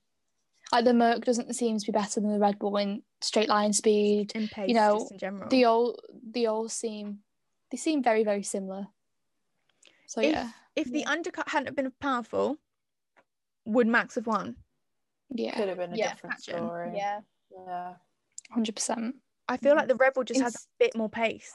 like 0.71 0.85
the 0.85 0.93
Merc 0.93 1.25
doesn't 1.25 1.53
seem 1.55 1.77
to 1.79 1.85
be 1.85 1.91
better 1.91 2.19
than 2.21 2.31
the 2.31 2.39
Red 2.39 2.59
Bull 2.59 2.77
in 2.77 3.03
straight 3.21 3.49
line 3.49 3.73
speed. 3.73 4.31
In 4.35 4.47
pace, 4.47 4.67
you 4.69 4.75
know, 4.75 4.99
just 4.99 5.11
in 5.11 5.17
general. 5.17 5.49
They 5.49 5.63
all 5.63 5.97
they 6.23 6.45
all 6.45 6.69
seem 6.69 7.23
they 7.71 7.77
seem 7.77 8.01
very 8.03 8.23
very 8.23 8.43
similar. 8.43 8.87
So 10.05 10.21
If- 10.21 10.31
yeah, 10.33 10.51
if 10.75 10.91
the 10.91 11.05
undercut 11.05 11.49
hadn't 11.49 11.75
been 11.75 11.91
powerful, 11.99 12.57
would 13.65 13.87
Max 13.87 14.15
have 14.15 14.27
won? 14.27 14.55
Yeah, 15.31 15.49
It 15.51 15.55
Could 15.55 15.67
have 15.69 15.77
been 15.77 15.93
a 15.93 15.95
Yeah, 15.97 16.13
different 16.13 16.35
imagine. 16.47 16.65
story. 16.67 16.91
Yeah. 16.95 17.19
Yeah. 17.51 17.93
hundred 18.51 18.75
percent. 18.75 19.15
I 19.47 19.57
feel 19.57 19.75
like 19.75 19.87
the 19.87 19.95
Red 19.95 20.13
Bull 20.13 20.23
just 20.23 20.41
has 20.41 20.55
a 20.55 20.59
bit 20.79 20.95
more 20.95 21.09
pace. 21.09 21.53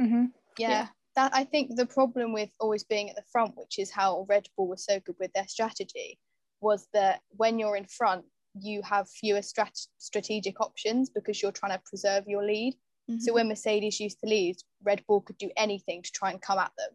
Mm-hmm. 0.00 0.26
yeah. 0.58 0.70
Yeah. 0.70 0.88
That 1.16 1.32
I 1.34 1.44
think 1.44 1.74
the 1.76 1.86
problem 1.86 2.32
with 2.32 2.50
always 2.60 2.84
being 2.84 3.10
at 3.10 3.16
the 3.16 3.24
front, 3.32 3.56
which 3.56 3.78
is 3.78 3.90
how 3.90 4.24
Red 4.28 4.46
Bull 4.56 4.68
was 4.68 4.84
so 4.84 5.00
good 5.00 5.16
with 5.18 5.32
their 5.32 5.46
strategy, 5.48 6.18
was 6.60 6.86
that 6.92 7.20
when 7.30 7.58
you're 7.58 7.76
in 7.76 7.84
front, 7.86 8.24
you 8.60 8.82
have 8.82 9.08
fewer 9.08 9.40
strat- 9.40 9.86
strategic 9.98 10.60
options 10.60 11.10
because 11.10 11.40
you're 11.42 11.52
trying 11.52 11.72
to 11.72 11.82
preserve 11.84 12.24
your 12.26 12.44
lead. 12.44 12.74
So 13.18 13.32
when 13.32 13.48
Mercedes 13.48 13.98
used 13.98 14.20
to 14.20 14.28
lead, 14.28 14.54
Red 14.84 15.02
Bull 15.08 15.20
could 15.20 15.36
do 15.36 15.50
anything 15.56 16.00
to 16.02 16.12
try 16.12 16.30
and 16.30 16.40
come 16.40 16.60
at 16.60 16.70
them. 16.78 16.90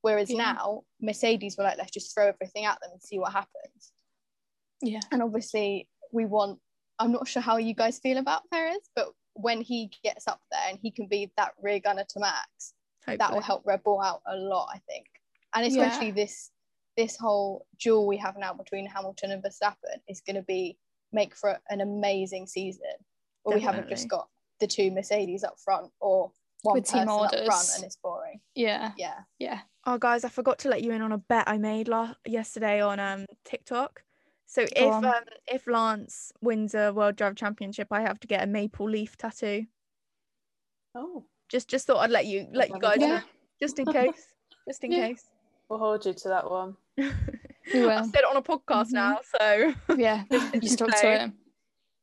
Whereas 0.00 0.28
Yeah. 0.28 0.38
now, 0.54 0.82
Mercedes 1.00 1.56
were 1.56 1.62
like, 1.62 1.78
let's 1.78 1.92
just 1.92 2.12
throw 2.12 2.26
everything 2.26 2.64
at 2.64 2.80
them 2.80 2.90
and 2.92 3.00
see 3.00 3.20
what 3.20 3.30
happens. 3.32 3.91
Yeah, 4.82 5.00
And 5.10 5.22
obviously, 5.22 5.88
we 6.12 6.26
want, 6.26 6.58
I'm 6.98 7.12
not 7.12 7.28
sure 7.28 7.42
how 7.42 7.56
you 7.56 7.74
guys 7.74 7.98
feel 7.98 8.18
about 8.18 8.42
Perez, 8.50 8.90
but 8.96 9.12
when 9.34 9.60
he 9.62 9.90
gets 10.02 10.28
up 10.28 10.40
there 10.50 10.60
and 10.68 10.78
he 10.82 10.90
can 10.90 11.06
be 11.06 11.30
that 11.36 11.52
rear 11.62 11.80
gunner 11.80 12.04
to 12.10 12.20
Max, 12.20 12.74
that 13.18 13.32
will 13.32 13.40
help 13.40 13.62
Red 13.64 13.82
Bull 13.82 14.00
out 14.00 14.22
a 14.26 14.36
lot, 14.36 14.68
I 14.74 14.78
think. 14.88 15.06
And 15.54 15.64
Yeah. 15.64 15.86
especially 15.86 16.10
this 16.12 16.50
this 16.98 17.16
whole 17.16 17.66
duel 17.78 18.06
we 18.06 18.18
have 18.18 18.36
now 18.36 18.52
between 18.52 18.84
Hamilton 18.86 19.30
and 19.30 19.42
Verstappen 19.42 19.98
is 20.08 20.20
going 20.20 20.36
to 20.36 20.42
be 20.42 20.76
make 21.10 21.34
for 21.34 21.58
an 21.70 21.80
amazing 21.80 22.46
season. 22.46 22.92
Where 23.44 23.56
we 23.56 23.62
haven't 23.62 23.88
just 23.88 24.08
got 24.08 24.28
the 24.60 24.66
two 24.66 24.90
Mercedes 24.90 25.42
up 25.42 25.58
front 25.58 25.90
or 26.00 26.32
one 26.62 26.74
With 26.74 26.84
team 26.86 27.06
person 27.06 27.24
up 27.24 27.44
front 27.46 27.68
and 27.76 27.84
it's 27.84 27.96
boring. 27.96 28.40
yeah, 28.54 28.92
Yeah. 28.98 29.20
yeah. 29.38 29.60
Oh, 29.86 29.96
guys, 29.96 30.22
I 30.24 30.28
forgot 30.28 30.58
to 30.60 30.68
let 30.68 30.82
you 30.82 30.92
in 30.92 31.00
on 31.02 31.12
a 31.12 31.18
bet 31.18 31.48
I 31.48 31.56
made 31.56 31.88
last 31.88 32.16
yesterday 32.26 32.82
on 32.82 33.00
um 33.00 33.24
TikTok. 33.46 34.02
So 34.46 34.62
if 34.76 34.94
on. 34.94 35.04
um 35.04 35.24
if 35.46 35.66
Lance 35.66 36.32
wins 36.40 36.74
a 36.74 36.92
World 36.92 37.16
Drive 37.16 37.36
Championship, 37.36 37.88
I 37.90 38.02
have 38.02 38.20
to 38.20 38.26
get 38.26 38.42
a 38.42 38.46
maple 38.46 38.88
leaf 38.88 39.16
tattoo. 39.16 39.66
Oh, 40.94 41.24
Just 41.48 41.68
just 41.68 41.86
thought 41.86 41.98
I'd 41.98 42.10
let 42.10 42.26
you 42.26 42.46
let 42.52 42.68
you 42.68 42.78
guys 42.78 42.98
Yeah. 43.00 43.06
know, 43.08 43.20
just 43.60 43.78
in 43.78 43.86
case, 43.86 44.34
just 44.68 44.84
in 44.84 44.92
Yeah. 44.92 45.08
case. 45.08 45.24
we'll 45.68 45.78
hold 45.78 46.04
you 46.04 46.12
to 46.12 46.28
that 46.28 46.50
one. 46.50 46.76
We 47.72 47.80
I've 47.86 48.04
said 48.06 48.20
it 48.20 48.24
on 48.26 48.36
a 48.36 48.42
podcast 48.42 48.90
Mhm. 48.90 48.92
now, 48.92 49.20
so 49.38 49.72
Yeah, 49.96 50.24
you 50.30 50.68
stuck 50.68 50.90
to 50.90 50.96
say. 50.98 51.14
it. 51.24 51.30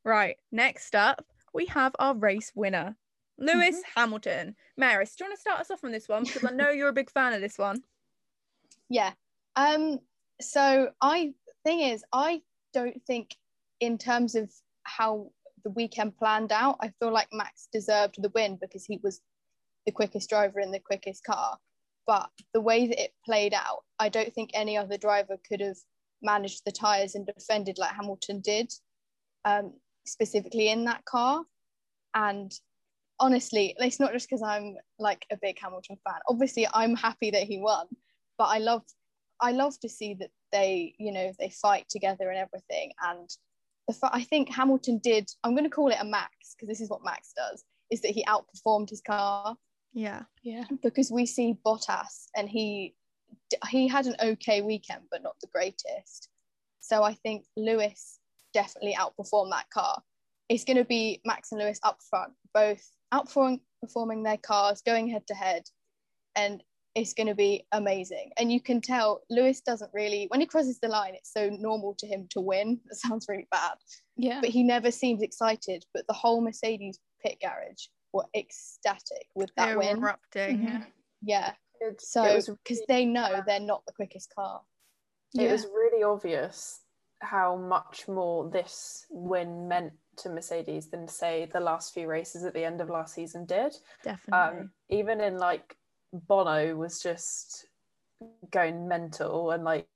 right. 0.03 0.38
Next 0.51 0.96
up, 0.96 1.24
we 1.53 1.67
have 1.67 1.96
our 2.00 2.15
race 2.15 2.51
winner, 2.55 2.96
Lewis 3.38 3.75
Mm-hmm. 3.75 4.00
Hamilton. 4.00 4.55
Maris, 4.77 5.15
do 5.15 5.24
you 5.25 5.29
want 5.29 5.38
to 5.38 5.41
start 5.41 5.60
us 5.60 5.69
off 5.69 5.84
on 5.84 5.91
this 5.91 6.08
one 6.10 6.24
because 6.24 6.43
I 6.46 6.51
know 6.51 6.69
you're 6.72 6.88
a 6.89 6.93
big 6.93 7.12
fan 7.12 7.34
of 7.34 7.41
this 7.41 7.58
one. 7.60 7.84
Yeah. 8.89 9.12
Um 9.55 10.00
so 10.41 10.89
I 11.01 11.34
thing 11.70 11.82
is 11.82 12.04
I 12.12 12.42
don't 12.74 13.00
think 13.06 13.36
in 13.80 14.00
terms 14.00 14.34
of 14.34 14.52
how 14.84 15.30
the 15.64 15.70
weekend 15.70 16.18
planned 16.18 16.52
out, 16.52 16.78
I 16.82 16.92
feel 17.00 17.12
like 17.12 17.28
Max 17.32 17.68
deserved 17.72 18.16
the 18.18 18.32
win 18.34 18.58
because 18.60 18.86
he 18.86 19.00
was 19.04 19.22
the 19.86 19.92
quickest 19.92 20.30
driver 20.30 20.60
in 20.60 20.72
the 20.72 20.80
quickest 20.80 21.24
car. 21.24 21.58
But 22.08 22.30
the 22.56 22.62
way 22.62 22.88
that 22.88 23.04
it 23.04 23.14
played 23.24 23.54
out, 23.54 23.84
I 24.00 24.10
don't 24.10 24.34
think 24.34 24.50
any 24.54 24.78
other 24.78 24.98
driver 24.98 25.38
could 25.48 25.62
have 25.62 25.78
managed 26.24 26.64
the 26.66 26.72
tyres 26.72 27.14
and 27.14 27.28
defended 27.28 27.78
like 27.78 27.92
Hamilton 27.92 28.42
did, 28.42 28.74
um, 29.46 29.74
specifically 30.08 30.70
in 30.70 30.86
that 30.86 31.06
car. 31.06 31.44
And 32.16 32.52
honestly, 33.20 33.76
it's 33.78 34.00
not 34.00 34.12
just 34.12 34.28
because 34.28 34.42
I'm 34.42 34.76
like 34.98 35.24
a 35.32 35.38
big 35.40 35.60
Hamilton 35.62 35.98
fan. 36.04 36.20
Obviously, 36.28 36.68
I'm 36.74 36.96
happy 36.96 37.30
that 37.30 37.44
he 37.44 37.60
won, 37.60 37.86
but 38.40 38.46
I 38.46 38.58
love 38.58 38.82
I 39.40 39.52
love 39.52 39.80
to 39.82 39.90
see 39.90 40.16
that 40.16 40.32
they, 40.51 40.96
you 40.98 41.12
know, 41.12 41.32
they 41.39 41.50
fight 41.50 41.86
together 41.89 42.29
and 42.29 42.38
everything. 42.38 42.91
And 43.01 43.29
the 43.88 43.94
fa- 43.94 44.12
I 44.13 44.24
think 44.24 44.50
Hamilton 44.50 45.00
did. 45.01 45.29
I'm 45.44 45.53
going 45.53 45.63
to 45.63 45.70
call 45.70 45.89
it 45.89 45.98
a 46.00 46.06
max 46.06 46.56
because 46.56 46.68
this 46.68 46.82
is 46.82 46.89
what 46.89 47.03
Max 47.03 47.34
does: 47.36 47.63
is 47.89 48.01
that 48.01 48.12
he 48.12 48.24
outperformed 48.26 48.89
his 48.89 49.02
car 49.02 49.56
Yeah, 49.93 50.24
Yeah, 50.43 50.63
because 50.82 51.12
we 51.12 51.26
see 51.26 51.58
Bottas 51.65 52.28
and 52.36 52.50
he 52.50 52.95
he 53.69 53.88
had 53.88 54.06
an 54.06 54.15
okay 54.21 54.62
weekend, 54.62 55.04
but 55.12 55.24
not 55.24 55.36
the 55.41 55.47
greatest. 55.47 56.30
So 56.80 57.04
I 57.04 57.13
think 57.13 57.45
Lewis 57.56 58.19
definitely 58.54 58.95
outperformed 58.95 59.52
that 59.52 59.69
car. 59.69 60.02
It's 60.47 60.63
going 60.63 60.78
to 60.78 60.86
be 60.86 61.21
Max 61.26 61.52
and 61.52 61.62
Lewis 61.62 61.80
up 61.84 62.00
front, 62.10 62.34
both 62.54 62.82
outperforming 63.13 64.24
their 64.24 64.38
cars, 64.38 64.82
going 64.82 65.08
head 65.10 65.28
to 65.28 65.36
head, 65.36 65.63
and 66.36 66.63
it's 66.95 67.13
going 67.13 67.28
to 67.28 67.36
be 67.36 67.65
amazing. 67.71 68.32
And 68.38 68.52
you 68.52 68.60
can 68.60 68.82
tell 68.82 69.21
Lewis 69.30 69.62
doesn't 69.62 69.91
really 69.93 70.25
when 70.30 70.39
he 70.39 70.45
crosses 70.47 70.80
the 70.80 70.88
line, 70.88 71.13
it's 71.15 71.32
so 71.32 71.49
normal 71.49 71.95
to 71.99 72.08
him 72.08 72.28
to 72.32 72.41
win. 72.41 72.80
That 72.89 72.95
sounds 72.95 73.25
really 73.30 73.47
bad, 73.52 73.75
yeah, 74.17 74.39
but 74.41 74.49
he 74.49 74.63
never 74.63 74.91
seems 74.91 75.21
excited. 75.21 75.86
But 75.93 76.08
the 76.08 76.13
whole 76.13 76.41
Mercedes 76.41 76.99
pit 77.23 77.38
garage 77.41 77.86
were 78.13 78.25
ecstatic 78.36 79.28
with 79.36 79.49
they 79.56 79.65
that 79.65 79.75
were 79.75 79.80
win. 79.84 79.97
erupting. 79.99 80.60
Mhm. 80.60 80.86
Yeah, 81.21 81.54
It, 81.82 82.02
so 82.02 82.23
it 82.23 82.36
was 82.36 82.47
because 82.49 82.82
they 82.88 83.06
know 83.06 83.41
they're 83.45 83.60
not 83.60 83.86
the 83.86 83.93
quickest 83.93 84.34
car. 84.34 84.62
it 85.36 85.41
yeah. 85.43 85.52
was 85.52 85.65
really 85.65 86.02
obvious 86.04 86.82
how 87.21 87.56
much 87.58 88.08
more 88.08 88.49
this 88.49 89.06
win 89.10 89.67
meant 89.67 89.91
to 90.15 90.30
Mercedes 90.30 90.89
than 90.89 91.08
say 91.08 91.45
the 91.52 91.60
last 91.60 91.93
few 91.93 92.08
races 92.08 92.45
at 92.45 92.54
the 92.54 92.63
end 92.63 92.80
of 92.82 92.89
last 92.89 93.13
season 93.13 93.45
did. 93.45 93.75
Definitely. 94.04 94.60
Um, 94.60 94.71
even 94.89 95.19
in 95.21 95.38
like 95.38 95.75
Bono 96.13 96.76
was 96.76 97.02
just 97.02 97.65
going 98.52 98.88
mental 98.88 99.52
and 99.52 99.63
like 99.63 99.88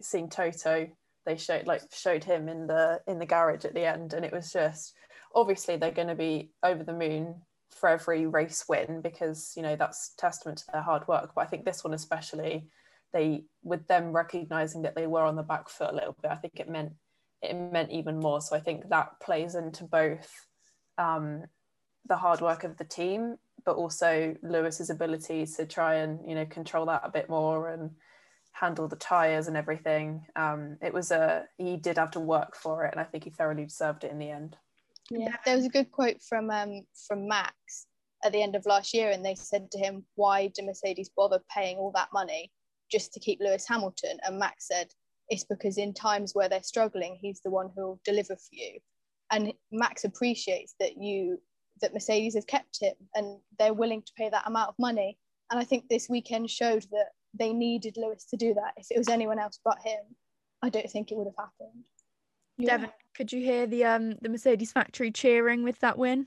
seeing 0.00 0.28
Toto, 0.28 0.88
they 1.24 1.36
showed 1.36 1.66
like 1.66 1.82
showed 1.92 2.24
him 2.24 2.48
in 2.48 2.66
the 2.66 3.00
in 3.06 3.18
the 3.18 3.26
garage 3.26 3.64
at 3.64 3.74
the 3.74 3.86
end, 3.86 4.12
and 4.12 4.24
it 4.24 4.32
was 4.32 4.52
just 4.52 4.94
obviously 5.34 5.76
they're 5.76 5.90
going 5.90 6.08
to 6.08 6.14
be 6.14 6.50
over 6.62 6.82
the 6.82 6.92
moon 6.92 7.36
for 7.70 7.88
every 7.88 8.26
race 8.26 8.64
win 8.68 9.00
because 9.00 9.54
you 9.56 9.62
know 9.62 9.76
that's 9.76 10.12
testament 10.18 10.58
to 10.58 10.64
their 10.72 10.82
hard 10.82 11.06
work. 11.08 11.32
But 11.34 11.42
I 11.42 11.46
think 11.46 11.64
this 11.64 11.84
one 11.84 11.94
especially, 11.94 12.66
they 13.12 13.44
with 13.62 13.86
them 13.86 14.12
recognizing 14.12 14.82
that 14.82 14.94
they 14.94 15.06
were 15.06 15.24
on 15.24 15.36
the 15.36 15.42
back 15.42 15.68
foot 15.68 15.92
a 15.92 15.94
little 15.94 16.16
bit, 16.20 16.30
I 16.30 16.36
think 16.36 16.58
it 16.58 16.68
meant 16.68 16.92
it 17.40 17.54
meant 17.54 17.90
even 17.90 18.18
more. 18.18 18.40
So 18.40 18.56
I 18.56 18.60
think 18.60 18.88
that 18.88 19.20
plays 19.20 19.54
into 19.54 19.84
both 19.84 20.28
um, 20.98 21.44
the 22.06 22.16
hard 22.16 22.40
work 22.40 22.64
of 22.64 22.76
the 22.76 22.84
team, 22.84 23.36
but 23.64 23.76
also 23.76 24.34
Lewis's 24.42 24.90
ability 24.90 25.46
to 25.46 25.66
try 25.66 25.96
and 25.96 26.20
you 26.28 26.34
know 26.34 26.46
control 26.46 26.86
that 26.86 27.02
a 27.04 27.10
bit 27.10 27.28
more 27.28 27.68
and 27.68 27.90
handle 28.52 28.86
the 28.86 28.96
tires 28.96 29.48
and 29.48 29.56
everything. 29.56 30.26
Um, 30.36 30.76
it 30.82 30.92
was 30.92 31.10
a 31.10 31.46
he 31.58 31.76
did 31.76 31.98
have 31.98 32.10
to 32.12 32.20
work 32.20 32.56
for 32.56 32.84
it, 32.84 32.92
and 32.92 33.00
I 33.00 33.04
think 33.04 33.24
he 33.24 33.30
thoroughly 33.30 33.64
deserved 33.64 34.04
it 34.04 34.12
in 34.12 34.18
the 34.18 34.30
end. 34.30 34.56
Yeah. 35.10 35.36
There 35.44 35.56
was 35.56 35.66
a 35.66 35.70
good 35.70 35.90
quote 35.90 36.22
from 36.22 36.50
um 36.50 36.86
from 37.06 37.26
Max 37.26 37.86
at 38.24 38.32
the 38.32 38.42
end 38.42 38.54
of 38.54 38.66
last 38.66 38.94
year, 38.94 39.10
and 39.10 39.24
they 39.24 39.34
said 39.34 39.70
to 39.72 39.78
him, 39.78 40.04
"Why 40.14 40.48
do 40.48 40.64
Mercedes 40.64 41.10
bother 41.16 41.40
paying 41.54 41.78
all 41.78 41.92
that 41.92 42.12
money 42.12 42.52
just 42.90 43.12
to 43.14 43.20
keep 43.20 43.40
Lewis 43.40 43.66
Hamilton?" 43.66 44.18
And 44.24 44.38
Max 44.38 44.68
said, 44.68 44.92
"It's 45.28 45.44
because 45.44 45.78
in 45.78 45.94
times 45.94 46.34
where 46.34 46.48
they're 46.48 46.62
struggling, 46.62 47.18
he's 47.20 47.40
the 47.40 47.50
one 47.50 47.70
who'll 47.74 48.00
deliver 48.04 48.36
for 48.36 48.52
you." 48.52 48.78
And 49.30 49.54
Max 49.70 50.04
appreciates 50.04 50.74
that 50.78 50.98
you 50.98 51.40
that 51.82 51.92
Mercedes 51.92 52.34
have 52.34 52.46
kept 52.46 52.78
him, 52.80 52.94
and 53.14 53.38
they're 53.58 53.74
willing 53.74 54.02
to 54.02 54.12
pay 54.16 54.30
that 54.30 54.46
amount 54.46 54.70
of 54.70 54.74
money. 54.78 55.18
And 55.50 55.60
I 55.60 55.64
think 55.64 55.88
this 55.88 56.08
weekend 56.08 56.48
showed 56.50 56.84
that 56.92 57.08
they 57.38 57.52
needed 57.52 57.96
Lewis 57.98 58.24
to 58.30 58.36
do 58.36 58.54
that. 58.54 58.72
If 58.76 58.86
it 58.90 58.98
was 58.98 59.08
anyone 59.08 59.38
else 59.38 59.60
but 59.64 59.78
him, 59.84 60.00
I 60.62 60.70
don't 60.70 60.88
think 60.90 61.10
it 61.12 61.16
would 61.18 61.26
have 61.26 61.36
happened. 61.46 61.84
Devon, 62.64 62.90
could 63.14 63.32
you 63.32 63.40
hear 63.42 63.66
the 63.66 63.84
um 63.84 64.14
the 64.22 64.28
Mercedes 64.28 64.72
factory 64.72 65.10
cheering 65.10 65.62
with 65.62 65.78
that 65.80 65.98
win? 65.98 66.26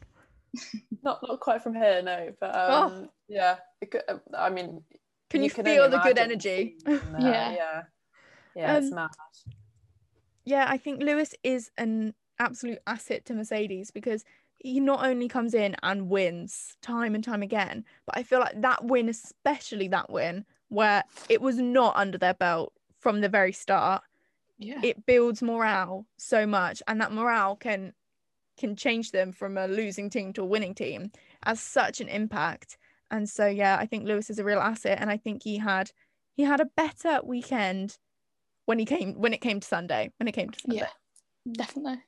Not 1.04 1.20
not 1.28 1.39
quite 1.39 1.62
from 1.62 1.76
here, 1.76 2.02
no, 2.02 2.32
but 2.39 2.56
um, 2.56 3.10
yeah. 3.28 3.58
It 3.82 3.91
could, 3.91 4.02
uh, 4.08 4.18
I 4.38 4.50
mean, 4.50 4.82
Can 5.30 5.44
you, 5.44 5.50
can 5.50 5.65
feel 5.65 5.89
the 5.89 6.00
good 6.00 6.18
energy? 6.18 6.78
the 6.86 6.91
Yeah. 7.20 7.52
yeah, 7.52 7.84
yeah. 8.56 8.78
it's 8.78 8.88
Um, 8.88 8.96
mad. 8.96 9.10
Yeah, 10.46 10.65
I 10.68 10.78
think 10.78 11.02
Lewis 11.02 11.36
is 11.44 11.72
an 11.78 12.13
absolute 12.39 12.80
asset 12.88 13.26
to 13.26 13.34
Mercedes 13.34 13.91
because 13.91 14.24
he 14.58 14.80
not 14.80 15.06
only 15.06 15.28
comes 15.28 15.54
in 15.54 15.76
and 15.84 16.10
wins 16.10 16.76
time 16.82 17.15
and 17.15 17.24
time 17.24 17.41
again, 17.41 17.86
but 18.06 18.18
I 18.18 18.24
feel 18.24 18.39
like 18.39 18.62
that 18.62 18.86
win, 18.86 19.10
especially 19.10 19.88
that 19.89 20.10
win, 20.10 20.46
where 20.70 21.04
it 21.30 21.41
was 21.41 21.58
not 21.58 21.96
under 21.96 22.18
their 22.18 22.34
belt 22.34 22.74
from 23.00 23.22
the 23.22 23.30
very 23.30 23.52
start, 23.52 24.04
yeah, 24.58 24.80
it 24.82 25.06
builds 25.06 25.41
morale 25.41 26.06
so 26.18 26.46
much, 26.46 26.82
and 26.88 27.00
that 27.02 27.12
morale 27.12 27.56
can 27.56 27.94
can 28.58 28.76
change 28.76 29.12
them 29.12 29.32
from 29.32 29.58
a 29.58 29.68
losing 29.68 30.10
team 30.10 30.32
to 30.34 30.41
a 30.41 30.46
winning 30.46 30.74
team 30.74 31.12
as 31.44 31.60
such 31.60 32.00
an 32.00 32.08
impact. 32.08 32.78
And 33.12 33.30
so 33.30 33.46
yeah, 33.48 33.78
I 33.80 33.86
think 33.86 34.06
Lewis 34.06 34.30
is 34.30 34.39
a 34.39 34.44
real 34.44 34.60
asset, 34.60 34.98
and 35.00 35.10
I 35.10 35.18
think 35.18 35.44
he 35.44 35.58
had 35.58 35.91
he 36.36 36.44
had 36.44 36.60
a 36.60 36.65
better 36.65 37.20
weekend 37.24 37.98
when 38.65 38.80
he 38.80 38.86
came 38.86 39.13
when 39.13 39.34
it 39.34 39.41
came 39.41 39.60
to 39.60 39.68
Sunday. 39.68 40.12
When 40.18 40.28
it 40.28 40.34
came 40.34 40.50
to 40.50 40.60
Sunday. 40.60 40.78
yeah, 40.78 40.88
definitely. 41.52 42.02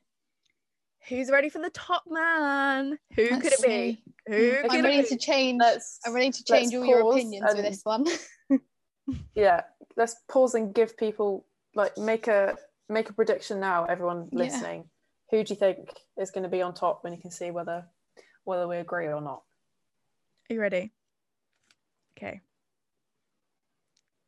Who's 1.09 1.29
ready 1.31 1.49
for 1.49 1.59
the 1.59 1.69
top 1.69 2.03
man? 2.09 2.97
Who 3.15 3.27
Let's 3.31 3.41
could 3.41 3.53
it 3.53 3.61
be? 3.63 4.03
Who 4.27 4.57
I'm 4.63 4.69
could 4.69 4.83
ready 4.83 4.97
it 4.99 5.09
to 5.09 5.17
change. 5.17 5.59
Let's 5.61 5.99
I'm 6.05 6.13
ready 6.13 6.31
to 6.31 6.43
change 6.43 6.73
all 6.75 6.85
your 6.85 7.01
pause 7.01 7.15
opinions 7.15 7.53
with 7.53 7.63
this 7.63 7.81
one. 7.83 8.05
yeah 9.35 9.61
let's 9.95 10.17
pause 10.29 10.53
and 10.53 10.73
give 10.75 10.97
people 10.97 11.45
like 11.75 11.97
make 11.97 12.27
a 12.27 12.57
make 12.89 13.09
a 13.09 13.13
prediction 13.13 13.59
now, 13.59 13.85
everyone 13.85 14.27
Yeah. 14.31 14.39
listening. 14.39 14.89
Who 15.31 15.43
do 15.43 15.53
you 15.53 15.59
think 15.59 15.77
is 16.17 16.31
going 16.31 16.43
to 16.43 16.49
be 16.49 16.61
on 16.61 16.73
top 16.73 17.03
when 17.03 17.13
you 17.13 17.19
can 17.19 17.31
see 17.31 17.51
whether 17.51 17.85
whether 18.43 18.67
we 18.67 18.77
agree 18.77 19.07
or 19.07 19.21
not? 19.21 19.43
Are 20.49 20.53
you 20.53 20.59
ready? 20.61 20.91
Okay. 22.17 22.41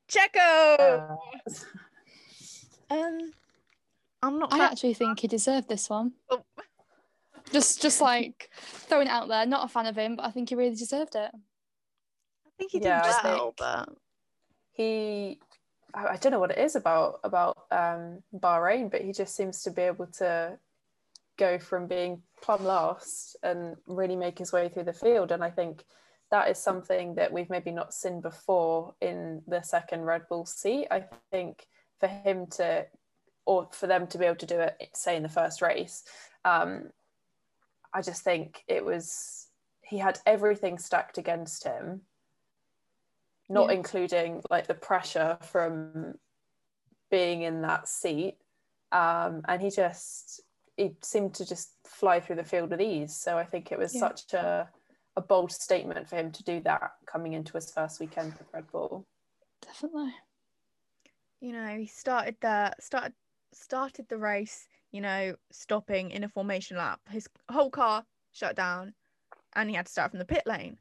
Checo. 0.10 0.80
Uh, 0.80 1.16
Um, 2.92 3.32
I'm 4.24 4.40
not. 4.40 4.52
I 4.52 4.58
fa- 4.58 4.64
actually 4.64 4.94
think 4.96 5.20
he 5.20 5.28
deserved 5.28 5.70
this 5.70 5.90
one. 5.90 6.14
Oh. 6.30 6.44
Just 7.52 7.82
just 7.82 8.02
like 8.02 8.50
throwing 8.56 9.08
it 9.08 9.12
out 9.12 9.28
there. 9.28 9.46
Not 9.46 9.66
a 9.66 9.68
fan 9.68 9.86
of 9.86 9.98
him, 9.98 10.16
but 10.16 10.26
I 10.26 10.32
think 10.32 10.50
he 10.50 10.56
really 10.56 10.76
deserved 10.76 11.16
it. 11.16 11.32
I 11.34 12.50
think 12.58 12.72
he 12.72 12.80
did 12.80 12.88
Yeah, 12.88 13.02
I 13.04 13.24
well, 13.24 13.54
but 13.58 13.90
he 14.72 15.40
I 15.94 16.08
I 16.08 16.18
don't 16.18 16.32
know 16.32 16.40
what 16.40 16.52
it 16.52 16.60
is 16.60 16.76
about 16.76 17.20
about 17.24 17.58
um, 17.72 18.24
Bahrain, 18.36 18.92
but 18.92 19.02
he 19.02 19.14
just 19.14 19.36
seems 19.36 19.64
to 19.64 19.72
be 19.72 19.84
able 19.84 20.08
to 20.18 20.58
go 21.40 21.58
from 21.58 21.88
being 21.88 22.22
plumb 22.42 22.66
last 22.66 23.38
and 23.42 23.78
really 23.88 24.16
make 24.16 24.38
his 24.38 24.52
way 24.52 24.70
through 24.70 24.84
the 24.84 24.94
field. 24.94 25.32
And 25.32 25.44
I 25.44 25.50
think 25.50 25.86
that 26.32 26.50
is 26.50 26.60
something 26.60 27.16
that 27.16 27.32
we've 27.32 27.50
maybe 27.50 27.72
not 27.72 27.94
seen 27.94 28.22
before 28.22 28.94
in 29.02 29.42
the 29.48 29.62
second 29.62 30.02
Red 30.02 30.28
Bull 30.28 30.46
seat. 30.46 30.88
I 30.92 31.06
think 31.32 31.66
for 32.00 32.08
him 32.08 32.48
to, 32.58 32.86
or 33.46 33.70
for 33.72 33.88
them 33.88 34.06
to 34.08 34.18
be 34.18 34.26
able 34.26 34.36
to 34.36 34.46
do 34.46 34.60
it, 34.60 34.76
say 34.94 35.16
in 35.16 35.24
the 35.24 35.30
first 35.30 35.62
race, 35.62 36.04
um, 36.46 36.90
I 37.94 38.02
just 38.02 38.24
think 38.24 38.64
it 38.68 38.84
was 38.86 39.48
he 39.82 39.98
had 39.98 40.20
everything 40.26 40.78
stacked 40.78 41.18
against 41.18 41.64
him 41.64 42.02
not 43.52 43.70
Yeah. 43.70 43.78
including 43.78 44.44
like 44.52 44.68
the 44.68 44.76
pressure 44.76 45.38
from 45.42 46.14
being 47.10 47.42
in 47.42 47.62
that 47.64 47.88
seat 47.88 48.38
um, 48.92 49.42
and 49.48 49.62
he 49.62 49.70
just 49.72 50.42
he 50.78 50.96
seemed 51.02 51.34
to 51.36 51.46
just 51.46 51.72
fly 51.86 52.20
through 52.20 52.36
the 52.36 52.44
field 52.44 52.70
with 52.70 52.80
ease 52.82 53.16
so 53.16 53.38
i 53.38 53.44
think 53.44 53.72
it 53.72 53.80
was 53.80 53.94
Yeah. 53.96 54.02
such 54.02 54.34
a, 54.34 54.70
a 55.16 55.22
bold 55.22 55.52
statement 55.52 56.08
for 56.08 56.16
him 56.16 56.32
to 56.32 56.44
do 56.44 56.60
that 56.62 56.92
coming 57.08 57.34
into 57.34 57.54
his 57.54 57.72
first 57.72 58.00
weekend 58.00 58.34
with 58.38 58.48
red 58.54 58.70
bull 58.72 59.08
Definitely. 59.62 60.14
you 61.42 61.52
know 61.52 61.76
he 61.78 61.88
started 61.88 62.36
the 62.42 62.74
started 62.80 63.14
started 63.52 64.08
the 64.10 64.18
race. 64.18 64.68
You 64.92 65.02
know, 65.02 65.36
stopping 65.52 66.12
in 66.12 66.24
a 66.24 66.30
formation 66.30 66.78
lap. 66.78 67.00
His 67.10 67.28
whole 67.52 67.70
car 67.70 68.04
shut 68.32 68.56
down, 68.56 68.94
and 69.56 69.70
he 69.70 69.76
had 69.76 69.86
to 69.86 69.92
start 69.92 70.12
from 70.12 70.20
the 70.20 70.26
pit 70.26 70.44
lane. 70.46 70.78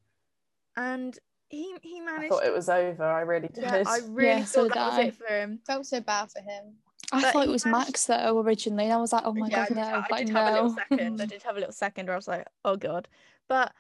And 0.77 1.18
he 1.51 1.75
he 1.83 2.01
i 2.01 2.05
managed. 2.05 2.29
thought 2.33 2.44
it 2.44 2.53
was 2.53 2.68
over 2.68 3.03
i 3.05 3.21
really 3.23 3.49
did 3.49 3.64
yeah, 3.64 3.83
I 3.87 3.99
really 4.09 4.29
Yeah, 4.40 4.44
so 4.44 4.64
thought 4.68 4.75
that 4.75 4.87
was 4.90 4.99
I. 4.99 5.03
it 5.05 5.14
for 5.14 5.27
him. 5.27 5.61
Felt 5.66 5.87
so 5.87 6.01
bad 6.01 6.31
for 6.31 6.40
him. 6.40 6.75
I 7.11 7.23
But 7.23 7.33
thought 7.33 7.47
it 7.47 7.51
was 7.51 7.64
managed- 7.64 7.87
Max 7.88 8.07
though 8.07 8.38
originally, 8.40 8.85
and 8.85 8.92
I 8.92 8.97
was 8.99 9.12
like, 9.12 9.23
oh 9.25 9.33
my 9.35 9.49
yeah, 9.49 9.66
god, 9.68 9.77
no, 9.77 9.83
I 9.83 9.85
did, 9.85 9.92
I 9.94 10.07
like 10.11 10.27
did 10.27 10.29
have 10.35 10.47
a 10.49 10.53
little 10.53 10.71
second. 10.75 11.21
I 11.23 11.27
did 11.27 11.42
have 11.42 11.57
a 11.57 11.61
little 11.61 11.73
second 11.73 12.07
where 12.07 12.14
I 12.14 12.18
was 12.18 12.29
like, 12.29 12.47
oh 12.64 12.77
god. 12.77 13.09
But 13.49 13.73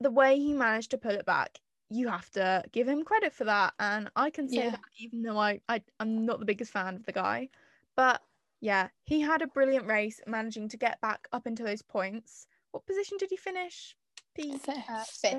the 0.00 0.10
way 0.10 0.38
he 0.38 0.52
managed 0.52 0.90
to 0.92 0.98
pull 0.98 1.12
it 1.12 1.26
back, 1.26 1.58
you 1.90 2.08
have 2.08 2.30
to 2.32 2.62
give 2.72 2.88
him 2.88 3.02
credit 3.04 3.32
for 3.32 3.44
that. 3.44 3.74
And 3.80 4.08
I 4.16 4.30
can 4.30 4.48
say 4.48 4.56
Yeah. 4.64 4.70
that 4.70 4.80
even 4.98 5.22
though 5.22 5.38
I, 5.38 5.60
I 5.68 5.82
I'm 6.00 6.24
not 6.24 6.38
the 6.40 6.46
biggest 6.46 6.72
fan 6.72 6.94
of 6.96 7.04
the 7.06 7.12
guy. 7.12 7.48
But 7.96 8.22
yeah, 8.64 8.88
he 9.02 9.20
had 9.20 9.42
a 9.42 9.46
brilliant 9.46 9.86
race, 9.86 10.22
managing 10.26 10.70
to 10.70 10.78
get 10.78 10.98
back 11.02 11.28
up 11.32 11.46
into 11.46 11.62
those 11.62 11.82
points. 11.82 12.46
What 12.72 12.86
position 12.86 13.18
did 13.18 13.28
he 13.28 13.36
finish? 13.36 13.94
P 14.34 14.56
Fifth. 14.56 14.88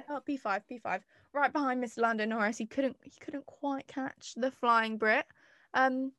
Uh. 0.07 0.19
P 0.19 0.37
five, 0.37 0.61
P 0.67 0.77
five, 0.77 1.03
right 1.33 1.51
behind 1.51 1.83
Mr. 1.83 2.01
Lando 2.01 2.23
Norris. 2.25 2.59
He 2.59 2.67
couldn't, 2.67 2.95
he 3.03 3.11
couldn't 3.19 3.47
quite 3.47 3.87
catch 3.87 4.33
the 4.37 4.51
flying 4.51 4.97
Brit. 4.99 5.25
Um, 5.73 6.11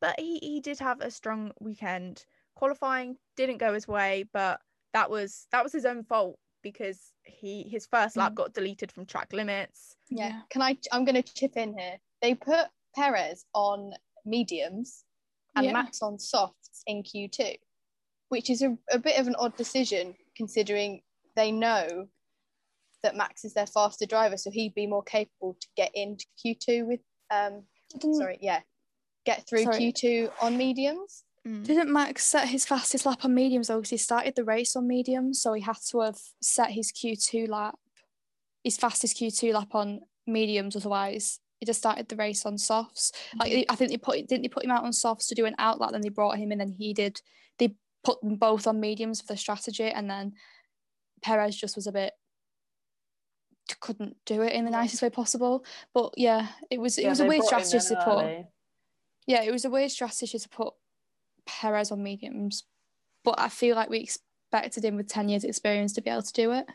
but 0.00 0.14
he 0.20 0.38
he 0.38 0.60
did 0.60 0.78
have 0.78 1.00
a 1.00 1.10
strong 1.10 1.50
weekend. 1.58 2.24
Qualifying 2.54 3.16
didn't 3.36 3.58
go 3.58 3.74
his 3.74 3.88
way, 3.88 4.24
but 4.32 4.60
that 4.92 5.10
was 5.10 5.48
that 5.50 5.64
was 5.64 5.72
his 5.72 5.84
own 5.84 6.04
fault 6.04 6.38
because 6.62 7.12
he 7.24 7.64
his 7.64 7.86
first 7.86 8.16
lap 8.16 8.32
Mm. 8.32 8.36
got 8.36 8.54
deleted 8.54 8.92
from 8.92 9.04
track 9.04 9.32
limits. 9.32 9.96
Yeah. 10.10 10.28
Yeah. 10.28 10.40
Can 10.48 10.62
I? 10.62 10.78
I'm 10.92 11.04
going 11.04 11.20
to 11.20 11.34
chip 11.34 11.56
in 11.56 11.76
here. 11.76 11.98
They 12.20 12.36
put 12.36 12.66
Perez 12.94 13.44
on 13.52 13.94
mediums 14.24 15.04
and 15.56 15.66
Yeah. 15.66 15.72
Max 15.72 16.02
on 16.02 16.18
softs 16.18 16.82
in 16.86 17.02
Q2, 17.02 17.58
which 18.28 18.50
is 18.50 18.62
a, 18.62 18.76
a 18.90 18.98
bit 18.98 19.18
of 19.18 19.26
an 19.26 19.36
odd 19.38 19.56
decision 19.56 20.14
considering 20.36 21.02
they 21.36 21.52
know 21.52 22.08
that 23.02 23.16
Max 23.16 23.44
is 23.44 23.54
their 23.54 23.66
faster 23.66 24.06
driver, 24.06 24.36
so 24.36 24.50
he'd 24.50 24.74
be 24.74 24.86
more 24.86 25.02
capable 25.02 25.56
to 25.60 25.66
get 25.76 25.90
into 25.94 26.26
Q2 26.44 26.86
with. 26.86 27.00
Um, 27.30 27.64
Didn't, 27.90 28.14
sorry, 28.16 28.38
yeah, 28.40 28.60
get 29.24 29.46
through 29.48 29.64
Sorry. 29.64 29.92
Q2 29.92 30.30
on 30.40 30.56
mediums. 30.56 31.24
Mm. 31.46 31.66
didn't 31.66 31.92
Max 31.92 32.24
set 32.24 32.48
his 32.48 32.64
fastest 32.64 33.04
lap 33.04 33.24
on 33.24 33.34
mediums 33.34 33.66
though? 33.66 33.78
Because 33.78 33.90
he 33.90 33.96
started 33.96 34.36
the 34.36 34.44
race 34.44 34.76
on 34.76 34.86
mediums, 34.86 35.42
so 35.42 35.52
he 35.54 35.62
had 35.62 35.78
to 35.90 36.00
have 36.00 36.18
set 36.40 36.70
his 36.70 36.92
Q2 36.92 37.48
lap, 37.48 37.74
his 38.62 38.76
fastest 38.76 39.16
Q2 39.16 39.52
lap 39.52 39.74
on 39.74 40.00
mediums. 40.26 40.76
Otherwise, 40.76 41.40
he 41.62 41.66
just 41.66 41.78
started 41.78 42.08
the 42.08 42.16
race 42.16 42.44
on 42.44 42.58
softs. 42.58 43.12
Like 43.38 43.66
I 43.68 43.76
think 43.76 43.92
they 43.92 43.96
put 43.96 44.16
didn't 44.26 44.42
they 44.42 44.48
put 44.48 44.64
him 44.64 44.72
out 44.72 44.82
on 44.82 44.92
softs 44.92 45.28
to 45.28 45.36
do 45.36 45.46
an 45.46 45.54
out 45.58 45.80
lap, 45.80 45.92
then 45.92 46.00
they 46.00 46.08
brought 46.08 46.36
him 46.36 46.50
in, 46.50 46.60
and 46.60 46.72
then 46.72 46.76
he 46.76 46.92
did. 46.92 47.22
They 47.60 47.76
put 48.02 48.20
them 48.20 48.34
both 48.34 48.66
on 48.66 48.80
mediums 48.80 49.20
for 49.20 49.28
the 49.28 49.36
strategy, 49.36 49.84
and 49.84 50.10
then 50.10 50.32
Perez 51.22 51.54
just 51.54 51.76
was 51.76 51.86
a 51.86 51.92
bit 51.92 52.14
couldn't 53.78 54.16
do 54.26 54.42
it 54.42 54.54
in 54.54 54.64
the 54.64 54.72
nicest 54.72 55.02
way 55.02 55.10
possible. 55.10 55.64
But 55.94 56.14
yeah, 56.16 56.48
it 56.68 56.80
was 56.80 56.98
it 56.98 57.04
Yeah, 57.04 57.10
was 57.10 57.20
a 57.20 57.26
weird 57.26 57.44
strategy 57.44 57.78
to 57.78 58.02
put. 58.04 58.46
Yeah, 59.28 59.42
it 59.42 59.52
was 59.52 59.64
a 59.64 59.70
weird 59.70 59.92
strategy 59.92 60.36
to 60.36 60.48
put 60.48 60.74
Perez 61.46 61.92
on 61.92 62.02
mediums, 62.02 62.64
but 63.22 63.38
I 63.38 63.48
feel 63.50 63.76
like 63.76 63.88
we 63.88 64.00
expected 64.00 64.84
him 64.84 64.96
with 64.96 65.06
10 65.06 65.28
years 65.28 65.44
experience 65.44 65.92
to 65.92 66.02
be 66.02 66.10
able 66.10 66.22
to 66.22 66.32
do 66.32 66.50
it. 66.50 66.66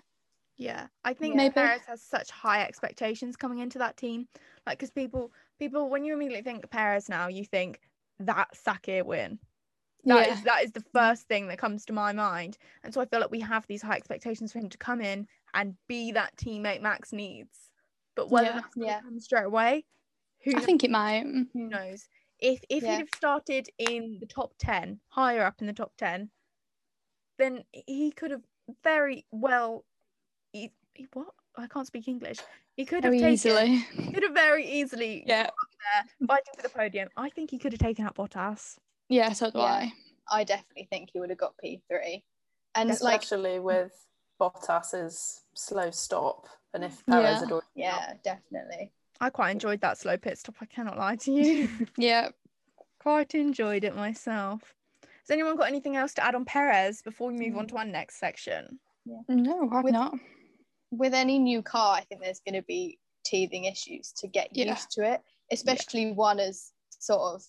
Yeah, 0.57 0.87
I 1.03 1.13
think 1.13 1.35
Maybe. 1.35 1.53
Perez 1.53 1.81
has 1.85 2.01
such 2.01 2.31
high 2.31 2.63
expectations 2.63 3.35
coming 3.35 3.59
into 3.59 3.77
that 3.79 3.95
team. 3.97 4.27
Like, 4.65 4.79
because 4.79 4.89
people, 4.91 5.31
people, 5.59 5.89
when 5.89 6.03
you 6.03 6.13
immediately 6.13 6.41
think 6.43 6.69
Perez 6.69 7.09
now, 7.09 7.27
you 7.27 7.45
think 7.45 7.79
that 8.19 8.49
Sakhir 8.55 9.05
win. 9.05 9.39
That 10.07 10.29
is 10.29 10.41
yeah, 10.41 10.43
that 10.43 10.63
is 10.63 10.71
the 10.71 10.83
first 10.93 11.27
thing 11.27 11.47
that 11.47 11.57
comes 11.59 11.85
to 11.85 11.93
my 11.93 12.13
mind, 12.13 12.57
and 12.83 12.93
so 12.93 13.01
I 13.01 13.05
feel 13.05 13.19
like 13.19 13.31
we 13.31 13.41
have 13.41 13.67
these 13.67 13.81
high 13.81 13.97
expectations 13.97 14.53
for 14.53 14.59
him 14.59 14.69
to 14.69 14.77
come 14.77 15.01
in 15.01 15.27
and 15.53 15.75
be 15.87 16.11
that 16.13 16.35
teammate 16.37 16.81
Max 16.81 17.11
needs. 17.11 17.71
But 18.15 18.29
whether 18.29 18.47
Yeah, 18.47 18.53
that's 18.53 18.75
yeah. 18.75 19.01
come 19.01 19.19
straight 19.19 19.45
away, 19.45 19.85
who 20.43 20.53
I 20.53 20.59
knows? 20.59 20.65
think 20.65 20.83
it 20.83 20.91
might. 20.91 21.25
Mm-hmm. 21.25 21.43
who 21.53 21.67
knows? 21.69 22.09
If 22.39 22.61
if 22.69 22.83
Yeah. 22.83 22.91
he'd 22.91 22.99
have 22.99 23.09
started 23.15 23.69
in 23.77 24.17
the 24.19 24.27
top 24.27 24.53
ten, 24.57 25.01
higher 25.09 25.43
up 25.43 25.61
in 25.61 25.67
the 25.67 25.73
top 25.73 25.93
ten, 25.97 26.31
then 27.37 27.63
he 27.71 28.11
could 28.11 28.31
have 28.31 28.43
very 28.83 29.25
well. 29.31 29.85
He, 30.97 31.03
he- 31.03 31.07
what? 31.13 31.27
I 31.59 31.65
can't 31.67 31.87
speak 31.87 32.07
English. 32.07 32.37
He 32.75 32.85
could 32.85 33.03
have 33.03 33.13
Very 33.13 33.19
taken. 33.19 33.33
easily. 33.33 33.75
He 34.05 34.11
could 34.11 34.21
have 34.23 34.33
very 34.33 34.63
easily 34.69 35.23
Yeah, 35.27 35.43
got 35.43 35.49
up 35.49 35.53
there 36.19 36.27
fighting 36.27 36.53
for 36.55 36.61
the 36.61 36.69
podium. 36.69 37.09
I 37.17 37.29
think 37.31 37.49
he 37.49 37.57
could 37.57 37.71
have 37.73 37.79
taken 37.81 38.05
out 38.05 38.15
Bottas. 38.15 38.77
yeah, 39.09 39.33
so 39.33 39.49
do 39.49 39.57
Yeah. 39.59 39.63
I. 39.63 39.93
I 40.29 40.43
definitely 40.43 40.87
think 40.91 41.09
he 41.11 41.19
would 41.19 41.29
have 41.29 41.39
got 41.39 41.53
P3. 41.63 42.21
And 42.75 42.89
like, 42.89 43.21
especially 43.21 43.59
with 43.59 43.91
Bottas's 44.39 45.41
slow 45.55 45.89
stop, 45.89 46.45
and 46.75 46.83
if 46.83 47.01
Yeah. 47.07 47.15
Perez 47.21 47.39
had 47.39 47.51
already 47.51 47.67
yeah, 47.73 48.13
definitely. 48.23 48.91
I 49.19 49.31
quite 49.31 49.49
enjoyed 49.51 49.81
that 49.81 49.97
slow 49.97 50.15
pit 50.17 50.37
stop. 50.37 50.55
I 50.61 50.65
cannot 50.65 50.97
lie 50.97 51.15
to 51.15 51.31
you. 51.31 51.69
Yeah, 51.97 52.29
quite 52.99 53.33
enjoyed 53.33 53.83
it 53.83 53.95
myself. 53.95 54.75
Has 55.01 55.31
anyone 55.31 55.55
got 55.57 55.67
anything 55.69 55.95
else 55.95 56.13
to 56.15 56.23
add 56.23 56.35
on 56.35 56.45
Perez 56.45 57.01
before 57.01 57.31
we 57.31 57.37
move 57.49 57.57
on 57.57 57.65
mm. 57.65 57.69
to 57.69 57.77
our 57.77 57.85
next 57.85 58.19
section? 58.19 58.79
no, 59.27 59.65
why 59.65 59.81
With- 59.81 59.93
not? 59.93 60.13
With 60.91 61.13
any 61.13 61.39
new 61.39 61.61
car, 61.61 61.95
I 61.95 62.01
think 62.01 62.21
there's 62.21 62.39
going 62.39 62.55
to 62.55 62.65
be 62.67 62.99
teething 63.25 63.65
issues 63.65 64.11
to 64.13 64.27
get 64.27 64.49
Yeah. 64.55 64.71
used 64.71 64.91
to 64.91 65.03
it, 65.03 65.21
especially 65.51 66.11
one 66.13 66.39
as 66.39 66.71
sort 66.99 67.35
of 67.35 67.43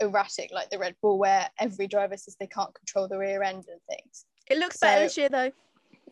erratic 0.00 0.50
like 0.52 0.70
the 0.70 0.78
Red 0.78 0.96
Bull, 1.02 1.18
where 1.18 1.50
every 1.58 1.86
driver 1.86 2.16
says 2.16 2.36
they 2.38 2.46
can't 2.46 2.74
control 2.74 3.08
the 3.08 3.18
rear 3.18 3.42
end 3.42 3.66
and 3.68 3.80
things. 3.88 4.24
It 4.48 4.58
looks 4.58 4.78
better 4.78 5.00
So- 5.00 5.04
this 5.04 5.16
year 5.16 5.28
though. 5.28 5.52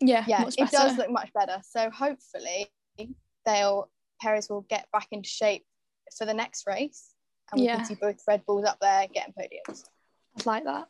Yeah, 0.01 0.25
Yeah, 0.29 0.43
much 0.43 0.55
it 0.59 0.71
does 0.71 0.97
look 0.99 1.11
much 1.11 1.33
better. 1.33 1.62
So 1.67 1.91
hopefully, 1.91 2.71
they'll 3.47 3.91
Perez 4.21 4.49
will 4.49 4.62
get 4.62 4.91
back 4.93 5.09
into 5.11 5.29
shape 5.29 5.67
for 6.17 6.25
the 6.27 6.35
next 6.35 6.67
race, 6.67 7.15
and 7.51 7.61
we 7.61 7.67
Yeah. 7.67 7.77
can 7.77 7.85
see 7.87 7.95
both 7.95 8.23
Red 8.27 8.45
Bulls 8.45 8.65
up 8.67 8.79
there 8.81 9.07
getting 9.09 9.33
podiums. 9.35 9.85
I'd 10.37 10.47
like 10.47 10.65
that. 10.65 10.89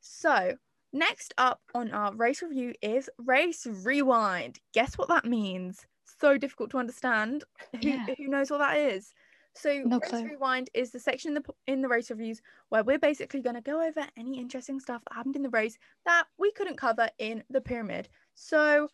So 0.00 0.58
next 0.92 1.34
up 1.38 1.60
on 1.74 1.90
our 1.92 2.14
race 2.14 2.42
review 2.42 2.74
is 2.82 3.08
race 3.18 3.66
rewind. 3.66 4.58
Guess 4.74 4.98
what 4.98 5.08
that 5.08 5.24
means? 5.24 5.86
So 6.20 6.38
difficult 6.38 6.70
to 6.70 6.78
understand. 6.78 7.44
Who, 7.82 7.88
Yeah. 7.88 8.06
who 8.16 8.28
knows 8.28 8.50
what 8.50 8.58
that 8.58 8.76
is? 8.76 9.12
So 9.54 9.82
No 9.84 9.98
race 9.98 10.08
clue. 10.10 10.24
rewind 10.24 10.70
is 10.72 10.90
the 10.92 11.00
section 11.00 11.36
in 11.36 11.42
the 11.42 11.54
in 11.66 11.82
the 11.82 11.88
race 11.88 12.10
reviews 12.10 12.40
where 12.70 12.82
we're 12.84 12.98
basically 12.98 13.40
going 13.42 13.56
to 13.56 13.60
go 13.60 13.82
over 13.86 14.06
any 14.16 14.38
interesting 14.38 14.80
stuff 14.80 15.02
that 15.04 15.14
happened 15.16 15.36
in 15.36 15.42
the 15.42 15.50
race 15.50 15.76
that 16.06 16.24
we 16.38 16.52
couldn't 16.52 16.76
cover 16.78 17.08
in 17.18 17.44
the 17.50 17.60
pyramid. 17.60 18.08
So 18.34 18.88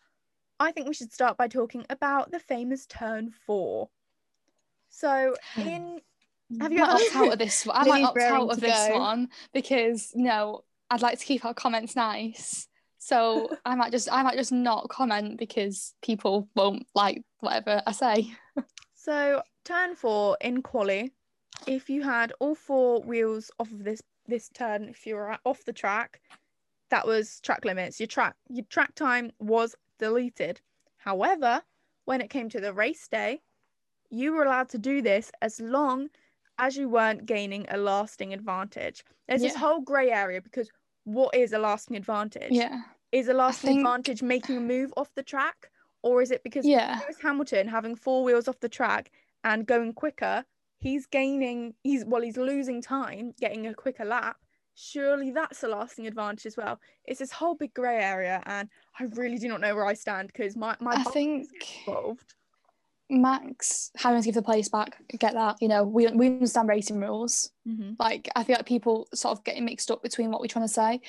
I 0.59 0.71
think 0.73 0.87
we 0.87 0.93
should 0.93 1.13
start 1.13 1.37
by 1.37 1.47
talking 1.47 1.85
about 1.89 2.31
the 2.31 2.39
famous 2.39 2.85
turn 2.87 3.31
four. 3.45 3.89
So 4.89 5.35
in 5.55 6.01
Have 6.59 6.73
you 6.73 6.83
opt 6.83 7.15
out 7.15 7.33
of 7.33 7.39
this 7.39 7.65
one. 7.65 7.77
I 7.77 7.85
might 7.87 8.03
opt 8.03 8.19
out 8.19 8.49
of 8.49 8.59
this 8.59 8.87
go. 8.89 8.99
one 8.99 9.29
because 9.53 10.11
know 10.15 10.63
I'd 10.89 11.01
like 11.01 11.19
to 11.19 11.25
keep 11.25 11.45
our 11.45 11.53
comments 11.53 11.95
nice. 11.95 12.67
So 12.97 13.49
I 13.65 13.75
might 13.75 13.91
just 13.91 14.11
I 14.11 14.23
might 14.23 14.37
just 14.37 14.51
not 14.51 14.89
comment 14.89 15.37
because 15.37 15.93
people 16.01 16.47
won't 16.55 16.85
like 16.93 17.23
whatever 17.39 17.81
I 17.85 17.91
say. 17.91 18.31
So 18.95 19.41
turn 19.65 19.95
four 19.95 20.37
in 20.41 20.61
quali, 20.61 21.13
if 21.67 21.89
you 21.89 22.03
had 22.03 22.33
all 22.39 22.55
four 22.55 23.01
wheels 23.01 23.49
off 23.59 23.71
of 23.71 23.83
this 23.83 24.01
this 24.27 24.49
turn, 24.49 24.89
if 24.89 25.05
you 25.05 25.15
were 25.15 25.37
off 25.45 25.65
the 25.65 25.73
track, 25.73 26.21
that 26.89 27.07
was 27.07 27.39
track 27.39 27.65
limits. 27.65 27.99
Your 27.99 28.07
track 28.07 28.35
your 28.49 28.65
track 28.65 28.95
time 28.95 29.31
was 29.39 29.75
deleted. 29.97 30.61
However, 30.97 31.61
when 32.05 32.21
it 32.21 32.29
came 32.29 32.49
to 32.49 32.59
the 32.59 32.73
race 32.73 33.07
day, 33.07 33.41
you 34.09 34.33
were 34.33 34.43
allowed 34.43 34.69
to 34.69 34.77
do 34.77 35.01
this 35.01 35.31
as 35.41 35.59
long 35.59 36.09
as 36.57 36.75
you 36.75 36.89
weren't 36.89 37.25
gaining 37.25 37.65
a 37.69 37.77
lasting 37.77 38.33
advantage. 38.33 39.03
There's 39.27 39.41
this 39.41 39.55
whole 39.55 39.79
grey 39.81 40.11
area 40.11 40.41
because 40.41 40.69
what 41.13 41.35
is 41.35 41.53
a 41.53 41.59
lasting 41.59 41.97
advantage? 41.97 42.51
Yeah, 42.51 42.81
Is 43.11 43.27
a 43.27 43.33
lasting 43.33 43.67
think- 43.69 43.79
advantage 43.79 44.21
making 44.21 44.57
a 44.57 44.61
move 44.61 44.93
off 44.97 45.13
the 45.15 45.23
track? 45.23 45.71
Or 46.01 46.21
is 46.21 46.31
it 46.31 46.43
because 46.43 46.65
yeah, 46.65 46.99
Lewis 47.03 47.17
Hamilton 47.21 47.67
having 47.67 47.95
four 47.95 48.23
wheels 48.23 48.47
off 48.47 48.59
the 48.61 48.69
track 48.69 49.11
and 49.43 49.65
going 49.65 49.91
quicker, 49.93 50.45
he's 50.77 51.05
gaining 51.05 51.73
he's 51.83 52.05
well, 52.05 52.21
he's 52.21 52.37
losing 52.37 52.81
time 52.81 53.33
getting 53.39 53.67
a 53.67 53.73
quicker 53.73 54.05
lap. 54.05 54.37
Surely 54.75 55.29
that's 55.31 55.61
a 55.63 55.67
lasting 55.67 56.07
advantage 56.07 56.45
as 56.45 56.55
well. 56.55 56.79
It's 57.03 57.19
this 57.19 57.33
whole 57.33 57.53
big 57.55 57.73
grey 57.73 57.97
area 58.01 58.41
and 58.45 58.69
I 58.97 59.03
really 59.15 59.37
do 59.37 59.49
not 59.49 59.59
know 59.59 59.75
where 59.75 59.85
I 59.85 59.93
stand 59.93 60.27
because 60.27 60.55
my, 60.55 60.77
my 60.79 60.93
I 60.93 61.03
think 61.03 61.49
involved. 61.85 62.35
Max 63.09 63.91
having 63.97 64.21
to 64.21 64.25
give 64.25 64.35
the 64.35 64.41
place 64.41 64.69
back. 64.69 64.97
Get 65.17 65.33
that? 65.33 65.57
You 65.61 65.67
know, 65.67 65.83
we 65.83 66.07
we 66.07 66.27
understand 66.27 66.69
racing 66.69 66.99
rules. 66.99 67.51
Mm-hmm. 67.67 67.93
Like 67.99 68.29
I 68.35 68.43
feel 68.43 68.55
like 68.55 68.65
people 68.65 69.07
sort 69.13 69.37
of 69.37 69.43
getting 69.43 69.65
mixed 69.65 69.89
up 69.89 70.03
between 70.03 70.31
what 70.31 70.41
we're 70.41 70.47
trying 70.47 70.65
to 70.65 70.73
say. 70.73 71.01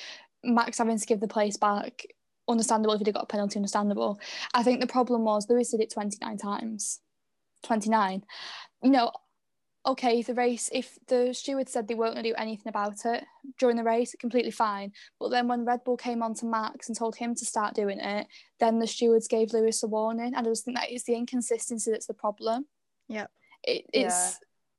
Max 0.43 0.79
having 0.79 0.99
to 0.99 1.07
give 1.07 1.21
the 1.21 1.29
place 1.29 1.59
back, 1.59 2.07
understandable 2.49 2.95
if 2.95 3.01
he'd 3.01 3.13
got 3.13 3.25
a 3.25 3.27
penalty, 3.27 3.57
understandable. 3.57 4.19
I 4.55 4.63
think 4.63 4.81
the 4.81 4.87
problem 4.87 5.25
was 5.25 5.49
Lewis 5.49 5.71
did 5.71 5.81
it 5.81 5.93
29 5.93 6.39
times. 6.39 7.01
29. 7.65 8.25
You 8.83 8.91
know, 8.91 9.13
okay, 9.87 10.23
the 10.23 10.35
race, 10.35 10.69
if 10.73 10.99
the 11.09 11.33
steward 11.33 11.69
said 11.69 11.88
they 11.88 11.95
weren't 11.95 12.14
going 12.14 12.25
to 12.25 12.31
do 12.31 12.37
anything 12.37 12.69
about 12.69 13.05
it 13.07 13.25
during 13.59 13.77
the 13.77 13.85
race, 13.85 14.14
completely 14.21 14.51
fine. 14.51 14.93
But 15.19 15.31
then 15.31 15.49
when 15.49 15.64
Red 15.64 15.85
Bull 15.85 15.97
came 15.97 16.23
on 16.23 16.35
to 16.35 16.47
Max 16.47 16.88
and 16.88 16.97
told 16.97 17.16
him 17.16 17.35
to 17.35 17.45
start 17.47 17.75
doing 17.75 17.99
it, 17.99 18.27
then 18.59 18.79
the 18.79 18.87
stewards 18.87 19.27
gave 19.27 19.53
Lewis 19.53 19.83
a 19.83 19.88
warning. 19.88 20.35
And 20.35 20.47
I 20.47 20.51
just 20.51 20.64
think 20.64 20.77
that 20.77 20.90
it's 20.90 21.05
the 21.05 21.14
inconsistency 21.14 21.90
that's 21.90 22.07
the 22.07 22.14
problem. 22.14 22.66
Yep. 23.09 23.31
It, 23.64 23.85
Yeah. 23.95 24.07
it's, 24.07 24.38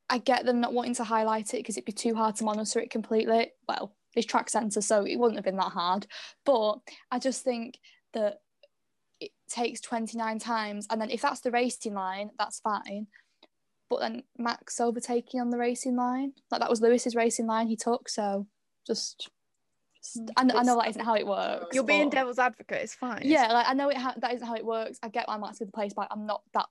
I 0.09 0.19
get 0.19 0.45
them 0.45 0.61
not 0.61 0.73
wanting 0.73 0.95
to 0.95 1.03
highlight 1.03 1.53
it 1.53 1.57
because 1.57 1.77
it'd 1.77 1.85
be 1.85 1.93
too 1.93 2.13
hard 2.13 2.35
to 2.35 2.43
monitor 2.43 2.79
it 2.79 2.91
completely. 2.91 3.53
Well, 3.67 3.95
it's 4.15 4.27
track 4.27 4.49
sensor, 4.49 4.81
so 4.81 5.03
it 5.05 5.15
wouldn't 5.15 5.37
have 5.37 5.45
been 5.45 5.55
that 5.57 5.71
hard. 5.71 6.05
But 6.45 6.79
I 7.09 7.17
just 7.17 7.43
think 7.43 7.79
that 8.13 8.39
it 9.19 9.31
takes 9.49 9.79
29 9.81 10.37
times. 10.39 10.85
And 10.89 10.99
then 11.01 11.09
if 11.09 11.21
that's 11.21 11.39
the 11.41 11.51
racing 11.51 11.93
line, 11.93 12.31
that's 12.37 12.59
fine. 12.59 13.07
But 13.91 13.99
then 13.99 14.23
Max 14.37 14.79
overtaking 14.79 15.41
on 15.41 15.49
the 15.49 15.57
racing 15.57 15.97
line, 15.97 16.31
like 16.49 16.61
that 16.61 16.69
was 16.69 16.79
Lewis's 16.79 17.13
racing 17.13 17.45
line 17.45 17.67
he 17.67 17.75
took. 17.75 18.07
So 18.07 18.47
just, 18.87 19.29
just 19.97 20.17
hmm. 20.17 20.27
I, 20.37 20.59
I 20.59 20.63
know 20.63 20.77
that 20.77 20.87
isn't 20.87 21.03
how 21.03 21.15
it 21.15 21.27
works. 21.27 21.75
You're 21.75 21.83
being 21.83 22.09
devil's 22.09 22.39
advocate, 22.39 22.83
it's 22.83 22.95
fine. 22.95 23.23
yeah, 23.25 23.51
like 23.51 23.67
I 23.67 23.73
know 23.73 23.89
it 23.89 23.97
ha- 23.97 24.15
that 24.19 24.33
isn't 24.33 24.47
how 24.47 24.55
it 24.55 24.65
works. 24.65 24.97
I 25.03 25.09
get 25.09 25.27
why 25.27 25.37
Max 25.37 25.59
give 25.59 25.67
the 25.67 25.73
place 25.73 25.93
back. 25.93 26.07
I'm 26.09 26.25
not 26.25 26.41
that 26.53 26.67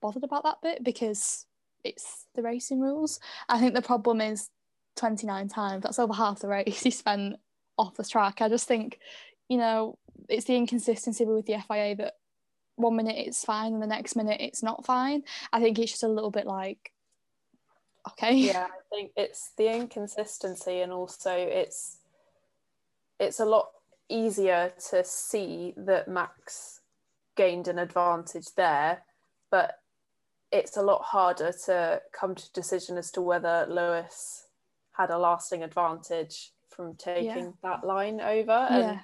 bothered 0.00 0.22
about 0.22 0.44
that 0.44 0.58
bit 0.62 0.84
because 0.84 1.44
it's 1.82 2.26
the 2.36 2.42
racing 2.42 2.78
rules. 2.80 3.18
I 3.48 3.58
think 3.58 3.74
the 3.74 3.82
problem 3.82 4.20
is 4.20 4.48
29 4.94 5.48
times. 5.48 5.82
That's 5.82 5.98
over 5.98 6.14
half 6.14 6.38
the 6.38 6.46
race 6.46 6.84
he 6.84 6.92
spent 6.92 7.34
off 7.76 7.96
the 7.96 8.04
track. 8.04 8.40
I 8.40 8.48
just 8.48 8.68
think, 8.68 9.00
you 9.48 9.58
know, 9.58 9.98
it's 10.28 10.44
the 10.44 10.54
inconsistency 10.54 11.24
with 11.24 11.46
the 11.46 11.56
FIA 11.66 11.96
that 11.96 12.14
one 12.76 12.96
minute 12.96 13.16
it's 13.16 13.44
fine 13.44 13.74
and 13.74 13.82
the 13.82 13.86
next 13.86 14.16
minute 14.16 14.40
it's 14.40 14.62
not 14.62 14.84
fine. 14.84 15.22
I 15.52 15.60
think 15.60 15.78
it's 15.78 15.92
just 15.92 16.02
a 16.02 16.08
little 16.08 16.30
bit 16.30 16.46
like, 16.46 16.92
okay, 18.08 18.34
yeah 18.34 18.66
i 18.66 18.94
think 18.94 19.10
it's 19.16 19.52
the 19.56 19.74
inconsistency 19.74 20.80
and 20.80 20.92
also 20.92 21.32
it's 21.34 21.98
it's 23.18 23.40
a 23.40 23.44
lot 23.44 23.70
easier 24.10 24.72
to 24.90 25.02
see 25.02 25.72
that 25.76 26.06
max 26.06 26.80
gained 27.34 27.66
an 27.66 27.78
advantage 27.78 28.46
there 28.56 29.02
but 29.50 29.78
it's 30.52 30.76
a 30.76 30.82
lot 30.82 31.02
harder 31.02 31.52
to 31.64 32.00
come 32.12 32.34
to 32.34 32.44
a 32.44 32.54
decision 32.54 32.98
as 32.98 33.10
to 33.10 33.22
whether 33.22 33.66
lewis 33.70 34.48
had 34.92 35.08
a 35.08 35.18
lasting 35.18 35.62
advantage 35.62 36.52
from 36.68 36.94
taking 36.96 37.54
that 37.62 37.84
line 37.84 38.20
over 38.20 38.66
and 38.70 38.82
yeah, 38.82 38.98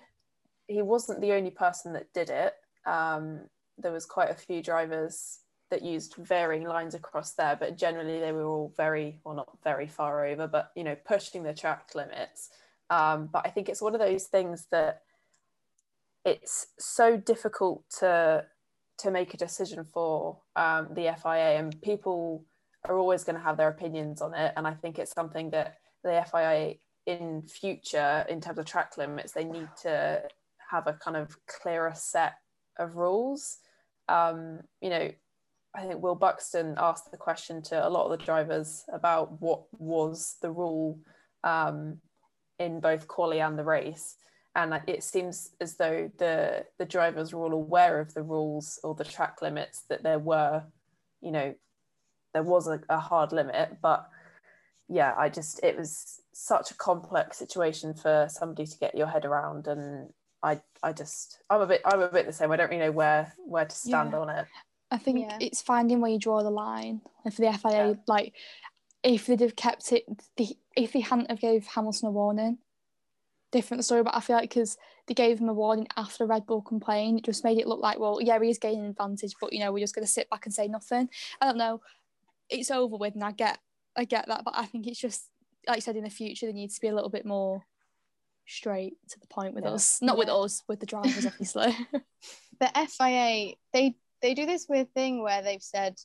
he 0.70 0.82
wasn't 0.82 1.20
the 1.20 1.32
only 1.32 1.50
person 1.50 1.92
that 1.94 2.12
did 2.12 2.30
it. 2.30 2.54
Um, 2.86 3.40
there 3.82 3.92
was 3.92 4.06
quite 4.06 4.30
a 4.30 4.34
few 4.34 4.62
drivers 4.62 5.40
that 5.70 5.82
used 5.82 6.16
varying 6.16 6.64
lines 6.64 6.94
across 6.94 7.32
there, 7.32 7.56
but 7.58 7.76
generally 7.76 8.18
they 8.18 8.32
were 8.32 8.44
all 8.44 8.72
very, 8.76 9.20
well, 9.24 9.36
not 9.36 9.48
very 9.62 9.86
far 9.86 10.26
over, 10.26 10.46
but 10.48 10.72
you 10.74 10.84
know, 10.84 10.96
pushing 11.04 11.42
the 11.42 11.54
track 11.54 11.90
limits. 11.94 12.50
Um, 12.90 13.28
but 13.32 13.46
I 13.46 13.50
think 13.50 13.68
it's 13.68 13.82
one 13.82 13.94
of 13.94 14.00
those 14.00 14.24
things 14.24 14.66
that 14.72 15.02
it's 16.24 16.68
so 16.78 17.16
difficult 17.16 17.84
to 18.00 18.44
to 18.98 19.10
make 19.10 19.32
a 19.32 19.38
decision 19.38 19.82
for 19.84 20.38
um, 20.56 20.88
the 20.90 21.14
FIA, 21.22 21.58
and 21.58 21.80
people 21.80 22.44
are 22.84 22.98
always 22.98 23.24
going 23.24 23.36
to 23.36 23.42
have 23.42 23.56
their 23.56 23.68
opinions 23.68 24.20
on 24.20 24.34
it. 24.34 24.52
And 24.56 24.66
I 24.66 24.74
think 24.74 24.98
it's 24.98 25.12
something 25.12 25.50
that 25.50 25.78
the 26.04 26.24
FIA 26.30 26.74
in 27.06 27.42
future, 27.42 28.26
in 28.28 28.40
terms 28.40 28.58
of 28.58 28.66
track 28.66 28.98
limits, 28.98 29.32
they 29.32 29.44
need 29.44 29.68
to 29.82 30.22
have 30.70 30.86
a 30.86 30.92
kind 30.92 31.16
of 31.16 31.36
clearer 31.46 31.92
set 31.94 32.34
of 32.78 32.96
rules. 32.96 33.58
Um, 34.10 34.60
you 34.80 34.90
know, 34.90 35.10
I 35.74 35.86
think 35.86 36.02
Will 36.02 36.16
Buxton 36.16 36.74
asked 36.76 37.10
the 37.10 37.16
question 37.16 37.62
to 37.62 37.86
a 37.86 37.88
lot 37.88 38.06
of 38.06 38.18
the 38.18 38.24
drivers 38.24 38.84
about 38.92 39.40
what 39.40 39.62
was 39.78 40.36
the 40.42 40.50
rule 40.50 40.98
um, 41.44 41.98
in 42.58 42.80
both 42.80 43.06
quali 43.06 43.40
and 43.40 43.58
the 43.58 43.64
race. 43.64 44.16
And 44.56 44.80
it 44.88 45.04
seems 45.04 45.50
as 45.60 45.76
though 45.76 46.10
the 46.18 46.66
the 46.78 46.84
drivers 46.84 47.32
were 47.32 47.44
all 47.44 47.52
aware 47.52 48.00
of 48.00 48.12
the 48.14 48.22
rules 48.22 48.80
or 48.82 48.94
the 48.94 49.04
track 49.04 49.42
limits 49.42 49.84
that 49.88 50.02
there 50.02 50.18
were, 50.18 50.64
you 51.20 51.30
know, 51.30 51.54
there 52.34 52.42
was 52.42 52.66
a, 52.66 52.80
a 52.88 52.98
hard 52.98 53.32
limit, 53.32 53.78
but 53.80 54.08
yeah, 54.88 55.14
I 55.16 55.28
just 55.28 55.62
it 55.62 55.78
was 55.78 56.20
such 56.32 56.72
a 56.72 56.74
complex 56.74 57.38
situation 57.38 57.94
for 57.94 58.26
somebody 58.28 58.66
to 58.66 58.78
get 58.78 58.96
your 58.96 59.06
head 59.06 59.24
around, 59.24 59.68
and 59.68 60.12
I 60.42 60.60
I 60.82 60.92
just 60.92 61.38
I'm 61.50 61.60
a 61.60 61.66
bit 61.66 61.82
I'm 61.84 62.00
a 62.00 62.08
bit 62.08 62.26
the 62.26 62.32
same. 62.32 62.50
I 62.50 62.56
don't 62.56 62.70
really 62.70 62.82
know 62.82 62.92
where 62.92 63.32
where 63.38 63.64
to 63.64 63.74
stand 63.76 64.12
Yeah. 64.12 64.18
on 64.18 64.28
it. 64.30 64.46
I 64.90 64.98
think 64.98 65.20
Yeah. 65.20 65.38
it's 65.40 65.62
finding 65.62 66.00
where 66.00 66.10
you 66.10 66.18
draw 66.18 66.42
the 66.42 66.50
line. 66.50 67.00
And 67.24 67.32
for 67.34 67.42
the 67.42 67.48
FIA, 67.52 67.88
Yeah. 67.90 67.94
like 68.06 68.34
if 69.02 69.26
they'd 69.26 69.40
have 69.40 69.56
kept 69.56 69.92
it, 69.92 70.04
the, 70.36 70.56
if 70.76 70.92
they 70.92 71.00
hadn't 71.00 71.30
have 71.30 71.40
gave 71.40 71.66
Hamilton 71.66 72.08
a 72.08 72.10
warning, 72.10 72.58
different 73.50 73.84
story. 73.84 74.02
But 74.02 74.14
I 74.16 74.20
feel 74.20 74.36
like 74.36 74.50
because 74.50 74.76
they 75.06 75.14
gave 75.14 75.40
him 75.40 75.48
a 75.48 75.54
warning 75.54 75.88
after 75.96 76.26
Red 76.26 76.46
Bull 76.46 76.60
complained, 76.62 77.18
it 77.18 77.24
just 77.24 77.44
made 77.44 77.58
it 77.58 77.66
look 77.66 77.80
like, 77.80 77.98
well, 77.98 78.20
yeah, 78.20 78.38
he's 78.40 78.58
gaining 78.58 78.86
advantage, 78.86 79.34
but 79.40 79.52
you 79.52 79.60
know, 79.60 79.72
we're 79.72 79.78
just 79.84 79.94
going 79.94 80.06
to 80.06 80.12
sit 80.12 80.28
back 80.30 80.44
and 80.46 80.54
say 80.54 80.68
nothing. 80.68 81.08
I 81.40 81.46
don't 81.46 81.56
know. 81.58 81.80
It's 82.48 82.70
over 82.70 82.96
with, 82.96 83.14
and 83.14 83.24
I 83.24 83.32
get, 83.32 83.58
I 83.96 84.04
get 84.04 84.26
that, 84.28 84.44
but 84.44 84.54
I 84.56 84.66
think 84.66 84.86
it's 84.86 85.00
just 85.00 85.28
like 85.66 85.76
you 85.76 85.82
said 85.82 85.96
in 85.96 86.04
the 86.04 86.10
future, 86.10 86.46
there 86.46 86.52
needs 86.52 86.74
to 86.74 86.80
be 86.80 86.88
a 86.88 86.94
little 86.94 87.10
bit 87.10 87.24
more 87.26 87.64
straight 88.46 88.94
to 89.08 89.20
the 89.20 89.26
point 89.26 89.54
with 89.54 89.64
Yeah. 89.64 89.70
us, 89.72 90.00
not 90.02 90.16
with 90.18 90.28
us, 90.28 90.62
with 90.68 90.80
the 90.80 90.86
drivers, 90.86 91.26
obviously. 91.26 91.74
the 92.60 92.70
FIA 92.88 93.54
they 93.72 93.94
they 94.22 94.34
do 94.34 94.44
this 94.46 94.66
weird 94.68 94.92
thing 94.92 95.22
where 95.22 95.42
they've 95.42 95.62
said 95.62 95.96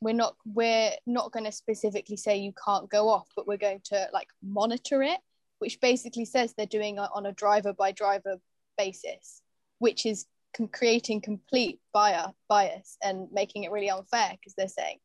we're 0.00 0.14
not 0.14 0.36
we're 0.44 0.92
not 1.06 1.32
going 1.32 1.44
to 1.44 1.52
specifically 1.52 2.16
say 2.16 2.36
you 2.36 2.52
can't 2.64 2.90
go 2.90 3.08
off, 3.08 3.28
but 3.36 3.46
we're 3.46 3.56
going 3.56 3.80
to 3.84 4.08
like 4.12 4.28
monitor 4.42 5.02
it, 5.02 5.18
which 5.58 5.80
basically 5.80 6.24
says 6.24 6.54
they're 6.56 6.66
doing 6.66 6.98
it 6.98 7.08
on 7.14 7.26
a 7.26 7.32
driver 7.32 7.72
by 7.72 7.92
driver 7.92 8.36
basis, 8.76 9.42
which 9.78 10.04
is 10.06 10.26
com- 10.56 10.68
creating 10.68 11.20
complete 11.20 11.80
bias 11.92 12.32
bias 12.48 12.96
and 13.02 13.28
making 13.32 13.64
it 13.64 13.70
really 13.70 13.90
unfair 13.90 14.32
because 14.32 14.54
they're 14.54 14.68
saying, 14.68 14.98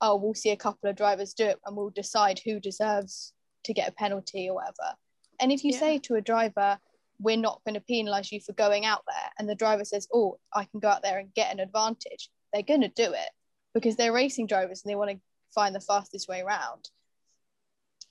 oh, 0.00 0.16
we'll 0.16 0.34
see 0.34 0.50
a 0.50 0.56
couple 0.56 0.88
of 0.88 0.96
drivers 0.96 1.34
do 1.34 1.44
it 1.44 1.58
and 1.66 1.76
we'll 1.76 1.90
decide 1.90 2.40
who 2.44 2.58
deserves 2.58 3.32
to 3.64 3.74
get 3.74 3.88
a 3.88 3.92
penalty 3.92 4.48
or 4.48 4.54
whatever. 4.54 4.94
And 5.40 5.52
if 5.52 5.64
you 5.64 5.72
Yeah. 5.72 5.78
say 5.78 5.98
to 5.98 6.14
a 6.14 6.20
driver, 6.20 6.78
we're 7.20 7.36
not 7.36 7.60
going 7.64 7.74
to 7.74 7.80
penalize 7.80 8.30
you 8.30 8.40
for 8.40 8.52
going 8.52 8.84
out 8.84 9.02
there 9.06 9.30
and 9.38 9.48
the 9.48 9.54
driver 9.54 9.84
says 9.84 10.06
oh 10.12 10.38
i 10.54 10.64
can 10.64 10.78
go 10.80 10.88
out 10.88 11.02
there 11.02 11.18
and 11.18 11.34
get 11.34 11.52
an 11.52 11.58
advantage 11.60 12.30
they're 12.52 12.62
going 12.62 12.80
to 12.80 12.88
do 12.88 13.12
it 13.12 13.30
because 13.74 13.96
they're 13.96 14.12
racing 14.12 14.46
drivers 14.46 14.82
and 14.84 14.90
they 14.90 14.94
want 14.96 15.10
to 15.10 15.18
find 15.52 15.74
the 15.74 15.80
fastest 15.80 16.28
way 16.28 16.40
around 16.40 16.88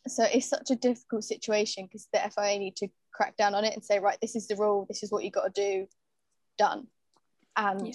so 0.08 0.24
it's 0.24 0.50
such 0.50 0.72
a 0.72 0.76
difficult 0.76 1.24
situation 1.24 1.86
because 1.86 2.08
the 2.12 2.20
fia 2.36 2.60
need 2.60 2.76
to 2.76 2.88
crack 3.14 3.36
down 3.38 3.56
on 3.56 3.64
it 3.64 3.74
and 3.74 3.84
say 3.84 4.00
right 4.00 4.18
this 4.22 4.36
is 4.36 4.48
the 4.48 4.56
rule 4.58 4.86
this 4.90 5.04
is 5.04 5.12
what 5.12 5.24
you 5.24 5.32
got 5.32 5.54
to 5.54 5.62
do 5.62 5.88
done 6.58 6.88
and 7.56 7.88
Yeah. 7.88 7.94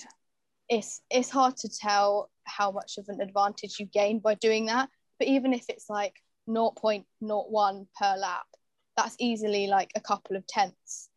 it's 0.68 1.02
it's 1.10 1.30
hard 1.30 1.56
to 1.58 1.68
tell 1.68 2.30
how 2.44 2.70
much 2.70 2.96
of 2.98 3.08
an 3.08 3.20
advantage 3.20 3.78
you 3.78 3.86
gain 3.86 4.18
by 4.18 4.34
doing 4.34 4.66
that 4.66 4.88
but 5.18 5.28
even 5.28 5.52
if 5.52 5.66
it's 5.68 5.88
like 5.88 6.14
0.01 6.48 7.86
per 8.00 8.16
lap 8.16 8.46
that's 8.96 9.16
easily 9.18 9.66
like 9.66 9.90
a 9.94 10.00
couple 10.00 10.36
of 10.36 10.46
tenths 10.46 11.08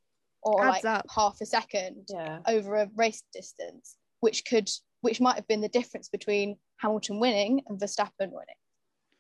or 0.41 0.63
Adds 0.65 0.83
like 0.83 0.99
up. 0.99 1.05
half 1.13 1.41
a 1.41 1.45
second 1.45 2.07
Yeah. 2.09 2.39
over 2.47 2.75
a 2.75 2.89
race 2.95 3.23
distance 3.33 3.97
which 4.21 4.45
could 4.45 4.69
which 5.01 5.21
might 5.21 5.35
have 5.35 5.47
been 5.47 5.61
the 5.61 5.69
difference 5.69 6.09
between 6.09 6.57
Hamilton 6.77 7.19
winning 7.19 7.61
and 7.67 7.79
Verstappen 7.79 8.31
winning 8.31 8.55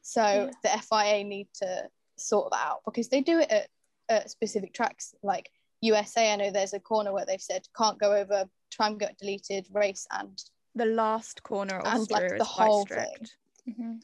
so 0.01 0.21
Yeah. 0.23 0.51
the 0.63 0.69
FIA 0.83 1.23
need 1.23 1.47
to 1.55 1.89
sort 2.17 2.51
that 2.51 2.65
out 2.65 2.81
because 2.85 3.09
they 3.09 3.21
do 3.21 3.39
it 3.39 3.49
at, 3.51 3.67
at 4.09 4.29
specific 4.31 4.73
tracks 4.73 5.13
like 5.21 5.49
USA 5.81 6.31
I 6.31 6.35
know 6.37 6.51
there's 6.51 6.73
a 6.73 6.79
corner 6.79 7.11
where 7.13 7.25
they've 7.25 7.41
said 7.41 7.67
can't 7.77 7.99
go 7.99 8.13
over 8.13 8.45
time 8.71 8.97
get 8.97 9.17
deleted 9.17 9.67
race 9.71 10.07
and 10.11 10.41
The 10.75 10.85
last 10.85 11.43
corner 11.43 11.77
of 11.79 11.87
And, 11.87 12.09
like, 12.11 12.29
the 12.29 12.35
is 12.35 12.47
quite 12.47 12.65
whole 12.67 12.85
thing. 12.85 13.05
strict. 13.15 13.37
Mhm. 13.67 14.01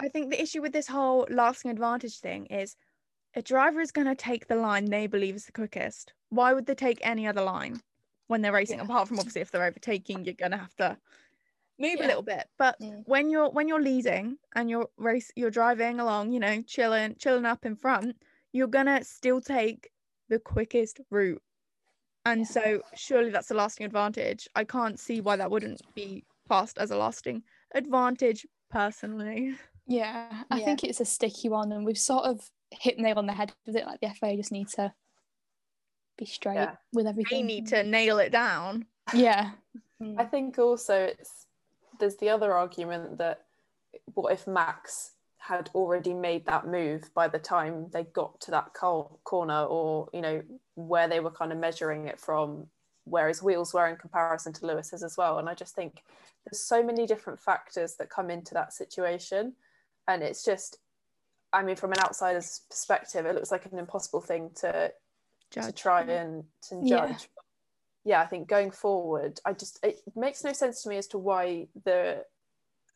I 0.00 0.08
think 0.08 0.30
the 0.30 0.40
issue 0.40 0.62
with 0.62 0.72
this 0.72 0.86
whole 0.86 1.26
lasting 1.30 1.70
advantage 1.70 2.18
thing 2.20 2.46
is 2.46 2.76
a 3.34 3.42
driver 3.42 3.80
is 3.80 3.92
going 3.92 4.06
to 4.06 4.14
take 4.14 4.46
the 4.46 4.56
line 4.56 4.86
they 4.86 5.06
believe 5.06 5.36
is 5.36 5.46
the 5.46 5.52
quickest. 5.52 6.12
Why 6.30 6.52
would 6.52 6.66
they 6.66 6.74
take 6.74 6.98
any 7.02 7.26
other 7.26 7.42
line 7.42 7.80
when 8.26 8.42
they're 8.42 8.52
racing? 8.52 8.78
Yeah. 8.78 8.84
Apart 8.84 9.08
from 9.08 9.18
obviously 9.18 9.42
if 9.42 9.50
they're 9.50 9.64
overtaking, 9.64 10.24
you're 10.24 10.34
going 10.34 10.52
to 10.52 10.58
have 10.58 10.74
to 10.76 10.98
move 11.78 12.00
Yeah. 12.00 12.06
a 12.06 12.08
little 12.08 12.22
bit. 12.22 12.48
But 12.58 12.78
Mm. 12.80 13.04
when 13.04 13.30
you're 13.30 13.50
when 13.50 13.68
you're 13.68 13.82
leading 13.82 14.38
and 14.54 14.70
you're 14.70 14.88
race 14.96 15.30
you're 15.36 15.50
driving 15.50 16.00
along, 16.00 16.32
you 16.32 16.40
know, 16.40 16.62
chilling 16.62 17.16
chilling 17.16 17.46
up 17.46 17.64
in 17.66 17.76
front, 17.76 18.22
you're 18.52 18.68
gonna 18.68 19.04
still 19.04 19.40
take 19.40 19.90
the 20.28 20.38
quickest 20.40 21.00
route. 21.10 21.42
And 22.26 22.40
Yeah. 22.40 22.46
so 22.46 22.82
surely 22.94 23.30
that's 23.30 23.50
a 23.50 23.54
lasting 23.54 23.86
advantage. 23.86 24.48
I 24.54 24.64
can't 24.64 25.00
see 25.00 25.20
why 25.20 25.36
that 25.36 25.50
wouldn't 25.50 25.82
be 25.94 26.26
classed 26.48 26.78
as 26.78 26.90
a 26.90 26.96
lasting 26.98 27.44
advantage 27.74 28.46
personally. 28.70 29.58
Yeah, 29.86 30.44
I 30.50 30.58
Yeah. 30.58 30.64
think 30.64 30.84
it's 30.84 31.00
a 31.00 31.04
sticky 31.04 31.48
one, 31.48 31.72
and 31.72 31.84
we've 31.84 31.98
sort 31.98 32.24
of 32.24 32.50
hit 32.70 32.96
the 32.96 33.02
nail 33.02 33.18
on 33.18 33.26
the 33.26 33.32
head 33.32 33.52
with 33.66 33.76
it. 33.76 33.86
Like 33.86 34.00
the 34.00 34.10
FA 34.10 34.36
just 34.36 34.52
need 34.52 34.68
to 34.70 34.92
be 36.16 36.26
straight 36.26 36.56
Yeah. 36.56 36.76
with 36.92 37.06
everything. 37.06 37.46
They 37.46 37.54
need 37.54 37.66
to 37.68 37.82
nail 37.82 38.18
it 38.18 38.30
down. 38.30 38.86
Yeah. 39.14 39.52
I 40.16 40.24
think 40.24 40.58
also 40.58 41.04
it's 41.04 41.46
there's 41.98 42.16
the 42.16 42.28
other 42.30 42.52
argument 42.52 43.18
that 43.18 43.44
what 44.14 44.32
if 44.32 44.46
Max 44.46 45.12
had 45.38 45.70
already 45.74 46.12
made 46.14 46.44
that 46.46 46.66
move 46.66 47.10
by 47.14 47.26
the 47.26 47.38
time 47.38 47.88
they 47.92 48.04
got 48.04 48.38
to 48.42 48.50
that 48.50 48.74
col- 48.74 49.18
corner 49.24 49.64
or 49.64 50.08
you 50.12 50.20
know 50.20 50.42
where 50.74 51.08
they 51.08 51.20
were 51.20 51.30
kind 51.30 51.52
of 51.52 51.58
measuring 51.58 52.06
it 52.06 52.20
from 52.20 52.66
where 53.04 53.28
his 53.28 53.42
wheels 53.42 53.72
were 53.72 53.86
in 53.88 53.96
comparison 53.96 54.52
to 54.52 54.66
Lewis's 54.66 55.02
as 55.02 55.16
well 55.16 55.38
and 55.38 55.48
I 55.48 55.54
just 55.54 55.74
think 55.74 56.02
there's 56.44 56.60
so 56.60 56.82
many 56.82 57.06
different 57.06 57.40
factors 57.40 57.94
that 57.96 58.10
come 58.10 58.30
into 58.30 58.52
that 58.54 58.72
situation 58.72 59.54
and 60.06 60.22
it's 60.22 60.44
just 60.44 60.78
I 61.52 61.62
mean 61.62 61.76
from 61.76 61.92
an 61.92 62.00
outsider's 62.00 62.62
perspective 62.68 63.24
it 63.26 63.34
looks 63.34 63.50
like 63.50 63.66
an 63.66 63.78
impossible 63.78 64.20
thing 64.20 64.50
to 64.56 64.92
to 65.52 65.72
try 65.72 66.02
and 66.02 66.44
to 66.68 66.82
judge. 66.86 67.28
Yeah. 68.04 68.16
yeah. 68.16 68.20
I 68.20 68.26
think 68.26 68.48
going 68.48 68.70
forward, 68.70 69.40
I 69.46 69.52
just 69.54 69.78
it 69.82 70.00
makes 70.14 70.44
no 70.44 70.52
sense 70.52 70.82
to 70.82 70.88
me 70.90 70.98
as 70.98 71.06
to 71.08 71.18
why 71.18 71.68
the 71.84 72.24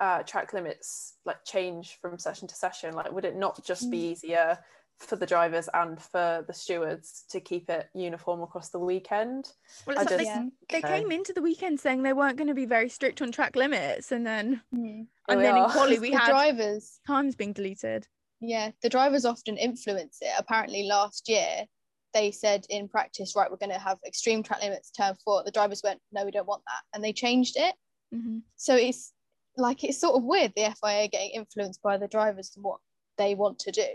uh, 0.01 0.23
track 0.25 0.53
limits 0.53 1.15
like 1.25 1.45
change 1.45 1.99
from 2.03 2.19
session 2.19 2.49
to 2.49 2.55
session. 2.55 2.93
Like, 2.95 3.11
would 3.13 3.25
it 3.25 3.37
not 3.37 3.65
just 3.65 3.91
be 3.91 4.11
easier 4.11 4.59
for 4.99 5.17
the 5.17 5.27
drivers 5.27 5.69
and 5.73 6.01
for 6.01 6.45
the 6.47 6.53
stewards 6.53 7.25
to 7.31 7.41
keep 7.41 7.71
it 7.71 7.89
uniform 7.95 8.43
across 8.43 8.69
the 8.69 8.79
weekend? 8.79 9.51
Well, 9.87 9.99
I 9.99 10.03
it's 10.03 10.11
like 10.11 10.21
just- 10.21 10.31
they, 10.35 10.43
Yeah. 10.43 10.49
they 10.69 10.83
came 10.83 11.11
into 11.11 11.33
the 11.33 11.41
weekend 11.43 11.81
saying 11.81 12.03
they 12.03 12.13
weren't 12.13 12.37
going 12.37 12.49
to 12.49 12.55
be 12.55 12.67
very 12.67 12.89
strict 12.89 13.23
on 13.23 13.33
track 13.33 13.57
limits, 13.57 14.13
and 14.13 14.27
then 14.27 14.61
Mm. 14.75 15.07
And 15.29 15.39
we 15.39 15.43
then 15.45 15.57
in 15.57 15.63
are. 15.63 15.71
quali 15.71 15.99
we 16.01 16.11
the 16.11 16.17
had 16.19 16.29
drivers 16.29 17.01
times 17.07 17.35
being 17.35 17.53
deleted. 17.55 18.07
Yeah, 18.43 18.73
the 18.83 18.89
drivers 18.89 19.25
often 19.25 19.57
influence 19.57 20.19
it. 20.21 20.33
Apparently, 20.37 20.83
last 20.83 21.29
year 21.29 21.65
they 22.13 22.31
said 22.33 22.67
in 22.69 22.89
practice, 22.89 23.35
right, 23.37 23.51
we're 23.51 23.57
going 23.57 23.71
to 23.71 23.79
have 23.79 23.99
extreme 24.07 24.43
track 24.43 24.61
limits 24.61 24.91
turn 24.91 25.15
four. 25.25 25.43
The 25.45 25.53
drivers 25.53 25.81
went, 25.83 26.01
no, 26.13 26.25
we 26.25 26.33
don't 26.33 26.47
want 26.47 26.63
that, 26.67 26.83
and 26.93 27.03
they 27.03 27.13
changed 27.13 27.57
it. 27.57 27.75
hmm 28.13 28.39
So 28.57 28.75
it's 28.75 29.13
like 29.57 29.85
it's 29.85 30.01
sort 30.01 30.17
of 30.17 30.25
weird 30.25 30.53
the 30.57 30.75
FIA 30.83 31.09
getting 31.09 31.31
influenced 31.31 31.81
by 31.83 31.99
the 31.99 32.09
drivers 32.09 32.53
and 32.57 32.65
what 32.65 32.81
they 33.17 33.35
want 33.35 33.61
to 33.61 33.71
do. 33.71 33.89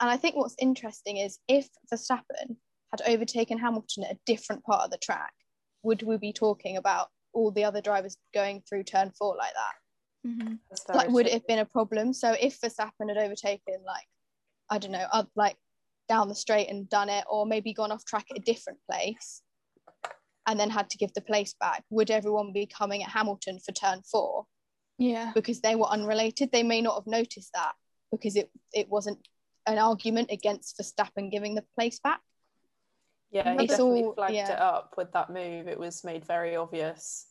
And 0.00 0.08
I 0.08 0.16
think 0.16 0.36
what's 0.36 0.56
interesting 0.58 1.16
is 1.18 1.38
if 1.48 1.68
Verstappen 1.92 2.56
had 2.90 3.02
overtaken 3.06 3.58
Hamilton 3.58 4.04
at 4.04 4.12
a 4.12 4.18
different 4.24 4.64
part 4.64 4.84
of 4.84 4.90
the 4.90 4.98
track, 4.98 5.32
would 5.82 6.02
we 6.02 6.16
be 6.16 6.32
talking 6.32 6.76
about 6.76 7.08
all 7.32 7.50
the 7.50 7.64
other 7.64 7.80
drivers 7.80 8.16
going 8.32 8.62
through 8.68 8.84
turn 8.84 9.10
four 9.18 9.36
like 9.36 9.52
that? 9.54 9.74
Hmm 10.24 10.54
like 10.94 11.08
would 11.08 11.26
it 11.26 11.32
have 11.32 11.46
been 11.46 11.58
a 11.60 11.64
problem? 11.64 12.12
So 12.12 12.32
if 12.38 12.60
Verstappen 12.60 13.08
had 13.08 13.16
overtaken 13.18 13.76
like 13.86 14.06
I 14.68 14.78
don't 14.78 14.92
know 14.92 15.06
up 15.12 15.28
like 15.34 15.56
down 16.08 16.28
the 16.28 16.34
straight 16.34 16.68
and 16.68 16.88
done 16.88 17.08
it 17.08 17.24
or 17.30 17.46
maybe 17.46 17.72
gone 17.72 17.92
off 17.92 18.04
track 18.04 18.26
at 18.30 18.38
a 18.38 18.40
different 18.42 18.78
place 18.90 19.42
and 20.46 20.58
then 20.58 20.68
had 20.70 20.90
to 20.90 20.98
give 20.98 21.12
the 21.14 21.20
place 21.20 21.54
back 21.60 21.84
would 21.90 22.10
everyone 22.10 22.52
be 22.52 22.66
coming 22.66 23.02
at 23.02 23.10
Hamilton 23.10 23.58
for 23.64 23.72
turn 23.72 24.02
4 24.10 24.44
yeah, 24.98 25.32
because 25.34 25.62
they 25.62 25.74
were 25.76 25.86
unrelated. 25.86 26.50
They 26.52 26.62
may 26.62 26.82
not 26.82 26.96
have 26.96 27.06
noticed 27.06 27.52
that 27.54 27.72
because 28.12 28.36
it 28.36 28.50
it 28.74 28.88
wasn't 28.90 29.26
an 29.66 29.78
argument 29.78 30.30
against 30.30 30.76
Verstappen 30.78 31.30
giving 31.30 31.54
the 31.54 31.64
place 31.74 31.98
back. 32.00 32.20
Yeah, 33.30 33.54
he 33.54 33.64
It's 33.64 33.72
definitely 33.72 34.02
all- 34.04 34.14
flagged 34.14 34.34
yeah. 34.34 34.52
it 34.52 34.58
up 34.58 34.94
with 34.98 35.12
that 35.12 35.30
move. 35.30 35.68
It 35.68 35.78
was 35.78 36.04
made 36.04 36.24
very 36.26 36.56
obvious. 36.56 37.26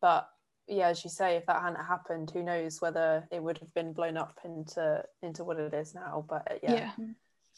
But 0.00 0.28
yeah, 0.68 0.88
as 0.88 1.02
you 1.04 1.10
say, 1.10 1.36
if 1.36 1.46
that 1.46 1.62
hadn't 1.62 1.84
happened, 1.84 2.30
who 2.30 2.42
knows 2.42 2.80
whether 2.80 3.26
it 3.32 3.42
would 3.42 3.58
have 3.58 3.72
been 3.74 3.92
blown 3.92 4.16
up 4.16 4.38
into 4.44 5.02
into 5.22 5.44
what 5.44 5.58
it 5.58 5.72
is 5.74 5.94
now. 5.94 6.24
But 6.28 6.50
uh, 6.50 6.54
yeah, 6.62 6.92
yeah, 6.98 7.06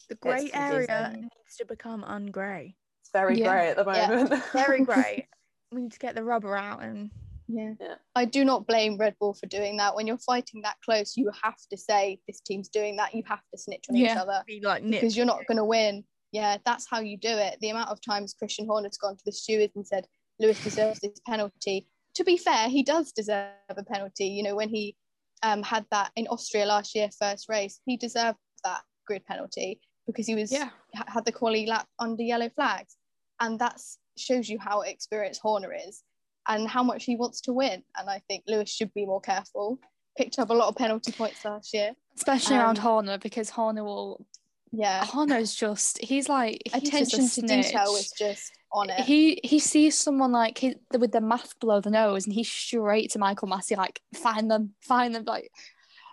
The 0.08 0.14
grey 0.16 0.50
area 0.54 1.12
needs 1.16 1.56
to 1.58 1.64
become 1.64 2.02
ungrey. 2.04 2.74
it's 3.00 3.10
very 3.12 3.38
Yeah. 3.38 3.50
grey 3.52 3.68
at 3.70 3.76
the 3.76 3.84
moment. 3.84 4.10
Yeah. 4.10 4.16
moment. 4.24 4.44
Very 4.52 4.84
grey. 4.90 5.28
we 5.72 5.82
need 5.82 5.92
to 5.92 5.98
get 5.98 6.14
the 6.14 6.24
rubber 6.24 6.56
out 6.56 6.82
and 6.82 7.10
yeah. 7.48 7.74
Yeah. 7.80 7.94
I 8.14 8.26
do 8.26 8.44
not 8.44 8.66
blame 8.68 8.96
Red 8.96 9.16
Bull 9.18 9.34
for 9.34 9.46
doing 9.46 9.76
that 9.78 9.96
when 9.96 10.06
you're 10.06 10.18
fighting 10.18 10.62
that 10.62 10.76
close 10.84 11.16
you 11.16 11.30
have 11.42 11.56
to 11.70 11.76
say 11.76 12.20
this 12.28 12.40
team's 12.40 12.68
doing 12.68 12.94
that 12.96 13.12
you 13.12 13.24
have 13.26 13.42
to 13.52 13.58
snitch 13.58 13.86
on 13.90 13.96
each 13.96 14.10
other 14.16 14.44
be 14.46 14.60
like 14.60 14.88
because 14.88 15.16
you're 15.16 15.26
not 15.26 15.44
going 15.48 15.58
to 15.58 15.64
win. 15.64 16.04
Yeah, 16.32 16.58
that's 16.64 16.86
how 16.88 17.00
you 17.00 17.16
do 17.16 17.28
it. 17.28 17.58
The 17.60 17.70
amount 17.70 17.90
of 17.90 18.00
times 18.00 18.34
Christian 18.38 18.64
Horner's 18.66 18.96
gone 18.98 19.16
to 19.16 19.22
the 19.26 19.32
stewards 19.32 19.74
and 19.74 19.84
said 19.84 20.06
Lewis 20.38 20.62
deserves 20.62 21.00
this 21.00 21.20
penalty. 21.26 21.88
To 22.14 22.24
be 22.24 22.36
fair, 22.36 22.68
he 22.68 22.82
does 22.82 23.12
deserve 23.12 23.48
a 23.70 23.82
penalty. 23.84 24.26
You 24.26 24.42
know, 24.42 24.56
when 24.56 24.68
he 24.68 24.96
um, 25.42 25.62
had 25.62 25.86
that 25.90 26.10
in 26.16 26.26
Austria 26.28 26.66
last 26.66 26.94
year, 26.94 27.08
first 27.18 27.48
race, 27.48 27.80
he 27.86 27.96
deserved 27.96 28.38
that 28.64 28.82
grid 29.06 29.24
penalty 29.26 29.80
because 30.06 30.26
he 30.26 30.34
was 30.34 30.52
yeah, 30.52 30.70
had 30.92 31.24
the 31.24 31.32
quali 31.32 31.66
lap 31.66 31.86
under 31.98 32.22
yellow 32.22 32.48
flags, 32.50 32.96
and 33.40 33.58
that 33.60 33.80
shows 34.18 34.48
you 34.48 34.58
how 34.58 34.82
experienced 34.82 35.40
Horner 35.40 35.72
is 35.72 36.02
and 36.48 36.66
how 36.68 36.82
much 36.82 37.04
he 37.04 37.16
wants 37.16 37.40
to 37.42 37.52
win. 37.52 37.82
And 37.96 38.10
I 38.10 38.20
think 38.28 38.44
Lewis 38.48 38.70
should 38.70 38.92
be 38.92 39.06
more 39.06 39.20
careful. 39.20 39.78
Picked 40.18 40.38
up 40.38 40.50
a 40.50 40.54
lot 40.54 40.68
of 40.68 40.76
penalty 40.76 41.12
points 41.12 41.44
last 41.44 41.72
year. 41.72 41.92
especially 42.16 42.56
around 42.56 42.78
Um, 42.78 42.82
Horner 42.84 43.18
because 43.18 43.50
Horner 43.50 43.84
will. 43.84 44.26
Yeah, 44.72 45.04
Horner's 45.04 45.54
just 45.54 45.98
he's 45.98 46.28
like 46.28 46.60
he's 46.64 46.74
attention 46.88 47.20
just 47.20 47.34
to 47.36 47.42
detail 47.42 47.94
is 47.96 48.12
just 48.12 48.52
on 48.72 48.90
it. 48.90 49.00
He 49.00 49.40
he 49.44 49.58
sees 49.58 49.98
someone 49.98 50.32
like 50.32 50.58
he, 50.58 50.76
with 50.98 51.12
the 51.12 51.20
mask 51.20 51.58
below 51.60 51.80
the 51.80 51.90
nose, 51.90 52.26
and 52.26 52.34
he's 52.34 52.50
straight 52.50 53.10
to 53.12 53.18
Michael 53.18 53.48
Masi, 53.48 53.76
like 53.76 54.00
find 54.14 54.50
them, 54.50 54.74
find 54.80 55.14
them. 55.14 55.24
Like 55.26 55.50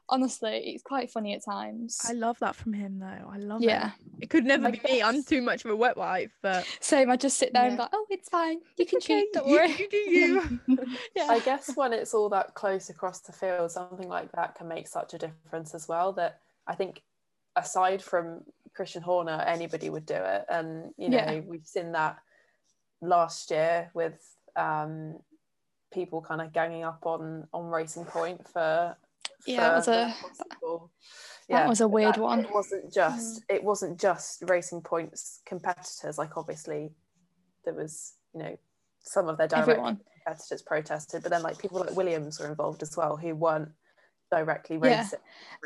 honestly, 0.09 0.57
it's 0.73 0.83
quite 0.83 1.11
funny 1.11 1.33
at 1.35 1.43
times. 1.43 1.99
I 2.07 2.13
love 2.13 2.39
that 2.39 2.55
from 2.55 2.73
him 2.73 2.99
though. 2.99 3.29
I 3.31 3.37
love 3.37 3.61
yeah, 3.61 3.91
it. 4.17 4.23
It 4.23 4.29
could 4.29 4.45
never 4.45 4.67
I 4.67 4.71
be 4.71 4.79
me. 4.85 5.03
I'm 5.03 5.23
too 5.23 5.41
much 5.41 5.65
of 5.65 5.71
a 5.71 5.75
wet 5.75 5.97
wipe, 5.97 6.31
but 6.41 6.65
same. 6.79 7.11
I 7.11 7.17
just 7.17 7.37
sit 7.37 7.53
there 7.53 7.63
and 7.63 7.73
be 7.73 7.75
Yeah. 7.77 7.83
like, 7.83 7.91
oh, 7.93 8.05
it's 8.09 8.29
fine. 8.29 8.59
You 8.77 8.85
can 8.85 8.97
okay, 8.97 9.21
cheat. 9.23 9.33
Don't 9.33 9.47
you- 9.47 9.55
worry. 9.55 9.75
You 9.77 9.89
do 9.89 9.97
you. 9.97 10.59
yeah, 11.15 11.27
I 11.29 11.39
guess 11.39 11.75
when 11.75 11.93
it's 11.93 12.13
all 12.13 12.29
that 12.29 12.53
close 12.53 12.89
across 12.89 13.19
the 13.21 13.33
field, 13.33 13.71
something 13.71 14.07
like 14.07 14.31
that 14.33 14.55
can 14.55 14.67
make 14.67 14.87
such 14.87 15.13
a 15.13 15.17
difference 15.17 15.75
as 15.75 15.87
well. 15.87 16.13
That 16.13 16.39
I 16.65 16.75
think, 16.75 17.01
aside 17.55 18.01
from 18.01 18.43
Christian 18.73 19.01
Horner, 19.01 19.43
anybody 19.45 19.89
would 19.89 20.05
do 20.05 20.15
it. 20.15 20.45
And 20.49 20.93
you 20.97 21.09
know, 21.09 21.17
Yeah. 21.17 21.39
we've 21.45 21.65
seen 21.65 21.91
that 21.91 22.17
last 23.01 23.51
year 23.51 23.89
with 23.93 24.19
um, 24.55 25.17
people 25.93 26.21
kind 26.21 26.41
of 26.41 26.51
ganging 26.53 26.83
up 26.83 27.05
on 27.05 27.47
on 27.53 27.65
Racing 27.67 28.05
Point 28.05 28.47
for. 28.47 28.97
Yeah, 29.45 29.71
it 29.71 29.75
was 29.75 29.85
for 29.85 29.91
a- 29.91 30.15
possible- 30.21 30.91
that 31.49 31.67
was 31.69 31.79
a 31.81 31.87
weird 31.87 32.15
that- 32.15 32.21
one. 32.21 32.39
It 32.41 32.53
wasn't 32.53 32.93
just 32.93 33.43
it 33.49 33.63
wasn't 33.63 33.99
just 33.99 34.43
Racing 34.47 34.81
Point's 34.81 35.41
competitors. 35.45 36.17
Like 36.17 36.35
obviously, 36.37 36.91
there 37.63 37.73
was 37.73 38.13
you 38.33 38.39
know 38.41 38.57
some 39.01 39.29
of 39.29 39.37
their 39.37 39.47
direct 39.47 39.69
Everyone. 39.69 40.01
competitors 40.25 40.61
protested, 40.63 41.23
but 41.23 41.29
then 41.31 41.43
like 41.43 41.57
people 41.59 41.79
like 41.79 41.95
Williams 41.95 42.39
were 42.39 42.47
involved 42.47 42.81
as 42.83 42.97
well 42.97 43.15
who 43.15 43.33
weren't 43.35 43.69
directly 44.29 44.79
Yeah. 44.83 45.07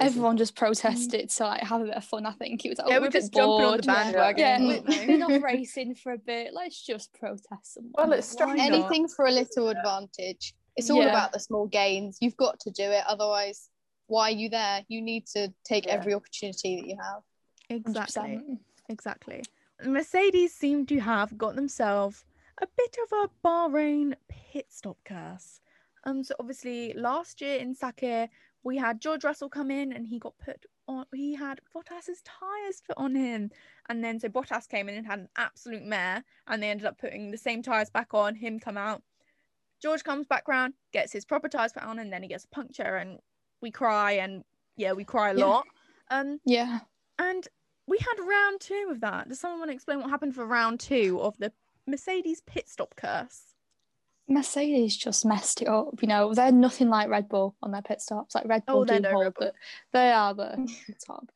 Everyone 0.01 0.37
just 0.37 0.55
protested 0.55 1.29
to 1.29 1.43
like 1.43 1.61
have 1.63 1.81
a 1.81 1.85
bit 1.85 1.95
of 1.95 2.03
fun. 2.05 2.25
I 2.25 2.31
think 2.33 2.65
it 2.65 2.69
was 2.69 2.77
like, 2.79 2.89
Yeah, 2.89 2.95
oh, 2.97 2.99
we're 2.99 3.07
we're 3.07 3.11
just 3.11 3.33
jumping 3.33 3.51
on 3.51 3.61
the 3.61 3.67
bored. 3.83 3.85
bandwagon. 3.85 4.37
Yeah, 4.37 4.57
you 4.59 4.67
we- 4.67 4.73
know. 4.75 4.83
we've 4.87 5.07
been 5.07 5.23
off 5.23 5.43
racing 5.43 5.95
for 5.95 6.13
a 6.13 6.17
bit. 6.17 6.53
Let's 6.53 6.81
just 6.85 7.13
protest 7.13 7.73
someone. 7.73 7.91
Well, 7.97 8.13
it's 8.13 8.33
Why 8.35 8.53
strange. 8.55 8.57
not? 8.71 8.79
Anything 8.79 9.07
for 9.07 9.25
a 9.25 9.31
little 9.31 9.69
advantage. 9.69 10.53
It's 10.77 10.89
all 10.89 11.01
Yeah. 11.01 11.09
about 11.09 11.33
the 11.33 11.39
small 11.39 11.67
gains. 11.67 12.17
You've 12.21 12.37
got 12.37 12.59
to 12.61 12.71
do 12.71 12.83
it, 12.83 13.03
otherwise, 13.07 13.69
why 14.07 14.29
are 14.29 14.31
you 14.31 14.49
there? 14.49 14.85
You 14.87 15.01
need 15.01 15.25
to 15.27 15.53
take 15.63 15.85
Yeah. 15.85 15.93
every 15.93 16.13
opportunity 16.13 16.77
that 16.79 16.87
you 16.87 16.97
have. 17.01 17.23
Exactly. 17.69 18.21
100%. 18.37 18.59
Exactly. 18.89 19.43
Mercedes 19.83 20.53
seem 20.53 20.85
to 20.87 20.99
have 20.99 21.37
got 21.37 21.55
themselves 21.55 22.23
a 22.61 22.67
bit 22.77 22.97
of 23.11 23.11
a 23.29 23.47
Bahrain 23.47 24.13
pit 24.29 24.67
stop 24.69 24.97
curse. 25.05 25.59
Um, 26.03 26.23
so 26.23 26.35
obviously 26.39 26.93
last 26.93 27.41
year 27.41 27.57
in 27.57 27.75
Sakhir, 27.75 28.29
we 28.63 28.77
had 28.77 29.01
George 29.01 29.23
Russell 29.23 29.49
come 29.49 29.71
in 29.71 29.91
and 29.91 30.07
he 30.07 30.19
got 30.19 30.37
put 30.37 30.65
on. 30.87 31.05
He 31.13 31.33
had 31.35 31.59
Bottas's 31.75 32.21
tires 32.23 32.81
put 32.85 32.97
on 32.97 33.15
him, 33.15 33.51
and 33.89 34.03
then 34.03 34.19
so 34.19 34.29
Bottas 34.29 34.67
came 34.67 34.89
in 34.89 34.95
and 34.95 35.05
had 35.05 35.19
an 35.19 35.29
absolute 35.37 35.83
mare, 35.83 36.23
and 36.47 36.61
they 36.61 36.69
ended 36.69 36.85
up 36.85 36.97
putting 36.99 37.31
the 37.31 37.37
same 37.37 37.61
tires 37.63 37.89
back 37.89 38.13
on. 38.13 38.35
Him 38.35 38.59
come 38.59 38.77
out. 38.77 39.01
George 39.81 40.03
comes 40.03 40.27
back 40.27 40.47
round, 40.47 40.73
gets 40.93 41.11
his 41.11 41.25
proper 41.25 41.49
tires 41.49 41.73
put 41.73 41.83
on, 41.83 41.97
and 41.99 42.13
then 42.13 42.21
he 42.21 42.29
gets 42.29 42.45
a 42.45 42.49
puncture, 42.49 42.97
and 42.97 43.19
we 43.61 43.71
cry, 43.71 44.13
and 44.13 44.43
yeah, 44.77 44.93
we 44.93 45.03
cry 45.03 45.31
a 45.31 45.33
Yeah. 45.33 45.45
lot. 45.45 45.67
Um, 46.09 46.39
Yeah. 46.45 46.79
and 47.17 47.47
we 47.87 47.97
had 47.97 48.19
round 48.19 48.61
two 48.61 48.89
of 48.91 49.01
that. 49.01 49.27
Does 49.29 49.39
someone 49.39 49.59
want 49.59 49.71
to 49.71 49.75
explain 49.75 49.99
what 50.01 50.09
happened 50.09 50.35
for 50.35 50.45
round 50.45 50.79
two 50.79 51.19
of 51.19 51.37
the 51.37 51.51
Mercedes 51.87 52.41
pit 52.41 52.69
stop 52.69 52.95
curse? 52.95 53.50
Mercedes 54.31 54.95
just 54.97 55.25
messed 55.25 55.61
it 55.61 55.67
up. 55.67 56.01
You 56.01 56.07
know, 56.07 56.33
they're 56.33 56.51
nothing 56.51 56.89
like 56.89 57.09
Red 57.09 57.29
Bull 57.29 57.55
on 57.61 57.71
their 57.71 57.81
pit 57.81 58.01
stops. 58.01 58.33
Like 58.35 58.47
Red 58.47 58.63
Oh, 58.67 58.73
Bull 58.73 58.85
they're 58.85 58.97
do 58.97 59.03
no 59.03 59.11
hold 59.11 59.33
the, 59.37 59.53
they 59.93 60.11
are 60.11 60.33
the 60.33 60.67
top. 61.05 61.31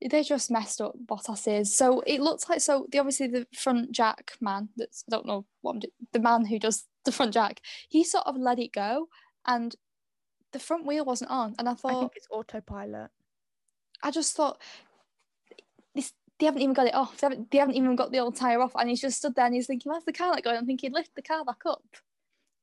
They 0.00 0.22
just 0.22 0.50
messed 0.50 0.80
up 0.80 0.94
Bottas's. 1.04 1.74
So 1.74 2.00
it 2.06 2.20
looks 2.20 2.48
like 2.48 2.60
so 2.60 2.86
the 2.90 2.98
obviously 2.98 3.28
the 3.28 3.46
front 3.54 3.92
jack 3.92 4.32
man 4.40 4.68
that's 4.76 5.04
I 5.08 5.16
don't 5.16 5.26
know 5.26 5.46
what 5.62 5.72
I'm 5.72 5.78
do- 5.80 5.88
the 6.12 6.20
man 6.20 6.44
who 6.46 6.58
does 6.58 6.84
the 7.04 7.12
front 7.12 7.32
jack. 7.34 7.60
He 7.88 8.04
sort 8.04 8.26
of 8.26 8.36
let 8.36 8.58
it 8.58 8.72
go, 8.72 9.08
and 9.46 9.74
the 10.52 10.58
front 10.58 10.86
wheel 10.86 11.04
wasn't 11.04 11.30
on. 11.30 11.54
And 11.58 11.68
I 11.68 11.72
I 11.72 11.74
thought 11.74 12.00
think 12.00 12.12
it's 12.16 12.28
autopilot. 12.30 13.10
I 14.02 14.10
just 14.10 14.36
thought 14.36 14.60
this 15.94 16.12
they 16.38 16.44
haven't 16.46 16.60
even 16.62 16.74
got 16.74 16.86
it 16.86 16.94
off. 16.94 17.18
They 17.18 17.26
haven't, 17.26 17.50
they 17.50 17.58
haven't 17.58 17.76
even 17.76 17.96
got 17.96 18.12
the 18.12 18.18
old 18.18 18.36
tire 18.36 18.60
off, 18.60 18.72
and 18.76 18.90
he's 18.90 19.00
just 19.00 19.16
stood 19.18 19.34
there 19.34 19.46
and 19.46 19.54
he's 19.54 19.66
thinking, 19.66 19.90
"Where's 19.90 20.04
the 20.04 20.12
car 20.12 20.28
not 20.28 20.44
going?" 20.44 20.58
I'm 20.58 20.66
thinking, 20.66 20.92
"Lift 20.92 21.14
the 21.14 21.22
car 21.22 21.44
back 21.44 21.62
up." 21.64 21.82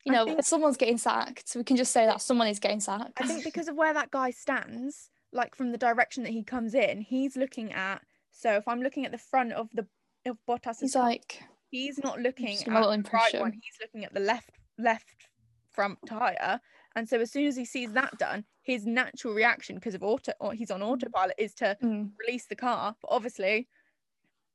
You 0.05 0.11
know, 0.11 0.25
think- 0.25 0.43
someone's 0.43 0.77
getting 0.77 0.97
sacked. 0.97 1.53
We 1.55 1.63
can 1.63 1.77
just 1.77 1.91
say 1.91 2.05
that 2.05 2.21
someone 2.21 2.47
is 2.47 2.59
getting 2.59 2.79
sacked. 2.79 3.13
I 3.21 3.27
think 3.27 3.43
because 3.43 3.67
of 3.67 3.75
where 3.75 3.93
that 3.93 4.11
guy 4.11 4.31
stands, 4.31 5.09
like 5.31 5.55
from 5.55 5.71
the 5.71 5.77
direction 5.77 6.23
that 6.23 6.31
he 6.31 6.43
comes 6.43 6.73
in, 6.73 7.01
he's 7.01 7.37
looking 7.37 7.71
at. 7.73 8.01
So 8.31 8.53
if 8.55 8.67
I'm 8.67 8.81
looking 8.81 9.05
at 9.05 9.11
the 9.11 9.17
front 9.17 9.53
of 9.53 9.69
the 9.73 9.87
of 10.25 10.37
Bottas's, 10.47 10.81
he's 10.81 10.93
car, 10.93 11.03
like, 11.03 11.43
he's 11.69 11.97
not 12.03 12.19
looking 12.19 12.47
at 12.47 12.65
the 12.65 12.71
little 12.71 12.89
right 12.89 12.95
impression. 12.95 13.39
one. 13.39 13.53
He's 13.53 13.77
looking 13.81 14.05
at 14.05 14.13
the 14.13 14.19
left 14.19 14.49
left 14.77 15.27
front 15.71 15.99
tire. 16.05 16.59
And 16.95 17.09
so 17.09 17.19
as 17.19 17.31
soon 17.31 17.47
as 17.47 17.55
he 17.55 17.65
sees 17.65 17.91
that 17.93 18.17
done, 18.19 18.45
his 18.61 18.85
natural 18.85 19.33
reaction, 19.33 19.75
because 19.75 19.95
of 19.95 20.03
auto, 20.03 20.31
or 20.39 20.53
he's 20.53 20.69
on 20.69 20.83
autopilot, 20.83 21.35
is 21.37 21.53
to 21.55 21.75
mm, 21.83 22.11
release 22.19 22.45
the 22.45 22.55
car. 22.55 22.95
But 23.01 23.11
obviously, 23.11 23.67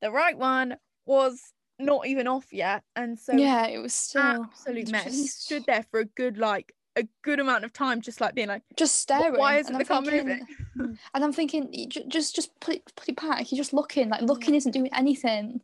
the 0.01 0.11
right 0.11 0.37
one 0.37 0.77
was 1.05 1.53
not 1.79 2.07
even 2.07 2.27
off 2.27 2.51
yet, 2.51 2.83
and 2.95 3.17
so 3.17 3.33
yeah, 3.33 3.67
it 3.67 3.79
was 3.79 3.93
still 3.93 4.21
absolute 4.21 4.79
it's 4.79 4.91
mess. 4.91 5.15
He 5.15 5.27
stood 5.27 5.65
there 5.65 5.83
for 5.89 6.01
a 6.01 6.05
good 6.05 6.37
like 6.37 6.73
a 6.95 7.07
good 7.23 7.39
amount 7.39 7.63
of 7.63 7.73
time, 7.73 8.01
just 8.01 8.19
like 8.19 8.35
being 8.35 8.49
like, 8.49 8.63
just 8.75 8.95
staring. 8.95 9.39
why 9.39 9.57
isn't 9.57 9.73
and 9.73 9.81
the 9.81 9.85
car 9.85 10.03
thinking, 10.03 10.45
moving? 10.75 10.97
And 11.13 11.23
I'm 11.23 11.33
thinking, 11.33 11.89
just 11.89 12.35
just 12.35 12.59
put 12.59 12.75
it 12.75 12.91
put 12.95 13.09
it 13.09 13.15
back. 13.15 13.51
You're 13.51 13.57
just 13.57 13.73
looking. 13.73 14.09
Like 14.09 14.21
mm. 14.21 14.27
looking 14.27 14.55
isn't 14.55 14.71
doing 14.71 14.93
anything. 14.93 15.61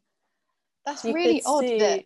That's 0.85 1.03
You 1.03 1.13
really 1.13 1.41
odd 1.45 1.63
see- 1.63 1.79
that 1.79 2.05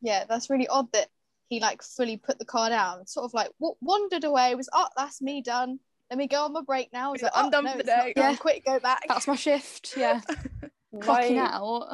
yeah, 0.00 0.24
that's 0.28 0.50
really 0.50 0.68
odd 0.68 0.92
that 0.92 1.08
he 1.48 1.60
like 1.60 1.82
fully 1.82 2.16
put 2.16 2.38
the 2.38 2.44
car 2.44 2.68
down, 2.70 3.06
sort 3.06 3.24
of 3.24 3.34
like 3.34 3.50
w- 3.60 3.76
wandered 3.80 4.24
away, 4.24 4.54
was 4.54 4.68
oh 4.72 4.86
that's 4.96 5.20
me 5.20 5.42
done. 5.42 5.80
Let 6.10 6.18
me 6.18 6.28
go 6.28 6.44
on 6.44 6.52
my 6.52 6.60
break 6.60 6.92
now. 6.92 7.12
He's 7.12 7.22
It's 7.22 7.24
like, 7.24 7.34
like, 7.34 7.42
"I'm 7.44 7.48
"Oh, 7.48 7.50
done 7.50 7.64
no, 7.64 7.70
for 7.72 7.78
the 7.78 7.84
day." 7.84 8.12
Yeah. 8.16 8.36
Quick, 8.36 8.64
go 8.64 8.78
back. 8.78 9.02
That's 9.08 9.26
my 9.26 9.34
shift. 9.34 9.94
Yeah, 9.96 10.20
clocking 10.94 11.38
out. 11.38 11.88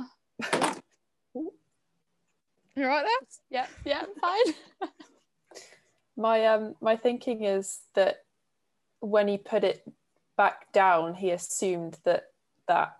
You 2.76 2.86
right 2.86 3.04
there? 3.04 3.28
Yeah, 3.50 3.66
yeah, 3.84 4.04
fine. 4.20 4.54
my 6.16 6.46
um 6.46 6.74
my 6.80 6.96
thinking 6.96 7.44
is 7.44 7.80
that 7.94 8.16
when 9.00 9.28
he 9.28 9.38
put 9.38 9.64
it 9.64 9.82
back 10.36 10.70
down 10.72 11.14
he 11.14 11.30
assumed 11.30 11.98
that 12.04 12.24
that 12.68 12.96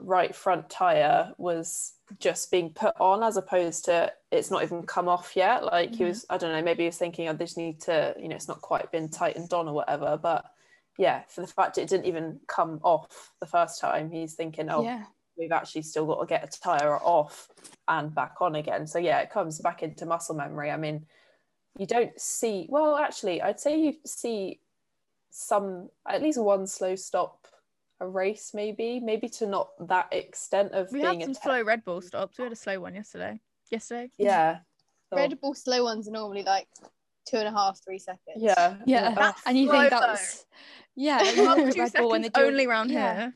right 0.00 0.34
front 0.34 0.68
tire 0.68 1.32
was 1.38 1.94
just 2.18 2.50
being 2.50 2.70
put 2.70 2.92
on 3.00 3.22
as 3.22 3.36
opposed 3.36 3.84
to 3.84 4.12
it's 4.32 4.50
not 4.50 4.62
even 4.64 4.82
come 4.82 5.08
off 5.08 5.36
yet 5.36 5.64
like 5.64 5.94
he 5.94 6.02
Mhm. 6.04 6.08
was 6.08 6.26
i 6.28 6.36
don't 6.36 6.52
know 6.52 6.62
maybe 6.62 6.82
he 6.82 6.88
was 6.88 6.98
thinking 6.98 7.28
i 7.28 7.32
just 7.32 7.56
need 7.56 7.80
to 7.80 8.14
you 8.18 8.28
know 8.28 8.34
it's 8.36 8.48
not 8.48 8.60
quite 8.60 8.90
been 8.90 9.08
tightened 9.08 9.52
on 9.52 9.68
or 9.68 9.74
whatever 9.74 10.18
but 10.20 10.44
yeah 10.98 11.22
for 11.28 11.40
the 11.42 11.46
fact 11.46 11.78
it 11.78 11.88
didn't 11.88 12.06
even 12.06 12.40
come 12.48 12.80
off 12.82 13.32
the 13.40 13.46
first 13.46 13.80
time 13.80 14.10
he's 14.10 14.34
thinking 14.34 14.68
oh 14.68 14.82
Yeah, 14.82 15.04
we've 15.38 15.52
actually 15.52 15.82
still 15.82 16.06
got 16.06 16.20
to 16.20 16.26
get 16.26 16.44
a 16.44 16.60
tire 16.60 16.98
off 16.98 17.48
and 17.88 18.14
back 18.14 18.36
on 18.40 18.56
again. 18.56 18.86
So 18.86 18.98
yeah, 18.98 19.20
it 19.20 19.30
comes 19.30 19.58
back 19.58 19.82
into 19.82 20.06
muscle 20.06 20.34
memory. 20.34 20.70
I 20.70 20.76
mean, 20.76 21.06
you 21.78 21.86
don't 21.86 22.18
see 22.20 22.66
well, 22.68 22.96
actually, 22.96 23.42
I'd 23.42 23.60
say 23.60 23.80
you 23.80 23.94
see 24.04 24.60
some 25.30 25.90
at 26.08 26.22
least 26.22 26.40
one 26.40 26.66
slow 26.66 26.96
stop 26.96 27.46
a 28.00 28.06
race, 28.06 28.52
maybe, 28.54 29.00
maybe 29.00 29.28
to 29.28 29.46
not 29.46 29.70
that 29.88 30.08
extent 30.12 30.72
of 30.72 30.88
We 30.92 31.00
being 31.02 31.20
had 31.20 31.22
some 31.22 31.30
a 31.30 31.34
te- 31.34 31.40
slow 31.42 31.62
Red 31.62 31.84
Bull 31.84 32.00
stops. 32.00 32.38
We 32.38 32.44
had 32.44 32.52
a 32.52 32.56
slow 32.56 32.80
one 32.80 32.94
yesterday. 32.94 33.40
Yesterday. 33.70 34.10
yeah. 34.18 34.58
So, 35.10 35.16
Red 35.16 35.40
Bull 35.40 35.54
slow 35.54 35.84
ones 35.84 36.08
are 36.08 36.12
normally 36.12 36.42
like 36.42 36.68
two 37.26 37.36
and 37.36 37.48
a 37.48 37.50
half, 37.50 37.78
three 37.84 37.98
seconds. 37.98 38.36
yeah. 38.36 38.76
yeah. 38.86 39.14
That's 39.14 39.40
and 39.46 39.56
you 39.56 39.68
slow 39.68 39.80
think 39.80 39.90
though. 39.90 40.00
that's 40.00 40.46
yeah. 40.94 41.22
You 41.56 41.72
two 41.72 41.80
Red 41.80 41.92
Bull 41.92 42.10
when 42.10 42.22
they 42.22 42.28
seconds 42.28 42.44
do 42.44 42.46
only 42.46 42.66
round 42.66 42.90
yeah. 42.90 43.14
here. 43.14 43.34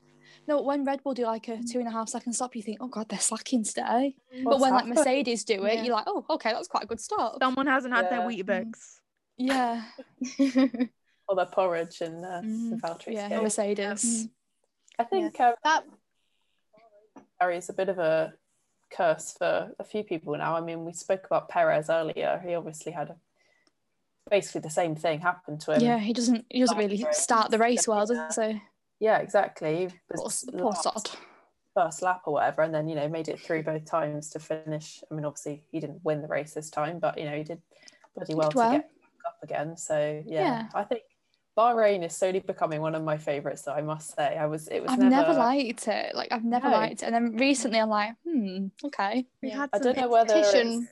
No, 0.50 0.60
when 0.62 0.84
Red 0.84 1.04
Bull 1.04 1.14
do 1.14 1.26
like 1.26 1.46
a 1.46 1.62
two 1.62 1.78
and 1.78 1.86
a 1.86 1.92
half 1.92 2.08
second 2.08 2.32
stop, 2.32 2.56
you 2.56 2.62
think, 2.62 2.78
oh 2.80 2.88
god, 2.88 3.08
they're 3.08 3.20
slacking 3.20 3.62
today. 3.62 4.16
but 4.42 4.58
when 4.58 4.72
like? 4.72 4.84
Mercedes 4.84 5.44
do 5.44 5.64
it, 5.64 5.74
Yeah. 5.74 5.82
you're 5.84 5.94
like, 5.94 6.06
oh, 6.08 6.26
okay, 6.28 6.50
that's 6.52 6.66
quite 6.66 6.82
a 6.82 6.86
good 6.88 6.98
stop. 7.00 7.36
Someone 7.40 7.68
hasn't 7.68 7.94
had 7.94 8.10
their 8.10 8.18
Yeah. 8.18 8.26
Weetabix. 8.26 8.98
Yeah, 9.36 9.84
Or 11.28 11.36
the 11.36 11.46
porridge 11.46 12.00
and 12.00 12.24
uh, 12.24 12.40
Mhm. 12.42 12.80
Valtteri's 12.80 13.14
yeah, 13.14 13.28
game. 13.28 13.42
Mercedes. 13.44 14.28
I 14.98 15.04
think 15.04 15.38
um, 15.38 15.54
that 15.62 15.84
carries 17.40 17.68
a 17.68 17.72
bit 17.72 17.88
of 17.88 18.00
a 18.00 18.34
curse 18.90 19.32
for 19.38 19.70
a 19.78 19.84
few 19.84 20.02
people 20.02 20.36
now. 20.36 20.56
I 20.56 20.60
mean, 20.62 20.84
we 20.84 20.92
spoke 20.94 21.26
about 21.26 21.48
Perez 21.48 21.88
earlier. 21.88 22.42
He 22.44 22.56
obviously 22.56 22.90
had 22.90 23.10
a, 23.10 23.16
basically 24.28 24.62
the 24.62 24.70
same 24.70 24.96
thing 24.96 25.20
happen 25.20 25.58
to 25.58 25.74
him. 25.74 25.80
Yeah, 25.80 25.98
he 25.98 26.12
doesn't. 26.12 26.44
He 26.50 26.58
doesn't 26.58 26.76
really 26.76 27.06
start 27.12 27.52
the 27.52 27.58
race 27.58 27.86
well, 27.86 28.04
does 28.04 28.34
he? 28.36 28.60
Yeah, 29.00 29.18
exactly. 29.18 29.88
Poor, 30.14 30.28
poor 30.58 30.74
sod. 30.74 31.10
first 31.74 32.02
lap 32.02 32.22
or 32.26 32.34
whatever, 32.34 32.62
and 32.62 32.74
then 32.74 32.86
you 32.86 32.94
know 32.94 33.08
made 33.08 33.28
it 33.28 33.40
through 33.40 33.62
both 33.62 33.84
times 33.86 34.28
to 34.30 34.38
finish. 34.38 35.02
I 35.10 35.14
mean, 35.14 35.24
obviously 35.24 35.64
he 35.72 35.80
didn't 35.80 36.04
win 36.04 36.20
the 36.22 36.28
race 36.28 36.52
this 36.52 36.70
time, 36.70 36.98
but 36.98 37.18
you 37.18 37.24
know 37.24 37.36
he 37.36 37.42
did 37.44 37.62
bloody 38.14 38.34
well, 38.34 38.50
did 38.50 38.56
well. 38.56 38.70
to 38.70 38.76
get 38.76 38.84
back 38.84 39.26
up 39.26 39.38
again. 39.42 39.76
So 39.76 40.22
yeah, 40.26 40.42
Yeah. 40.42 40.68
I 40.74 40.84
think 40.84 41.02
Bahrain 41.58 42.04
is 42.04 42.14
slowly 42.14 42.40
becoming 42.40 42.80
one 42.82 42.94
of 42.94 43.02
my 43.02 43.16
favourites. 43.16 43.62
Though 43.62 43.72
I 43.72 43.82
must 43.82 44.14
say, 44.14 44.36
I 44.36 44.46
was 44.46 44.68
it 44.68 44.82
was 44.82 44.92
I've 44.92 44.98
never, 44.98 45.32
liked 45.32 45.88
it. 45.88 46.14
Like 46.14 46.30
I've 46.30 46.44
never 46.44 46.68
No. 46.68 46.76
liked 46.76 47.02
it, 47.02 47.06
and 47.06 47.14
then 47.14 47.36
recently 47.36 47.80
I'm 47.80 47.88
like, 47.88 48.14
hmm, 48.24 48.66
okay. 48.84 49.26
We 49.42 49.48
Yeah. 49.48 49.56
had 49.60 49.70
I 49.72 49.78
don't 49.78 49.96
know 49.96 50.10
whether 50.10 50.34
it's, 50.36 50.86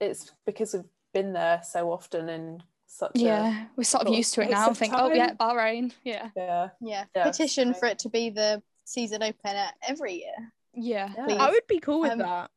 it's 0.00 0.30
because 0.46 0.74
we've 0.74 0.84
been 1.12 1.32
there 1.32 1.62
so 1.64 1.90
often 1.90 2.28
in 2.28 2.62
such 2.86 3.12
a 3.16 3.18
Yeah, 3.18 3.66
we're 3.76 3.84
sort 3.84 4.06
of 4.06 4.14
used 4.14 4.34
to 4.34 4.42
it 4.42 4.50
now. 4.50 4.66
I 4.66 4.70
of 4.70 4.78
think, 4.78 4.92
oh 4.96 5.12
yeah. 5.12 5.34
Bahrain. 5.34 5.92
Yeah, 6.04 6.30
yeah. 6.36 6.68
yeah, 6.80 7.04
Yeah, 7.14 7.24
petition 7.24 7.74
so- 7.74 7.80
for 7.80 7.86
it 7.86 7.98
to 8.00 8.08
be 8.08 8.30
the 8.30 8.62
season 8.84 9.22
opener 9.22 9.66
every 9.86 10.14
year. 10.14 10.52
yeah. 10.74 11.12
Yeah. 11.28 11.36
I 11.42 11.50
would 11.50 11.66
be 11.66 11.80
cool 11.80 12.00
with 12.00 12.12
Um, 12.12 12.18
that. 12.18 12.50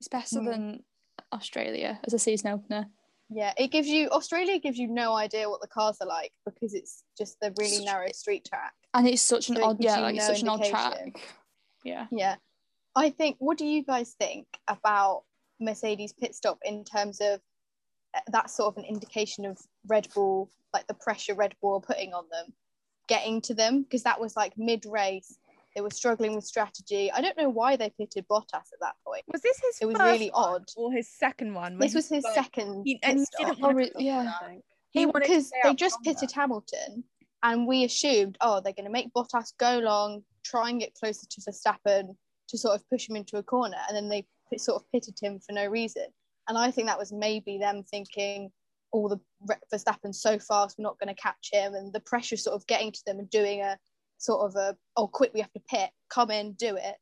It's 0.00 0.08
better 0.08 0.40
Hmm. 0.40 0.44
than 0.46 0.84
Australia 1.32 2.00
as 2.04 2.12
a 2.12 2.18
season 2.18 2.50
opener. 2.50 2.90
Yeah, 3.30 3.54
it 3.56 3.68
gives 3.68 3.88
you 3.88 4.08
Australia 4.10 4.58
gives 4.58 4.76
you 4.78 4.88
no 4.88 5.14
idea 5.14 5.48
what 5.48 5.60
the 5.62 5.68
cars 5.68 5.96
are 6.00 6.06
like 6.08 6.32
because 6.44 6.74
it's 6.74 7.04
just 7.16 7.38
the 7.40 7.54
really 7.58 7.76
Such- 7.76 7.84
narrow 7.86 8.12
street 8.12 8.44
track. 8.44 8.74
And 8.94 9.08
it's 9.08 9.22
such 9.22 9.48
an 9.48 9.56
So 9.56 9.64
odd, 9.64 9.82
yeah, 9.82 10.00
like 10.00 10.16
no 10.16 10.22
such 10.26 10.42
an 10.42 10.48
odd 10.48 10.64
track. 10.64 11.20
Yeah. 11.84 12.06
Yeah. 12.10 12.36
I 12.94 13.08
think 13.10 13.36
what 13.38 13.56
do 13.56 13.64
you 13.64 13.82
guys 13.84 14.12
think 14.18 14.46
about 14.68 15.22
Mercedes 15.60 16.12
pit 16.12 16.34
stop 16.34 16.58
in 16.64 16.84
terms 16.84 17.20
of 17.22 17.40
that's 18.30 18.54
sort 18.56 18.74
of 18.74 18.78
an 18.82 18.84
indication 18.88 19.44
of 19.44 19.58
Red 19.86 20.08
Bull, 20.14 20.50
like 20.72 20.86
the 20.86 20.94
pressure 20.94 21.34
Red 21.34 21.54
Bull 21.60 21.74
are 21.76 21.80
putting 21.80 22.12
on 22.14 22.24
them, 22.30 22.52
getting 23.08 23.40
to 23.42 23.54
them 23.54 23.82
because 23.82 24.02
that 24.04 24.20
was 24.20 24.36
like 24.36 24.52
mid 24.56 24.84
race. 24.86 25.38
They 25.74 25.80
were 25.80 25.90
struggling 25.90 26.34
with 26.34 26.44
strategy. 26.44 27.10
I 27.10 27.22
don't 27.22 27.36
know 27.38 27.48
why 27.48 27.76
they 27.76 27.88
pitted 27.88 28.26
Bottas 28.28 28.52
at 28.54 28.80
that 28.82 28.94
point. 29.06 29.22
Was 29.32 29.40
this 29.40 29.58
his 29.58 29.78
It 29.80 29.86
was 29.86 29.96
first 29.96 30.12
really 30.12 30.30
one 30.30 30.44
odd. 30.56 30.64
or 30.76 30.92
his 30.92 31.08
second 31.08 31.54
one? 31.54 31.78
This 31.78 31.94
was 31.94 32.08
his 32.10 32.24
like- 32.24 32.34
second 32.34 32.82
he- 32.84 33.00
and 33.02 33.20
he 33.20 33.24
didn't 33.44 33.60
want 33.60 33.76
re- 33.76 33.88
to 33.90 34.02
yeah. 34.02 34.32
I 34.42 34.48
think. 34.48 34.64
He 34.90 35.06
wanted 35.06 35.22
because 35.28 35.50
they 35.64 35.74
just 35.74 35.96
longer. 36.04 36.12
pitted 36.20 36.32
Hamilton, 36.32 37.04
and 37.42 37.66
we 37.66 37.84
assumed, 37.84 38.36
oh, 38.42 38.60
they're 38.60 38.74
going 38.74 38.84
to 38.84 38.90
make 38.92 39.10
Bottas 39.14 39.56
go 39.56 39.78
long, 39.78 40.22
try 40.44 40.68
and 40.68 40.78
get 40.78 40.92
closer 40.92 41.26
to 41.26 41.40
Verstappen 41.40 42.14
to 42.48 42.58
sort 42.58 42.74
of 42.74 42.86
push 42.90 43.08
him 43.08 43.16
into 43.16 43.38
a 43.38 43.42
corner, 43.42 43.78
and 43.88 43.96
then 43.96 44.10
they 44.10 44.26
sort 44.58 44.82
of 44.82 44.92
pitted 44.92 45.16
him 45.18 45.38
for 45.40 45.52
no 45.52 45.66
reason. 45.66 46.04
And 46.48 46.58
I 46.58 46.70
think 46.70 46.88
that 46.88 46.98
was 46.98 47.12
maybe 47.12 47.58
them 47.58 47.82
thinking, 47.84 48.50
all 48.92 49.08
the 49.08 49.20
Verstappen 49.72 50.14
so 50.14 50.38
fast, 50.38 50.76
we're 50.78 50.82
not 50.82 50.98
going 50.98 51.14
to 51.14 51.20
catch 51.20 51.48
him, 51.50 51.74
and 51.74 51.92
the 51.92 52.00
pressure 52.00 52.36
sort 52.36 52.54
of 52.54 52.66
getting 52.66 52.92
to 52.92 53.02
them 53.06 53.18
and 53.18 53.30
doing 53.30 53.60
a 53.62 53.78
sort 54.18 54.48
of 54.48 54.56
a 54.56 54.76
oh 54.96 55.08
quick 55.08 55.32
we 55.34 55.40
have 55.40 55.52
to 55.52 55.62
pit, 55.68 55.90
come 56.10 56.30
in, 56.30 56.52
do 56.52 56.76
it, 56.76 56.96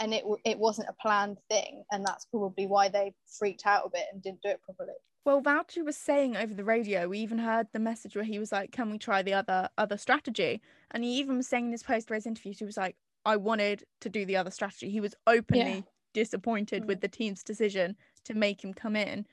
and 0.00 0.12
it 0.12 0.24
it 0.44 0.58
wasn't 0.58 0.88
a 0.88 0.94
planned 1.00 1.38
thing, 1.48 1.84
and 1.90 2.04
that's 2.04 2.26
probably 2.26 2.66
why 2.66 2.88
they 2.88 3.14
freaked 3.38 3.66
out 3.66 3.86
a 3.86 3.90
bit 3.90 4.06
and 4.12 4.22
didn't 4.22 4.42
do 4.42 4.48
it 4.48 4.60
properly. 4.62 4.94
Well, 5.24 5.42
Valtteri 5.42 5.84
was 5.84 5.96
saying 5.96 6.36
over 6.36 6.54
the 6.54 6.64
radio, 6.64 7.08
we 7.08 7.18
even 7.18 7.38
heard 7.38 7.66
the 7.72 7.80
message 7.80 8.14
where 8.14 8.24
he 8.24 8.38
was 8.38 8.52
like, 8.52 8.70
"Can 8.72 8.90
we 8.90 8.98
try 8.98 9.22
the 9.22 9.34
other 9.34 9.68
other 9.78 9.96
strategy?" 9.96 10.60
And 10.90 11.04
he 11.04 11.18
even 11.18 11.36
was 11.36 11.48
saying 11.48 11.66
in 11.66 11.72
his 11.72 11.82
post 11.82 12.10
race 12.10 12.26
interview, 12.26 12.54
he 12.56 12.64
was 12.64 12.76
like, 12.76 12.96
"I 13.24 13.36
wanted 13.36 13.84
to 14.00 14.08
do 14.08 14.24
the 14.24 14.36
other 14.36 14.50
strategy." 14.50 14.90
He 14.90 15.00
was 15.00 15.14
openly 15.26 15.76
Yeah. 15.76 15.80
Disappointed 16.16 16.86
with 16.86 16.96
mm. 16.96 17.02
the 17.02 17.08
team's 17.08 17.42
decision 17.42 17.94
to 18.24 18.32
make 18.32 18.64
him 18.64 18.72
come 18.72 18.96
in, 18.96 19.26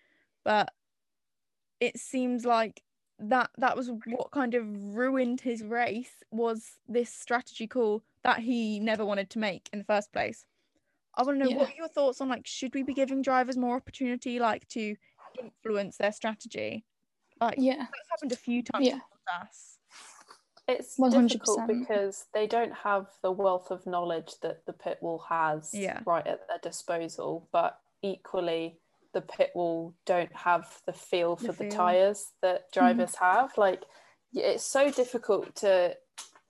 but 0.44 0.74
it 1.80 1.98
seems 1.98 2.44
like 2.46 2.84
that 3.20 3.50
that 3.58 3.78
was 3.78 3.90
what 4.06 4.32
kind 4.32 4.54
of 4.54 4.66
ruined 4.94 5.40
his 5.40 5.64
race 5.64 6.24
was 6.30 6.80
this 6.90 7.10
strategy 7.10 7.68
call 7.68 8.04
that 8.24 8.40
he 8.40 8.82
never 8.82 9.06
wanted 9.06 9.30
to 9.30 9.40
make 9.40 9.70
in 9.72 9.80
the 9.80 9.86
first 9.86 10.12
place. 10.12 10.46
I 11.16 11.24
want 11.24 11.40
to 11.40 11.46
know 11.46 11.52
Yeah. 11.52 11.58
what 11.58 11.70
are 11.70 11.76
your 11.78 11.88
thoughts 11.88 12.20
on 12.20 12.28
like 12.28 12.46
should 12.46 12.76
we 12.76 12.84
be 12.84 12.94
giving 12.94 13.22
drivers 13.22 13.56
more 13.56 13.78
opportunity 13.78 14.40
like 14.40 14.68
to 14.70 14.98
influence 15.42 15.96
their 15.96 16.12
strategy? 16.12 16.84
Like 17.40 17.56
Yeah. 17.58 17.78
that's 17.78 18.10
happened 18.10 18.34
a 18.34 18.36
few 18.36 18.62
times 18.62 18.88
Yeah. 18.88 18.96
with 18.96 19.42
us. 19.42 19.73
It's 20.68 20.98
100%. 20.98 21.28
difficult 21.28 21.68
because 21.68 22.26
they 22.34 22.48
don't 22.48 22.74
have 22.74 23.08
the 23.22 23.32
wealth 23.32 23.70
of 23.72 23.86
knowledge 23.86 24.34
that 24.42 24.66
the 24.66 24.74
pit 24.74 25.00
wall 25.02 25.20
has 25.30 25.72
Yeah. 25.74 26.00
right 26.06 26.26
at 26.26 26.48
their 26.48 26.60
disposal, 26.60 27.48
but 27.52 27.80
equally 28.02 28.80
the 29.14 29.22
pit 29.22 29.52
wall 29.54 29.94
don't 30.06 30.34
have 30.34 30.82
the 30.86 30.94
feel 30.94 31.36
for 31.36 31.52
the 31.52 31.66
feel. 31.66 31.70
tires 31.70 32.32
that 32.42 32.72
drivers 32.72 33.16
have. 33.16 33.58
Like 33.58 33.84
it's 34.34 34.64
so 34.66 34.90
difficult 34.90 35.54
to 35.58 35.96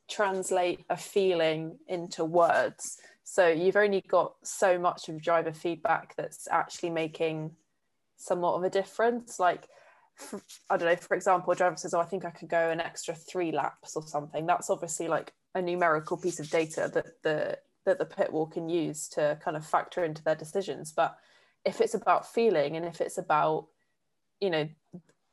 translate 0.08 0.86
a 0.90 0.96
feeling 0.98 1.80
into 1.88 2.24
words. 2.24 2.98
So 3.24 3.48
you've 3.48 3.76
only 3.78 4.02
got 4.02 4.36
so 4.44 4.78
much 4.78 5.10
of 5.10 5.22
driver 5.22 5.54
feedback 5.54 6.16
that's 6.16 6.48
actually 6.50 6.92
making 6.92 7.56
somewhat 8.18 8.54
of 8.56 8.64
a 8.64 8.70
difference. 8.70 9.40
Like 9.40 9.68
for, 10.16 10.42
I 10.70 10.78
don't 10.78 10.90
know, 10.90 10.96
for 10.96 11.16
example, 11.16 11.52
a 11.52 11.56
driver 11.56 11.76
says, 11.76 11.94
Oh, 11.94 12.00
I 12.00 12.06
think 12.06 12.26
I 12.26 12.32
could 12.32 12.50
go 12.50 12.70
an 12.70 12.80
extra 12.80 13.16
three 13.16 13.52
laps 13.52 13.96
or 13.96 14.06
something. 14.06 14.46
That's 14.46 14.70
obviously 14.70 15.08
like 15.08 15.34
a 15.56 15.62
numerical 15.62 16.18
piece 16.18 16.40
of 16.40 16.50
data 16.50 16.90
that 16.94 17.22
the 17.24 17.58
that 17.86 18.00
the 18.00 18.06
pit 18.06 18.32
wall 18.32 18.48
can 18.48 18.70
use 18.70 19.10
to 19.10 19.38
kind 19.44 19.58
of 19.58 19.66
factor 19.66 20.04
into 20.04 20.24
their 20.24 20.36
decisions. 20.36 20.94
But 20.96 21.18
if 21.66 21.82
it's 21.82 21.94
about 21.94 22.32
feeling 22.32 22.78
and 22.78 22.86
if 22.86 23.02
it's 23.02 23.18
about, 23.18 23.68
you 24.40 24.50
know, 24.50 24.70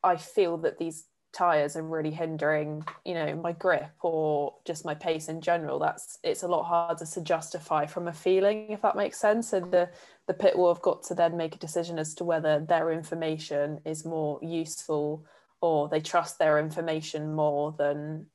I 0.03 0.17
feel 0.17 0.57
that 0.59 0.77
these 0.77 1.05
tires 1.33 1.75
are 1.75 1.83
really 1.83 2.11
hindering, 2.11 2.85
you 3.05 3.13
know, 3.13 3.35
my 3.35 3.53
grip 3.53 3.91
or 4.01 4.55
just 4.65 4.85
my 4.85 4.93
pace 4.93 5.29
in 5.29 5.41
general, 5.41 5.79
that's 5.79 6.19
it's 6.23 6.43
a 6.43 6.47
lot 6.47 6.63
harder 6.63 7.05
to 7.05 7.21
justify 7.21 7.85
from 7.85 8.07
a 8.07 8.13
feeling, 8.13 8.69
if 8.69 8.81
that 8.81 8.95
makes 8.95 9.19
sense. 9.19 9.49
so 9.49 9.59
the 9.59 9.89
the 10.27 10.33
pit 10.33 10.57
will 10.57 10.73
have 10.73 10.81
got 10.81 11.03
to 11.03 11.15
then 11.15 11.37
make 11.37 11.55
a 11.55 11.59
decision 11.59 11.99
as 11.99 12.13
to 12.15 12.23
whether 12.23 12.59
their 12.59 12.91
information 12.91 13.79
is 13.85 14.05
more 14.05 14.39
useful 14.41 15.25
or 15.61 15.87
they 15.87 16.01
trust 16.01 16.39
their 16.39 16.59
information 16.59 17.33
more 17.33 17.73
than 17.77 18.25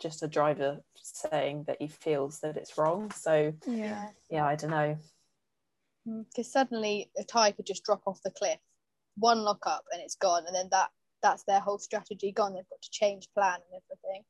just 0.00 0.22
a 0.22 0.28
driver 0.28 0.80
saying 0.96 1.64
that 1.66 1.80
he 1.80 1.88
feels 1.88 2.40
that 2.40 2.56
it's 2.56 2.76
wrong. 2.76 3.10
So 3.12 3.52
Yeah. 3.66 4.08
yeah, 4.28 4.46
I 4.46 4.56
don't 4.56 4.70
know. 4.70 4.98
Mm, 6.06 6.26
because 6.28 6.50
suddenly 6.50 7.10
a 7.16 7.24
tire 7.24 7.52
could 7.52 7.66
just 7.66 7.84
drop 7.84 8.02
off 8.06 8.20
the 8.22 8.30
cliff, 8.30 8.58
one 9.16 9.42
lock 9.42 9.66
up 9.66 9.84
and 9.92 10.02
it's 10.02 10.16
gone, 10.16 10.44
and 10.46 10.54
then 10.54 10.68
that 10.70 10.90
that's 11.22 11.44
their 11.44 11.60
whole 11.60 11.78
strategy 11.78 12.32
gone. 12.32 12.54
They've 12.54 12.68
got 12.68 12.82
to 12.82 12.90
change 12.90 13.28
plan 13.34 13.54
and 13.54 13.80
everything. 13.88 14.24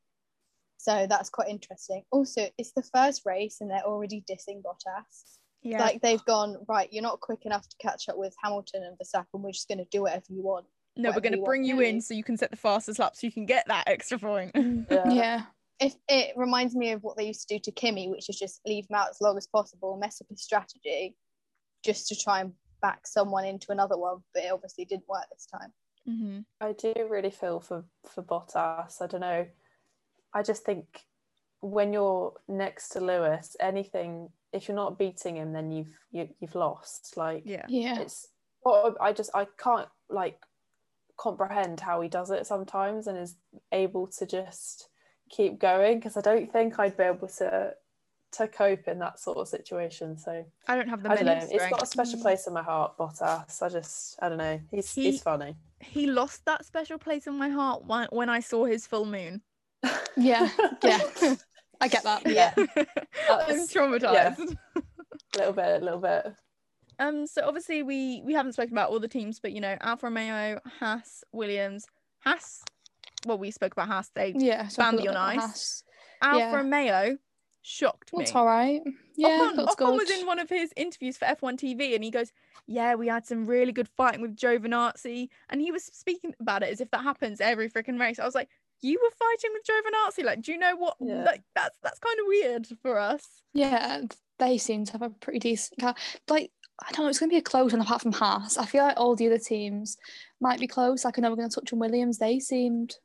So 0.79 1.07
that's 1.09 1.31
quite 1.31 1.49
interesting. 1.49 2.03
Also, 2.11 2.49
it's 2.59 2.73
the 2.73 2.83
first 2.83 3.23
race 3.25 3.59
and 3.61 3.71
they're 3.71 3.87
already 3.87 4.25
dissing 4.29 4.63
Bottas. 4.63 5.39
Yeah. 5.63 5.81
Like 5.81 6.03
they've 6.03 6.25
gone 6.25 6.57
right. 6.69 6.93
You're 6.93 7.05
not 7.05 7.21
quick 7.21 7.47
enough 7.47 7.69
to 7.69 7.77
catch 7.81 8.09
up 8.09 8.19
with 8.19 8.35
Hamilton 8.43 8.83
and 8.83 8.97
Verstappen. 8.99 9.41
We're 9.41 9.53
just 9.53 9.69
going 9.69 9.79
to 9.79 9.87
do 9.93 10.03
whatever 10.03 10.25
you 10.29 10.43
want. 10.43 10.67
no, 10.97 11.11
we're 11.11 11.21
going 11.21 11.37
to 11.37 11.43
bring 11.43 11.63
you 11.65 11.81
in 11.81 12.01
so 12.01 12.15
you 12.15 12.25
can 12.25 12.37
set 12.37 12.51
the 12.51 12.57
fastest 12.57 12.99
lap 12.99 13.15
so 13.15 13.27
you 13.27 13.33
can 13.33 13.47
get 13.47 13.65
that 13.69 13.85
extra 13.87 14.19
point. 14.19 14.51
Yeah. 14.55 15.09
Yeah. 15.13 15.43
If 15.81 15.95
it 16.09 16.35
reminds 16.37 16.77
me 16.77 16.93
of 16.93 17.03
what 17.03 17.17
they 17.17 17.27
used 17.27 17.49
to 17.49 17.57
do 17.57 17.61
to 17.61 17.73
Kimi, 17.73 18.09
which 18.09 18.29
is 18.29 18.39
just 18.39 18.61
leave 18.65 18.85
him 18.89 18.95
out 18.95 19.11
as 19.11 19.21
long 19.21 19.37
as 19.37 19.49
possible, 19.49 19.97
mess 19.97 20.21
up 20.21 20.29
his 20.31 20.43
strategy, 20.43 21.17
just 21.85 22.07
to 22.09 22.17
try 22.17 22.41
and 22.41 22.53
back 22.81 23.05
someone 23.05 23.45
into 23.45 23.73
another 23.73 23.97
one. 23.97 24.19
But 24.33 24.45
it 24.45 24.53
obviously 24.53 24.85
didn't 24.85 25.09
work 25.09 25.25
this 25.33 25.47
time. 25.47 25.73
Hmm 26.07 26.41
I 26.61 26.73
do 26.73 26.93
really 27.09 27.31
feel 27.31 27.61
for 27.61 27.85
for 28.05 28.23
Bottas. 28.23 29.01
I 29.01 29.07
don't 29.07 29.21
know. 29.21 29.47
I 30.35 30.43
just 30.43 30.65
think 30.65 31.05
when 31.61 31.93
you're 31.93 32.35
next 32.49 32.91
to 32.91 33.01
Lewis, 33.01 33.57
anything 33.61 34.31
if 34.53 34.69
you're 34.69 34.77
not 34.77 34.99
beating 34.99 35.37
him, 35.37 35.53
then 35.53 35.71
you've 35.71 35.99
you, 36.11 36.29
you've 36.41 36.55
lost. 36.55 37.17
Like 37.17 37.43
Yeah. 37.47 37.67
Yeah. 37.69 38.01
it's. 38.01 38.29
Well, 38.65 38.97
I 39.01 39.13
just 39.13 39.31
I 39.35 39.47
can't 39.59 39.89
like 40.09 40.39
comprehend 41.17 41.81
how 41.81 42.01
he 42.01 42.09
does 42.09 42.31
it 42.31 42.47
sometimes 42.47 43.07
and 43.07 43.19
is 43.19 43.37
able 43.71 44.07
to 44.07 44.27
just 44.27 44.89
keep 45.29 45.59
going 45.59 45.99
because 45.99 46.17
I 46.17 46.21
don't 46.21 46.53
think 46.53 46.79
I'd 46.79 46.97
be 46.97 47.05
able 47.05 47.29
to 47.29 47.75
to 48.33 48.49
cope 48.49 48.89
in 48.89 48.99
that 49.01 49.19
sort 49.21 49.39
of 49.39 49.49
situation. 49.49 50.17
So 50.19 50.45
I 50.69 50.77
don't 50.77 50.89
have 50.89 51.03
the 51.03 51.11
I 51.11 51.15
don't 51.17 51.27
know. 51.27 51.35
mental 51.35 51.51
It's 51.57 51.69
got 51.71 51.83
a 51.83 51.87
special 51.87 52.21
place 52.21 52.47
in 52.47 52.53
my 52.55 52.63
heart, 52.63 52.97
Bottas. 52.99 53.63
I 53.63 53.69
just 53.69 54.17
I 54.23 54.29
don't 54.29 54.39
know. 54.39 54.61
He's 54.71 54.93
He- 54.95 55.11
he's 55.11 55.23
funny. 55.23 55.57
He 55.81 56.07
lost 56.07 56.45
that 56.47 56.65
special 56.65 56.97
place 56.99 57.27
in 57.27 57.35
my 57.37 57.49
heart 57.49 57.85
when, 57.85 58.07
when 58.13 58.29
I 58.31 58.41
saw 58.41 58.65
his 58.65 58.87
full 58.87 59.05
moon. 59.07 59.43
Yeah. 60.17 60.49
Yeah. 60.85 61.01
I 61.81 61.89
get 61.89 62.05
that. 62.05 62.23
Yeah. 62.27 62.53
I'm 62.57 62.67
That's- 63.27 63.73
traumatized. 63.73 64.57
A 64.77 65.39
little 65.39 65.53
bit, 65.55 65.83
a 65.83 65.85
little 65.85 66.01
bit. 66.01 66.35
Um, 66.99 67.27
so 67.27 67.43
obviously 67.47 67.83
we 67.83 68.23
we 68.25 68.35
haven't 68.35 68.53
spoken 68.53 68.73
about 68.75 68.91
all 68.91 69.01
the 69.01 69.09
teams, 69.09 69.41
but 69.41 69.53
you 69.53 69.61
know, 69.61 69.77
Alfa 69.81 70.07
Romeo, 70.07 70.61
Haas, 70.79 71.25
Williams, 71.33 71.87
Haas. 72.21 72.63
Well, 73.27 73.39
we 73.39 73.51
spoke 73.51 73.73
about 73.73 73.89
Haas. 73.89 74.11
They 74.15 74.35
Yeah. 74.37 74.69
so 74.69 74.83
I 74.83 74.87
Bambi 74.91 75.03
feel 75.05 75.13
on 75.13 75.39
ice. 75.39 75.83
Alfa 76.21 76.39
Yeah. 76.39 76.55
Romeo 76.57 77.17
shocked 77.63 78.13
me. 78.13 78.19
That's 78.19 78.35
all 78.35 78.45
right. 78.45 78.83
Yeah. 79.17 79.53
Ocon, 79.55 79.67
Ocon 79.69 79.97
was 79.97 80.11
in 80.11 80.27
one 80.27 80.39
of 80.39 80.49
his 80.49 80.73
interviews 80.77 81.17
for 81.17 81.25
F1 81.25 81.57
TV 81.59 81.95
and 81.95 82.05
he 82.05 82.11
goes, 82.11 82.33
Yeah, 82.67 82.95
we 82.97 83.09
had 83.09 83.25
some 83.25 83.47
really 83.47 83.73
good 83.73 83.89
fighting 83.89 84.21
with 84.21 84.37
Giovinazzi. 84.37 85.29
And 85.49 85.61
he 85.61 85.73
was 85.73 85.85
speaking 85.85 86.35
about 86.41 86.63
it 86.63 86.71
as 86.71 86.81
if 86.81 86.91
that 86.91 87.03
happens 87.03 87.41
every 87.41 87.71
freaking 87.71 87.99
race. 87.99 88.19
I 88.19 88.25
was 88.25 88.35
like, 88.35 88.49
You 88.81 88.99
were 89.03 89.11
fighting 89.11 89.51
with 89.53 89.65
Giovinazzi? 89.65 90.25
Like, 90.25 90.43
do 90.43 90.53
you 90.53 90.59
know 90.59 90.77
what? 90.77 90.97
Yeah. 91.01 91.25
Like, 91.25 91.43
that's 91.55 91.79
that's 91.83 91.99
kind 91.99 92.19
of 92.21 92.27
weird 92.27 92.67
for 92.83 92.99
us. 92.99 93.27
Yeah, 93.55 94.03
they 94.39 94.59
seem 94.59 94.85
to 94.87 94.93
have 94.93 95.03
a 95.03 95.11
pretty 95.11 95.39
decent 95.39 95.81
car. 95.81 95.95
Like, 96.29 96.51
I 96.83 96.91
don't 96.93 97.05
know, 97.05 97.11
it's 97.11 97.21
going 97.21 97.31
to 97.31 97.35
be 97.35 97.39
a 97.39 97.43
close 97.43 97.73
one 97.73 97.81
apart 97.81 98.03
from 98.03 98.13
Haas. 98.13 98.59
I 98.59 98.67
feel 98.67 98.83
like 98.83 98.99
all 98.99 99.15
the 99.15 99.27
other 99.27 99.39
teams 99.39 99.97
might 100.41 100.59
be 100.59 100.67
close. 100.67 101.05
Like, 101.05 101.19
I 101.19 101.23
know 101.23 101.31
we're 101.31 101.37
going 101.37 101.49
to 101.49 101.55
touch 101.55 101.73
on 101.73 101.79
Williams. 101.79 102.19
They 102.19 102.41
seemed. 102.41 102.97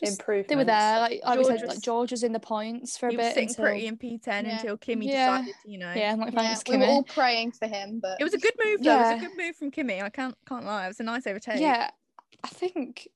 Just, 0.00 0.18
Improvement. 0.18 0.48
they 0.48 0.56
were 0.56 0.64
there. 0.64 0.98
Like, 1.00 1.20
like 1.24 1.38
we 1.38 1.44
said, 1.44 1.58
George 1.58 1.68
like 1.68 1.80
George 1.80 2.10
was 2.12 2.22
in 2.22 2.32
the 2.32 2.40
points 2.40 2.96
for 2.96 3.08
a 3.08 3.10
He 3.10 3.16
was 3.18 3.26
bit. 3.26 3.34
sitting 3.34 3.48
Until, 3.50 3.64
pretty 3.64 3.86
in 3.86 3.96
P10 3.98 4.26
Yeah. 4.26 4.56
until 4.56 4.76
Kimi 4.78 5.08
Yeah. 5.10 5.38
decided, 5.38 5.54
you 5.66 5.78
know. 5.78 5.92
Yeah, 5.94 6.12
and 6.12 6.20
like, 6.22 6.32
Yeah, 6.32 6.40
thanks, 6.54 6.62
we 6.68 6.78
were 6.78 6.86
all 6.86 7.02
praying 7.02 7.52
for 7.52 7.66
him, 7.68 7.98
but 8.00 8.18
It 8.20 8.24
was 8.24 8.32
a 8.32 8.38
good 8.38 8.54
move 8.64 8.82
though. 8.82 8.94
It 8.94 9.14
was 9.14 9.22
a 9.22 9.26
good 9.26 9.36
move 9.36 9.56
from 9.56 9.70
Kimi. 9.70 10.00
I 10.00 10.08
can't 10.08 10.34
can't 10.48 10.64
lie. 10.64 10.86
It 10.86 10.88
was 10.88 11.00
a 11.00 11.02
nice 11.02 11.26
overtake. 11.26 11.60
Yeah, 11.60 11.90
I 12.42 12.48
think 12.48 13.08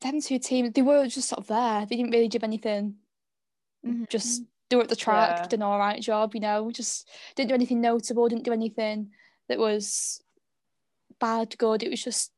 them 0.00 0.20
two 0.20 0.38
teams, 0.38 0.72
they 0.72 0.82
were 0.82 1.06
just 1.08 1.28
sort 1.28 1.40
of 1.40 1.46
there. 1.48 1.86
They 1.86 1.96
didn't 1.96 2.10
really 2.12 2.28
do 2.28 2.38
anything. 2.42 2.96
Mhm. 3.84 4.08
Just 4.08 4.42
do 4.68 4.76
were 4.78 4.82
at 4.84 4.88
the 4.88 4.96
track, 4.96 5.38
Yeah. 5.38 5.42
did 5.48 5.54
an 5.60 5.62
all 5.62 5.78
right 5.78 6.00
job, 6.00 6.34
you 6.34 6.40
know, 6.40 6.70
just 6.70 7.08
didn't 7.34 7.48
do 7.48 7.54
anything 7.54 7.80
notable, 7.80 8.28
didn't 8.28 8.44
do 8.44 8.52
anything 8.52 9.12
that 9.48 9.58
was 9.58 10.22
bad, 11.20 11.56
good. 11.58 11.82
It 11.82 11.90
was 11.90 12.02
just, 12.02 12.31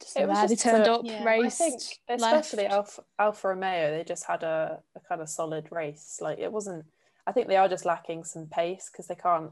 just 0.00 0.16
It 0.16 0.26
was 0.28 0.36
there. 0.38 0.48
They 0.48 0.54
just 0.54 0.64
turned 0.64 0.86
a- 0.86 0.92
up, 0.92 1.00
Yeah. 1.04 1.24
I 1.24 1.48
think 1.48 1.80
especially 2.08 2.64
left. 2.64 2.74
Alfa, 2.74 3.04
Alfa 3.18 3.48
Romeo, 3.48 3.90
they 3.96 4.04
just 4.04 4.24
had 4.26 4.42
a, 4.42 4.80
a 4.94 5.00
kind 5.00 5.20
of 5.20 5.28
solid 5.28 5.68
race. 5.70 6.18
Like 6.20 6.38
it 6.38 6.52
wasn't. 6.52 6.84
I 7.26 7.32
think 7.32 7.48
they 7.48 7.56
are 7.56 7.68
just 7.68 7.84
lacking 7.84 8.24
some 8.24 8.46
pace 8.46 8.88
because 8.90 9.06
they 9.08 9.14
can't. 9.16 9.50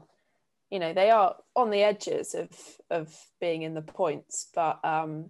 You 0.71 0.79
know, 0.79 0.93
they 0.93 1.11
are 1.11 1.35
on 1.55 1.69
the 1.69 1.83
edges 1.83 2.33
of 2.33 2.49
of 2.89 3.15
being 3.39 3.61
in 3.63 3.73
the 3.73 3.81
points, 3.81 4.47
but 4.55 4.79
um, 4.83 5.29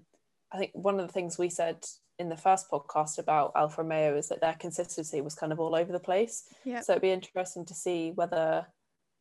I 0.51 0.57
think 0.57 0.71
one 0.73 0.99
of 0.99 1.05
the 1.07 1.13
things 1.13 1.37
we 1.37 1.49
said 1.49 1.85
in 2.17 2.29
the 2.29 2.37
first 2.37 2.71
podcast 2.71 3.17
about 3.17 3.51
Alfa 3.55 3.81
Romeo 3.83 4.15
is 4.15 4.29
that 4.29 4.39
their 4.39 4.53
consistency 4.53 5.19
was 5.19 5.35
kind 5.35 5.51
of 5.51 5.59
all 5.59 5.75
over 5.75 5.91
the 5.91 5.99
place. 5.99 6.45
Yeah. 6.63 6.79
So 6.79 6.93
it'd 6.93 7.01
be 7.01 7.11
interesting 7.11 7.65
to 7.65 7.73
see 7.73 8.11
whether 8.15 8.65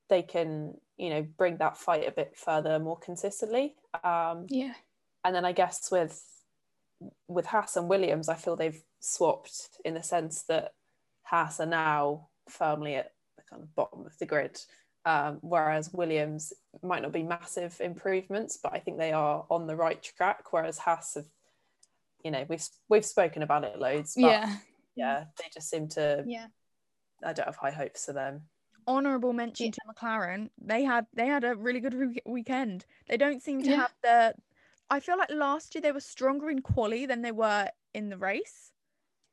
they 0.09 0.23
can, 0.23 0.75
you 0.97 1.11
know, 1.11 1.23
bring 1.37 1.57
that 1.57 1.77
fight 1.77 2.07
a 2.07 2.13
bit 2.13 2.37
further 2.37 2.79
more 2.79 2.99
consistently. 2.99 3.75
Um, 4.05 4.47
Yeah. 4.49 4.75
And 5.25 5.35
then 5.35 5.45
I 5.45 5.53
guess 5.53 5.91
with 5.91 6.23
with 7.29 7.47
Haas 7.47 7.77
and 7.77 7.89
Williams, 7.89 8.29
I 8.29 8.35
feel 8.35 8.57
they've 8.57 8.83
swapped 9.01 9.69
in 9.85 9.95
the 9.95 10.03
sense 10.03 10.43
that 10.45 10.73
Haas 11.25 11.61
are 11.61 11.67
now 11.67 12.29
firmly 12.49 12.95
at 12.95 13.11
the 13.37 13.43
kind 13.51 13.63
of 13.63 13.75
bottom 13.75 14.07
of 14.07 14.17
the 14.19 14.27
grid, 14.27 14.59
Um, 15.05 15.39
whereas 15.43 15.93
Williams 15.93 16.53
might 16.83 17.03
not 17.03 17.13
be 17.13 17.23
massive 17.23 17.79
improvements, 17.81 18.59
but 18.63 18.73
I 18.73 18.79
think 18.79 18.97
they 18.99 19.13
are 19.13 19.45
on 19.51 19.67
the 19.67 19.77
right 19.77 20.03
track. 20.03 20.53
Whereas 20.53 20.79
Haas 20.79 21.15
have, 21.15 21.27
you 22.23 22.31
know, 22.31 22.47
we've 22.49 22.67
we've 22.89 23.05
spoken 23.05 23.43
about 23.43 23.65
it 23.65 23.79
loads. 23.79 24.15
But 24.15 24.23
Yeah. 24.23 24.57
yeah, 24.95 25.25
they 25.39 25.45
just 25.53 25.69
seem 25.69 25.89
to. 25.89 26.25
Yeah. 26.27 26.47
I 27.23 27.33
don't 27.33 27.47
have 27.47 27.57
high 27.57 27.71
hopes 27.71 28.05
for 28.07 28.13
them. 28.15 28.49
Honorable 28.87 29.33
mention 29.33 29.67
Yeah. 29.67 29.73
to 29.73 29.81
McLaren. 29.95 30.51
They 30.59 30.85
had 30.85 31.07
they 31.13 31.27
had 31.27 31.45
a 31.45 31.55
really 31.55 31.81
good 31.81 31.95
week- 31.95 32.23
weekend. 32.25 32.87
They 33.09 33.17
don't 33.17 33.43
seem 33.43 33.63
to 33.63 33.71
Yeah. 33.71 33.77
have 33.77 33.95
the. 34.03 34.35
I 34.91 35.01
feel 35.01 35.19
like 35.19 35.31
last 35.31 35.75
year 35.75 35.83
they 35.83 35.93
were 35.93 36.01
stronger 36.01 36.51
in 36.51 36.61
quali 36.61 37.07
than 37.07 37.23
they 37.23 37.33
were 37.33 37.69
in 37.95 38.09
the 38.11 38.19
race, 38.19 38.73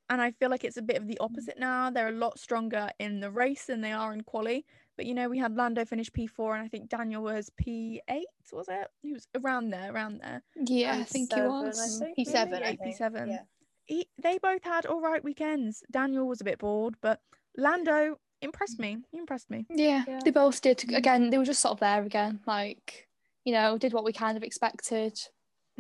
and 0.10 0.22
I 0.22 0.32
feel 0.32 0.50
like 0.50 0.64
it's 0.64 0.78
a 0.78 0.82
bit 0.82 0.98
of 0.98 1.08
the 1.08 1.18
mm. 1.22 1.26
opposite 1.26 1.60
now. 1.60 1.90
They're 1.90 2.10
a 2.10 2.12
lot 2.12 2.40
stronger 2.40 2.90
in 3.00 3.20
the 3.20 3.32
race 3.32 3.66
than 3.66 3.82
they 3.82 3.92
are 3.92 4.14
in 4.14 4.22
quali. 4.22 4.66
But 4.98 5.06
you 5.06 5.14
know, 5.14 5.30
we 5.30 5.40
had 5.40 5.56
Lando 5.56 5.86
finish 5.86 6.12
P 6.12 6.28
four, 6.28 6.56
and 6.56 6.64
I 6.64 6.68
think 6.68 6.90
Daniel 6.90 7.24
was 7.24 7.50
P 7.58 8.02
eight. 8.10 8.28
Was 8.52 8.68
it? 8.70 8.88
He 9.02 9.14
was 9.14 9.28
around 9.36 9.70
there, 9.70 9.94
around 9.94 10.20
there. 10.22 10.44
Yeah, 10.56 10.94
um, 10.94 11.02
I 11.02 11.04
think 11.04 11.34
he 11.34 11.42
was. 11.42 12.02
I 12.02 12.06
think, 12.06 12.16
P 12.16 12.26
seven, 12.26 12.60
maybe. 12.62 12.66
I 12.66 12.70
Yeah, 12.70 12.76
think. 12.76 13.16
P7. 13.16 13.28
Yeah. 13.28 13.42
He, 13.86 14.08
they 14.22 14.38
both 14.38 14.64
had 14.64 14.86
all 14.86 15.02
right 15.02 15.24
weekends. 15.24 15.84
Daniel 15.92 16.28
was 16.28 16.40
a 16.40 16.46
bit 16.46 16.60
bored, 16.60 16.96
but 17.02 17.20
Lando 17.58 18.18
impressed 18.42 18.80
me. 18.80 18.98
He 19.12 19.18
impressed 19.18 19.50
me. 19.50 19.66
Yeah, 19.70 20.04
Yeah. 20.08 20.20
they 20.24 20.32
both 20.32 20.62
did. 20.62 20.80
Mm. 20.80 20.98
Again, 20.98 21.30
they 21.30 21.38
were 21.38 21.46
just 21.46 21.62
sort 21.62 21.74
of 21.74 21.80
there 21.80 22.04
again. 22.04 22.40
Like, 22.46 23.08
you 23.44 23.54
know, 23.54 23.78
did 23.78 23.94
what 23.94 24.04
we 24.04 24.14
kind 24.14 24.38
of 24.38 24.44
expected 24.44 25.20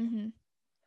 hmm 0.07 0.27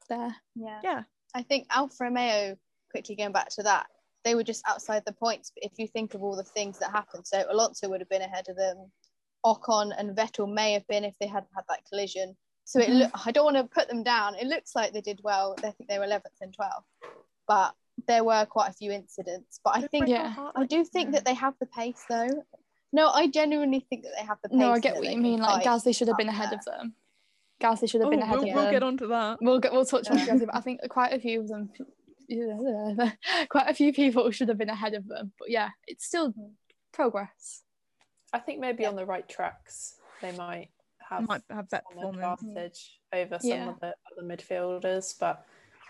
there. 0.09 0.37
Yeah. 0.55 0.81
Yeah. 0.83 1.03
I 1.35 1.43
think 1.43 1.67
Alfa 1.71 2.05
Romeo, 2.05 2.57
quickly 2.91 3.17
going 3.17 3.33
back 3.33 3.49
to 3.51 3.63
that, 3.63 3.87
they 4.25 4.35
were 4.35 4.45
just 4.45 4.63
outside 4.69 5.03
the 5.07 5.13
points. 5.13 5.51
But 5.55 5.65
if 5.71 5.79
you 5.79 5.87
think 5.89 6.15
of 6.15 6.23
all 6.23 6.37
the 6.37 6.43
things 6.43 6.79
that 6.79 6.91
happened, 6.91 7.27
so 7.27 7.45
Alonso 7.51 7.89
would 7.89 8.01
have 8.01 8.09
been 8.09 8.23
ahead 8.23 8.49
of 8.49 8.57
them. 8.57 8.91
Ocon 9.45 9.93
and 9.97 10.17
Vettel 10.17 10.53
may 10.53 10.73
have 10.73 10.87
been 10.87 11.05
if 11.05 11.15
they 11.19 11.27
hadn't 11.27 11.51
had 11.55 11.65
that 11.69 11.85
collision. 11.89 12.37
So 12.65 12.81
it 12.81 12.89
Mhm. 12.89 12.99
look, 13.01 13.27
I 13.27 13.31
don't 13.31 13.45
want 13.45 13.57
to 13.57 13.65
put 13.65 13.89
them 13.89 14.03
down. 14.03 14.35
It 14.37 14.47
looks 14.47 14.75
like 14.75 14.93
they 14.93 15.03
did 15.03 15.21
well. 15.23 15.55
I 15.59 15.71
think 15.71 15.89
they 15.89 15.99
were 15.99 16.05
11th 16.05 16.41
and 16.41 16.53
12th, 16.55 16.87
but 17.47 17.75
there 18.07 18.25
were 18.25 18.47
quite 18.47 18.71
a 18.71 18.73
few 18.73 18.91
incidents. 18.91 19.61
But 19.63 19.77
I 19.77 19.81
Don't 19.81 19.91
think 19.91 20.09
yeah, 20.09 20.51
I 20.55 20.65
do 20.65 20.85
think 20.85 21.13
that 21.13 21.25
they 21.25 21.35
have 21.35 21.59
the 21.59 21.67
pace 21.67 22.05
though. 22.09 22.45
No, 22.93 23.09
I 23.09 23.27
genuinely 23.27 23.81
think 23.81 24.05
that 24.05 24.13
they 24.17 24.25
have 24.25 24.39
the 24.43 24.49
pace. 24.49 24.59
No, 24.59 24.71
I 24.71 24.79
get 24.79 24.97
what 24.97 25.07
you 25.09 25.19
mean. 25.19 25.41
Like, 25.41 25.65
fight 25.65 25.67
Gasly 25.67 25.97
should 25.97 26.09
have 26.09 26.17
been 26.17 26.29
ahead 26.29 26.51
there. 26.51 26.59
of 26.59 26.65
them. 26.65 26.95
Gasly 27.61 27.89
should 27.89 28.01
have 28.01 28.09
Oh, 28.09 28.11
been 28.11 28.21
ahead 28.21 28.33
we'll, 28.39 28.41
of 28.41 28.47
them. 28.47 28.55
we'll 28.55 28.65
them. 28.65 28.73
get 28.73 28.83
onto 28.83 29.09
that. 29.09 29.39
We'll 29.41 29.59
get 29.61 29.73
we'll 29.73 29.85
touch 29.87 30.09
on 30.11 30.19
Yeah. 30.19 30.27
Gasly, 30.27 30.47
but 30.47 30.55
I 30.57 30.61
think 30.61 30.81
quite 30.89 31.13
a 31.13 31.19
few 31.21 31.41
of 31.41 31.49
them, 31.49 31.71
quite 33.49 33.69
a 33.69 33.75
few 33.75 33.93
people 33.93 34.31
should 34.31 34.49
have 34.49 34.59
been 34.59 34.71
ahead 34.71 34.95
of 34.95 35.07
them. 35.07 35.33
But 35.39 35.51
yeah, 35.51 35.71
it's 35.87 36.05
still 36.05 36.35
progress. 36.93 37.63
I 38.33 38.39
think 38.39 38.61
maybe 38.61 38.83
Yeah. 38.83 38.91
on 38.91 38.97
the 38.97 39.07
right 39.07 39.29
tracks 39.29 39.97
they 40.21 40.33
might 40.37 40.71
have 41.09 41.29
Might 41.29 41.43
have 41.51 41.69
that 41.71 41.85
performance. 41.87 42.43
advantage 42.43 43.01
over 43.13 43.39
some 43.39 43.51
Yeah. 43.51 43.69
of 43.71 43.81
the 43.81 43.95
other 44.13 44.23
midfielders. 44.27 45.19
But 45.19 45.45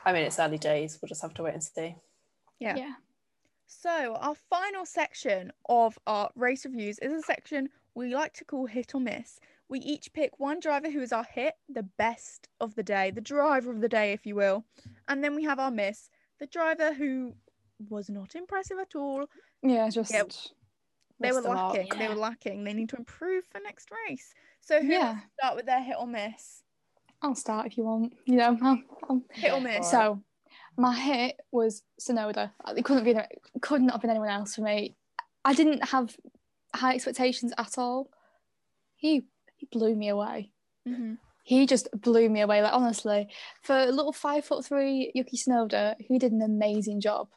I 0.05 0.13
mean, 0.13 0.25
it's 0.25 0.39
early 0.39 0.59
days. 0.59 0.99
We'll 1.01 1.09
just 1.09 1.23
have 1.23 1.35
to 1.35 1.43
wait 1.45 1.55
and 1.55 1.63
see. 1.63 1.97
Yeah. 2.59 2.77
yeah. 2.77 2.95
So, 3.67 4.15
our 4.17 4.35
final 4.35 4.85
section 4.85 5.51
of 5.69 5.99
our 6.07 6.31
race 6.37 6.65
reviews 6.67 6.99
is 6.99 7.13
a 7.13 7.23
section 7.23 7.71
we 7.95 8.15
like 8.15 8.35
to 8.35 8.45
call 8.45 8.67
hit 8.67 8.95
or 8.95 9.01
miss. 9.01 9.41
We 9.69 9.79
each 9.81 10.13
pick 10.13 10.39
one 10.39 10.61
driver 10.61 10.91
who 10.91 11.01
is 11.01 11.13
our 11.13 11.25
hit, 11.25 11.55
the 11.69 11.83
best 11.99 12.49
of 12.61 12.75
the 12.75 12.83
day, 12.83 13.11
the 13.11 13.21
driver 13.21 13.71
of 13.71 13.81
the 13.81 13.89
day, 13.89 14.13
if 14.13 14.27
you 14.27 14.35
will. 14.35 14.65
And 15.09 15.25
then 15.25 15.35
we 15.35 15.45
have 15.45 15.59
our 15.59 15.71
miss, 15.71 16.11
the 16.39 16.47
driver 16.47 16.93
who 16.93 17.35
was 17.89 18.09
not 18.11 18.35
impressive 18.35 18.79
at 18.79 18.95
all. 18.95 19.27
Yeah, 19.63 19.89
just 19.89 20.13
Yeah. 20.13 20.25
They 21.21 21.33
were 21.33 21.41
the 21.41 21.53
mark. 21.55 21.77
lacking. 21.77 21.99
They 21.99 22.09
were 22.09 22.15
lacking. 22.17 22.65
They 22.65 22.75
need 22.75 22.89
to 22.91 22.97
improve 22.97 23.45
for 23.47 23.61
next 23.61 23.89
race. 24.09 24.35
So, 24.61 24.81
who 24.81 24.89
Yeah. 24.89 25.05
wants 25.13 25.23
to 25.23 25.29
start 25.39 25.57
with 25.57 25.67
their 25.67 25.83
hit 25.83 25.97
or 25.99 26.07
miss? 26.07 26.63
I'll 27.23 27.35
start 27.35 27.67
if 27.67 27.79
you 27.79 27.85
want. 27.85 28.13
You 28.27 28.37
know, 28.37 28.59
I'll, 28.63 28.83
I'll... 29.09 29.23
Hit 29.33 29.53
or 29.53 29.61
miss? 29.61 29.91
so 29.91 30.23
my 30.77 30.95
hit 30.95 31.41
was 31.53 31.83
Tsunoda. 32.01 32.51
It 32.77 32.85
couldn't 32.85 33.05
be 33.05 33.17
could 33.61 33.81
not 33.81 33.93
have 33.95 34.01
been 34.03 34.11
anyone 34.11 34.29
else 34.29 34.57
for 34.57 34.63
me. 34.63 34.97
I 35.45 35.55
didn't 35.55 35.85
have 35.89 36.17
high 36.75 36.95
expectations 36.95 37.53
at 37.57 37.79
all. 37.79 38.11
He 38.97 39.25
he 39.57 39.67
blew 39.71 39.95
me 39.95 40.09
away. 40.09 40.53
Mhm. 40.87 41.19
He 41.45 41.67
just 41.67 41.89
blew 41.93 42.29
me 42.29 42.41
away. 42.41 42.63
Like 42.63 42.73
honestly, 42.73 43.29
for 43.63 43.77
a 43.77 43.87
little 43.93 44.13
five 44.13 44.45
foot 44.45 44.65
three 44.65 45.13
Yuki 45.15 45.37
Tsunoda, 45.37 45.95
he 45.99 46.19
did 46.19 46.33
an 46.33 46.43
amazing 46.43 47.01
job. 47.01 47.29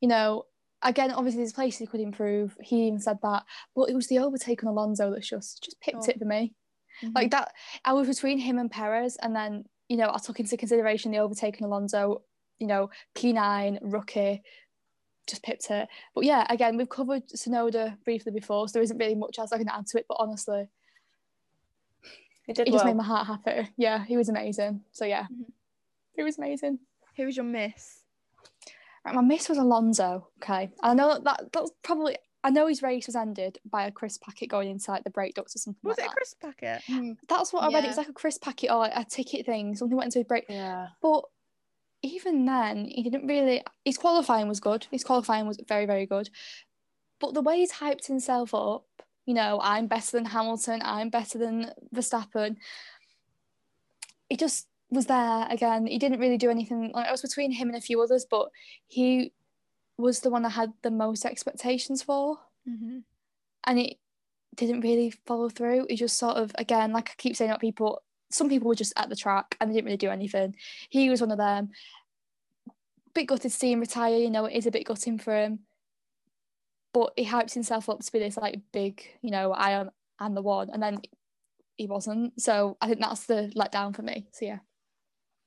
You 0.00 0.08
know, 0.08 0.44
again, 0.82 1.10
obviously 1.12 1.38
there's 1.42 1.52
places 1.52 1.78
he 1.80 1.86
could 1.86 2.00
improve. 2.00 2.56
He 2.60 2.86
even 2.86 2.98
said 3.00 3.18
that, 3.22 3.44
but 3.74 3.90
it 3.90 3.94
was 3.94 4.08
the 4.08 4.18
overtake 4.20 4.62
on 4.64 4.68
Alonso 4.70 5.10
that 5.10 5.22
just 5.22 5.62
just 5.62 5.80
picked 5.80 6.04
Sure. 6.04 6.10
it 6.14 6.18
for 6.18 6.24
me. 6.24 6.54
Mhm. 7.02 7.14
Like 7.14 7.30
that, 7.32 7.52
I 7.84 7.92
was 7.92 8.08
between 8.08 8.38
him 8.38 8.58
and 8.58 8.70
Perez, 8.70 9.16
and 9.16 9.34
then 9.36 9.64
you 9.88 9.96
know 9.96 10.10
I 10.12 10.18
took 10.18 10.40
into 10.40 10.56
consideration 10.56 11.10
the 11.12 11.18
overtake 11.18 11.60
on 11.60 11.66
Alonso. 11.68 12.22
You 12.58 12.66
know, 12.68 12.90
P9 13.14 13.78
rookie, 13.82 14.42
just 15.26 15.42
pipped 15.42 15.70
it. 15.70 15.88
But 16.14 16.24
yeah, 16.24 16.46
again, 16.48 16.76
we've 16.76 16.88
covered 16.88 17.26
Tsunoda 17.28 18.02
briefly 18.04 18.32
before, 18.32 18.68
so 18.68 18.72
there 18.74 18.82
isn't 18.82 18.98
really 18.98 19.14
much 19.16 19.38
else 19.38 19.52
I 19.52 19.58
can 19.58 19.68
add 19.68 19.86
to 19.88 19.98
it. 19.98 20.06
But 20.08 20.18
honestly, 20.20 20.68
He 22.46 22.52
did 22.52 22.68
it 22.68 22.72
just 22.72 22.84
well. 22.84 22.92
made 22.94 22.98
my 22.98 23.04
heart 23.04 23.26
happy. 23.26 23.68
Yeah, 23.76 24.04
he 24.04 24.16
was 24.16 24.28
amazing. 24.28 24.82
So 24.92 25.04
yeah, 25.04 25.24
Mhm. 25.24 25.46
he 26.16 26.22
was 26.22 26.38
amazing. 26.38 26.78
Who 27.16 27.26
was 27.26 27.36
your 27.36 27.44
miss? 27.44 28.00
Right, 29.04 29.14
my 29.14 29.20
miss 29.20 29.48
was 29.48 29.58
Alonso. 29.58 30.28
Okay, 30.42 30.70
I 30.82 30.94
know 30.94 31.18
that 31.18 31.52
that 31.52 31.62
was 31.62 31.72
probably. 31.82 32.16
I 32.44 32.50
know 32.50 32.66
his 32.66 32.82
race 32.82 33.06
was 33.06 33.14
ended 33.14 33.58
by 33.64 33.86
a 33.86 33.92
crisp 33.92 34.22
packet 34.22 34.48
going 34.48 34.68
into 34.68 34.90
like 34.90 35.04
the 35.04 35.10
brake 35.10 35.34
ducts 35.34 35.54
or 35.54 35.60
something 35.60 35.78
Was 35.88 35.96
like 35.98 36.06
it 36.06 36.10
a 36.10 36.14
crisp 36.14 36.40
packet? 36.40 36.82
Hmm. 36.88 37.12
That's 37.28 37.52
what 37.52 37.62
I 37.62 37.68
read. 37.72 37.84
It 37.84 37.88
was 37.88 37.96
like 37.96 38.08
a 38.08 38.12
crisp 38.12 38.42
packet 38.42 38.68
or 38.70 38.78
like 38.78 38.92
a 38.96 39.04
ticket 39.04 39.46
thing. 39.46 39.76
Something 39.76 39.96
went 39.96 40.06
into 40.06 40.18
his 40.18 40.26
brake. 40.26 40.46
Yeah. 40.48 40.88
But 41.00 41.22
even 42.02 42.44
then, 42.44 42.86
he 42.86 43.04
didn't 43.04 43.28
really. 43.28 43.62
His 43.84 43.96
qualifying 43.96 44.48
was 44.48 44.58
good. 44.58 44.88
His 44.90 45.04
qualifying 45.04 45.46
was 45.46 45.60
very, 45.68 45.86
very 45.86 46.04
good. 46.04 46.30
But 47.20 47.34
the 47.34 47.42
way 47.42 47.58
he's 47.58 47.74
hyped 47.74 48.06
himself 48.06 48.52
up, 48.52 48.86
you 49.26 49.34
know, 49.34 49.60
I'm 49.62 49.86
better 49.86 50.12
than 50.12 50.24
Hamilton. 50.26 50.80
I'm 50.84 51.08
better 51.10 51.38
than 51.38 51.72
Verstappen. 51.94 52.56
He 54.28 54.36
just 54.36 54.66
was 54.90 55.06
there 55.06 55.46
again. 55.50 55.86
He 55.86 55.98
didn't 55.98 56.20
really 56.20 56.38
do 56.38 56.50
anything. 56.50 56.92
Like, 56.92 57.06
I 57.06 57.10
was 57.12 57.22
between 57.22 57.52
him 57.52 57.68
and 57.68 57.76
a 57.76 57.80
few 57.80 58.00
others, 58.02 58.26
but 58.28 58.50
he 58.88 59.32
was 59.96 60.20
the 60.20 60.30
one 60.30 60.44
I 60.44 60.50
had 60.50 60.72
the 60.82 60.90
most 60.90 61.24
expectations 61.24 62.02
for, 62.02 62.38
Mm-hmm. 62.68 62.98
and 63.64 63.78
it 63.78 63.96
didn't 64.54 64.82
really 64.82 65.12
follow 65.26 65.48
through. 65.48 65.86
He 65.90 65.96
just 65.96 66.16
sort 66.16 66.36
of, 66.36 66.52
again, 66.56 66.92
like 66.92 67.10
I 67.10 67.12
keep 67.16 67.34
saying, 67.34 67.50
about 67.50 67.60
people. 67.60 68.02
Some 68.30 68.48
people 68.48 68.68
were 68.68 68.74
just 68.74 68.92
at 68.96 69.08
the 69.08 69.16
track 69.16 69.56
and 69.60 69.68
they 69.68 69.74
didn't 69.74 69.86
really 69.86 69.96
do 69.96 70.10
anything. 70.10 70.54
He 70.88 71.10
was 71.10 71.20
one 71.20 71.32
of 71.32 71.38
them. 71.38 71.70
Bit 73.14 73.26
gutted 73.26 73.42
to 73.42 73.50
see 73.50 73.72
him 73.72 73.80
retire. 73.80 74.16
You 74.16 74.30
know, 74.30 74.44
it 74.46 74.54
is 74.56 74.66
a 74.66 74.70
bit 74.70 74.86
gutting 74.86 75.18
for 75.18 75.34
him. 75.34 75.60
But 76.92 77.12
he 77.16 77.24
hyped 77.24 77.54
himself 77.54 77.88
up 77.88 78.00
to 78.00 78.12
be 78.12 78.18
this 78.18 78.36
like 78.36 78.60
big, 78.72 79.02
you 79.22 79.30
know, 79.30 79.52
I 79.52 79.72
am 79.72 79.90
I'm 80.18 80.34
the 80.34 80.42
one, 80.42 80.70
and 80.70 80.82
then 80.82 80.98
he 81.76 81.86
wasn't. 81.86 82.40
So 82.40 82.76
I 82.80 82.88
think 82.88 83.00
that's 83.00 83.26
the 83.26 83.50
letdown 83.56 83.94
for 83.96 84.02
me. 84.02 84.26
So 84.32 84.44
yeah, 84.44 84.58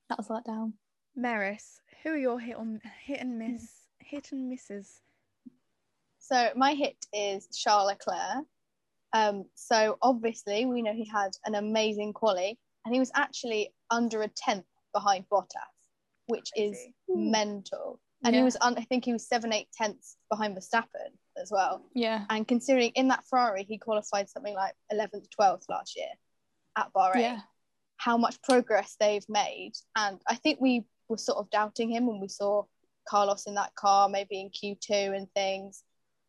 that 0.09 0.17
was 0.17 0.27
the 0.27 0.33
letdown. 0.33 0.73
Maris, 1.15 1.79
who 2.03 2.11
are 2.11 2.17
your 2.17 2.39
hit 2.39 2.57
on 2.57 2.81
hit 3.05 3.21
and 3.21 3.37
miss 3.37 3.69
hit 3.99 4.31
and 4.31 4.49
misses? 4.49 5.01
So 6.19 6.49
my 6.55 6.73
hit 6.73 6.97
is 7.13 7.47
Charles 7.55 7.87
Leclerc. 7.87 8.45
Um, 9.13 9.45
so 9.53 9.97
obviously 10.01 10.65
we 10.65 10.81
know 10.81 10.93
he 10.93 11.07
had 11.07 11.31
an 11.45 11.55
amazing 11.55 12.13
quali, 12.13 12.57
and 12.83 12.93
he 12.93 12.99
was 12.99 13.11
actually 13.15 13.73
under 13.91 14.23
a 14.23 14.27
tenth 14.27 14.65
behind 14.93 15.25
Bottas, 15.31 15.47
which 16.27 16.49
is 16.55 16.77
mental. 17.07 17.99
And 18.23 18.35
he 18.35 18.41
was, 18.41 18.57
un- 18.59 18.77
I 18.77 18.81
think 18.81 19.05
he 19.05 19.13
was 19.13 19.27
seven, 19.27 19.53
eight 19.53 19.67
tenths 19.71 20.17
behind 20.31 20.57
Verstappen 20.57 21.13
as 21.41 21.51
well. 21.51 21.81
Yeah, 21.93 22.25
And 22.29 22.47
considering 22.47 22.91
in 22.95 23.07
that 23.09 23.23
Ferrari 23.29 23.63
he 23.63 23.77
qualified 23.77 24.29
something 24.29 24.55
like 24.55 24.73
11th, 24.91 25.27
12th 25.39 25.63
last 25.69 25.95
year 25.95 26.09
at 26.77 26.91
Bahrain, 26.93 27.21
yeah, 27.21 27.39
how 27.97 28.17
much 28.17 28.41
progress 28.41 28.95
they've 28.99 29.27
made. 29.29 29.73
And 29.95 30.19
I 30.27 30.35
think 30.35 30.59
we 30.59 30.85
were 31.07 31.17
sort 31.17 31.37
of 31.37 31.49
doubting 31.49 31.89
him 31.89 32.07
when 32.07 32.19
we 32.19 32.27
saw 32.27 32.63
Carlos 33.07 33.45
in 33.45 33.55
that 33.55 33.75
car, 33.75 34.09
maybe 34.09 34.39
in 34.39 34.49
Q2 34.49 35.15
and 35.15 35.27
things. 35.33 35.83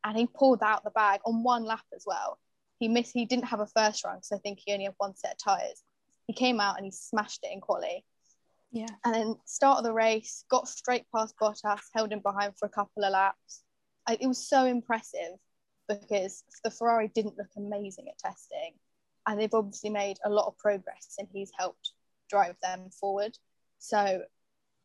And 0.05 0.17
he 0.17 0.27
pulled 0.27 0.63
out 0.63 0.85
the 0.85 0.91
bag 0.91 1.21
on 1.27 1.43
one 1.43 1.65
lap 1.65 1.85
as 1.95 2.05
well. 2.07 2.39
He 2.79 2.89
missed, 2.89 3.13
he 3.15 3.25
didn't 3.25 3.47
have 3.47 3.61
a 3.61 3.67
first 3.67 4.05
run, 4.05 4.23
so 4.23 4.37
I 4.37 4.39
think 4.39 4.61
he 4.65 4.73
only 4.73 4.85
had 4.85 4.95
one 4.99 5.17
set 5.17 5.33
of 5.33 5.39
tyres. 5.39 5.83
He 6.27 6.35
came 6.35 6.61
out 6.61 6.77
and 6.77 6.85
he 6.85 6.93
smashed 6.93 7.41
it 7.43 7.53
in 7.53 7.61
quali. 7.61 8.05
yeah, 8.71 8.87
And 9.05 9.15
then 9.15 9.37
start 9.47 9.79
of 9.79 9.85
the 9.85 9.93
race, 9.93 10.45
got 10.51 10.69
straight 10.69 11.07
past 11.15 11.35
Bottas, 11.41 11.81
held 11.95 12.13
him 12.13 12.21
behind 12.21 12.55
for 12.59 12.67
a 12.67 12.71
couple 12.71 13.05
of 13.05 13.13
laps. 13.13 13.63
I, 14.07 14.17
it 14.21 14.27
was 14.27 14.39
so 14.49 14.65
impressive 14.67 15.39
because 15.89 16.45
the 16.65 16.71
Ferrari 16.71 17.11
didn't 17.15 17.39
look 17.39 17.51
amazing 17.57 18.09
at 18.09 18.19
testing, 18.19 18.73
and 19.27 19.41
they've 19.41 19.55
obviously 19.55 19.91
made 19.91 20.19
a 20.25 20.31
lot 20.31 20.47
of 20.47 20.59
progress, 20.59 21.15
and 21.19 21.29
he's 21.33 21.53
helped 21.57 21.93
drive 22.29 22.57
them 22.63 22.91
forward. 22.91 23.37
So 23.79 24.23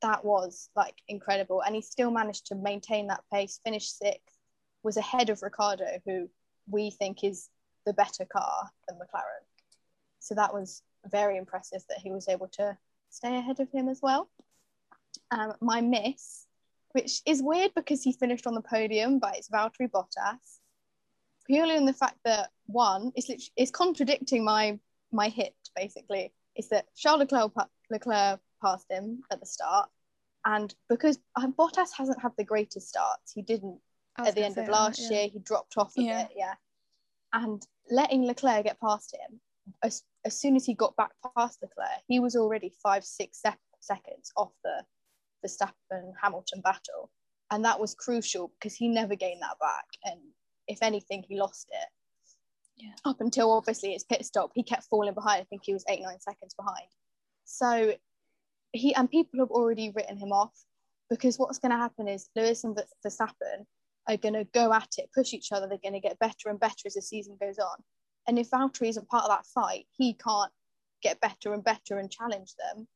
that 0.01 0.25
was 0.25 0.69
like 0.75 0.95
incredible, 1.07 1.61
and 1.61 1.75
he 1.75 1.81
still 1.81 2.11
managed 2.11 2.47
to 2.47 2.55
maintain 2.55 3.07
that 3.07 3.23
pace, 3.31 3.59
finish 3.63 3.89
sixth, 3.89 4.37
was 4.83 4.97
ahead 4.97 5.29
of 5.29 5.41
Ricciardo, 5.41 5.99
who 6.05 6.29
we 6.69 6.91
think 6.91 7.23
is 7.23 7.49
the 7.85 7.93
better 7.93 8.25
car 8.25 8.69
than 8.87 8.97
McLaren. 8.97 9.45
So 10.19 10.35
that 10.35 10.53
was 10.53 10.83
very 11.09 11.37
impressive 11.37 11.83
that 11.89 11.97
he 11.97 12.11
was 12.11 12.27
able 12.27 12.47
to 12.49 12.77
stay 13.09 13.37
ahead 13.37 13.59
of 13.59 13.71
him 13.71 13.89
as 13.89 14.01
well. 14.01 14.29
Um, 15.31 15.53
my 15.61 15.81
miss, 15.81 16.45
which 16.93 17.21
is 17.25 17.41
weird 17.43 17.71
because 17.75 18.03
he 18.03 18.13
finished 18.13 18.47
on 18.47 18.53
the 18.53 18.61
podium, 18.61 19.19
but 19.19 19.35
it's 19.35 19.49
Valtteri 19.49 19.89
Bottas. 19.89 20.59
Purely 21.47 21.75
in 21.75 21.85
the 21.85 21.93
fact 21.93 22.17
that 22.25 22.49
one, 22.65 23.11
it's 23.15 23.27
literally, 23.27 23.51
it's 23.57 23.71
contradicting 23.71 24.43
my 24.43 24.79
my 25.11 25.29
hit 25.29 25.55
basically. 25.75 26.33
Is 26.55 26.69
that 26.69 26.85
Charles 26.95 27.21
Leclerc, 27.21 27.51
Leclerc 27.89 28.39
passed 28.61 28.85
him 28.89 29.21
at 29.31 29.39
the 29.39 29.45
start, 29.45 29.89
and 30.45 30.73
because 30.89 31.17
um, 31.35 31.53
Bottas 31.53 31.91
hasn't 31.97 32.21
had 32.21 32.33
the 32.37 32.43
greatest 32.43 32.89
starts, 32.89 33.31
he 33.33 33.41
didn't 33.41 33.79
at 34.17 34.35
the 34.35 34.45
end 34.45 34.57
of 34.57 34.67
last 34.67 34.97
that, 34.97 35.13
yeah. 35.13 35.21
year. 35.21 35.29
He 35.29 35.39
dropped 35.39 35.77
off 35.77 35.93
a 35.97 36.01
yeah. 36.01 36.23
bit, 36.23 36.33
yeah. 36.35 36.53
And 37.33 37.65
letting 37.89 38.23
Leclerc 38.25 38.65
get 38.65 38.79
past 38.79 39.15
him, 39.15 39.39
as, 39.83 40.03
as 40.25 40.39
soon 40.39 40.55
as 40.55 40.65
he 40.65 40.73
got 40.73 40.95
back 40.95 41.11
past 41.37 41.59
Leclerc, 41.61 42.01
he 42.07 42.19
was 42.19 42.35
already 42.35 42.73
five, 42.83 43.03
six 43.03 43.41
se- 43.41 43.55
seconds 43.79 44.31
off 44.35 44.51
the 44.63 44.83
Verstappen 45.45 46.13
Hamilton 46.21 46.61
battle. 46.61 47.09
And 47.51 47.65
that 47.65 47.79
was 47.79 47.93
crucial 47.93 48.51
because 48.59 48.75
he 48.75 48.87
never 48.87 49.15
gained 49.15 49.41
that 49.41 49.59
back. 49.59 49.85
And 50.05 50.19
if 50.67 50.79
anything, 50.81 51.23
he 51.27 51.37
lost 51.37 51.67
it. 51.71 51.89
Yeah. 52.77 52.93
Up 53.05 53.21
until 53.21 53.51
obviously 53.51 53.93
his 53.93 54.03
pit 54.03 54.25
stop, 54.25 54.51
he 54.55 54.63
kept 54.63 54.85
falling 54.85 55.13
behind. 55.13 55.41
I 55.41 55.45
think 55.45 55.63
he 55.65 55.73
was 55.73 55.83
eight, 55.89 56.01
nine 56.01 56.19
seconds 56.19 56.55
behind. 56.55 56.87
So 57.43 57.93
he 58.71 58.95
and 58.95 59.09
people 59.09 59.39
have 59.39 59.51
already 59.51 59.91
written 59.91 60.17
him 60.17 60.31
off 60.31 60.53
because 61.09 61.37
what's 61.37 61.59
going 61.59 61.71
to 61.71 61.77
happen 61.77 62.07
is 62.07 62.29
Lewis 62.35 62.63
and 62.63 62.79
Verstappen 63.05 63.65
are 64.07 64.17
going 64.17 64.33
to 64.33 64.45
go 64.45 64.73
at 64.73 64.87
it, 64.97 65.09
push 65.13 65.33
each 65.33 65.51
other. 65.51 65.67
They're 65.67 65.77
going 65.83 65.93
to 65.93 66.07
get 66.07 66.19
better 66.19 66.49
and 66.49 66.59
better 66.59 66.83
as 66.85 66.93
the 66.93 67.01
season 67.01 67.37
goes 67.39 67.59
on. 67.59 67.75
And 68.27 68.39
if 68.39 68.49
Valtteri 68.49 68.89
isn't 68.89 69.09
part 69.09 69.25
of 69.25 69.29
that 69.29 69.45
fight, 69.45 69.87
he 69.91 70.13
can't 70.13 70.51
get 71.01 71.19
better 71.19 71.53
and 71.53 71.63
better 71.63 71.97
and 71.97 72.09
challenge 72.09 72.53
them. 72.55 72.87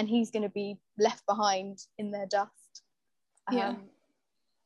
And 0.00 0.08
he's 0.08 0.30
going 0.30 0.44
to 0.44 0.48
be 0.48 0.78
left 0.96 1.26
behind 1.26 1.80
in 1.98 2.10
their 2.10 2.24
dust. 2.24 2.82
Yeah. 3.52 3.68
Um, 3.68 3.82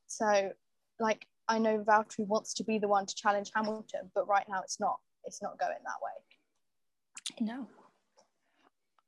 so, 0.06 0.52
like, 1.00 1.26
I 1.48 1.58
know 1.58 1.82
Valtteri 1.82 2.24
wants 2.24 2.54
to 2.54 2.62
be 2.62 2.78
the 2.78 2.86
one 2.86 3.04
to 3.04 3.14
challenge 3.16 3.50
Hamilton, 3.52 4.12
but 4.14 4.28
right 4.28 4.44
now 4.48 4.60
it's 4.62 4.78
not. 4.78 5.00
It's 5.24 5.42
not 5.42 5.58
going 5.58 5.72
that 5.82 6.00
way. 6.00 7.46
No. 7.52 7.66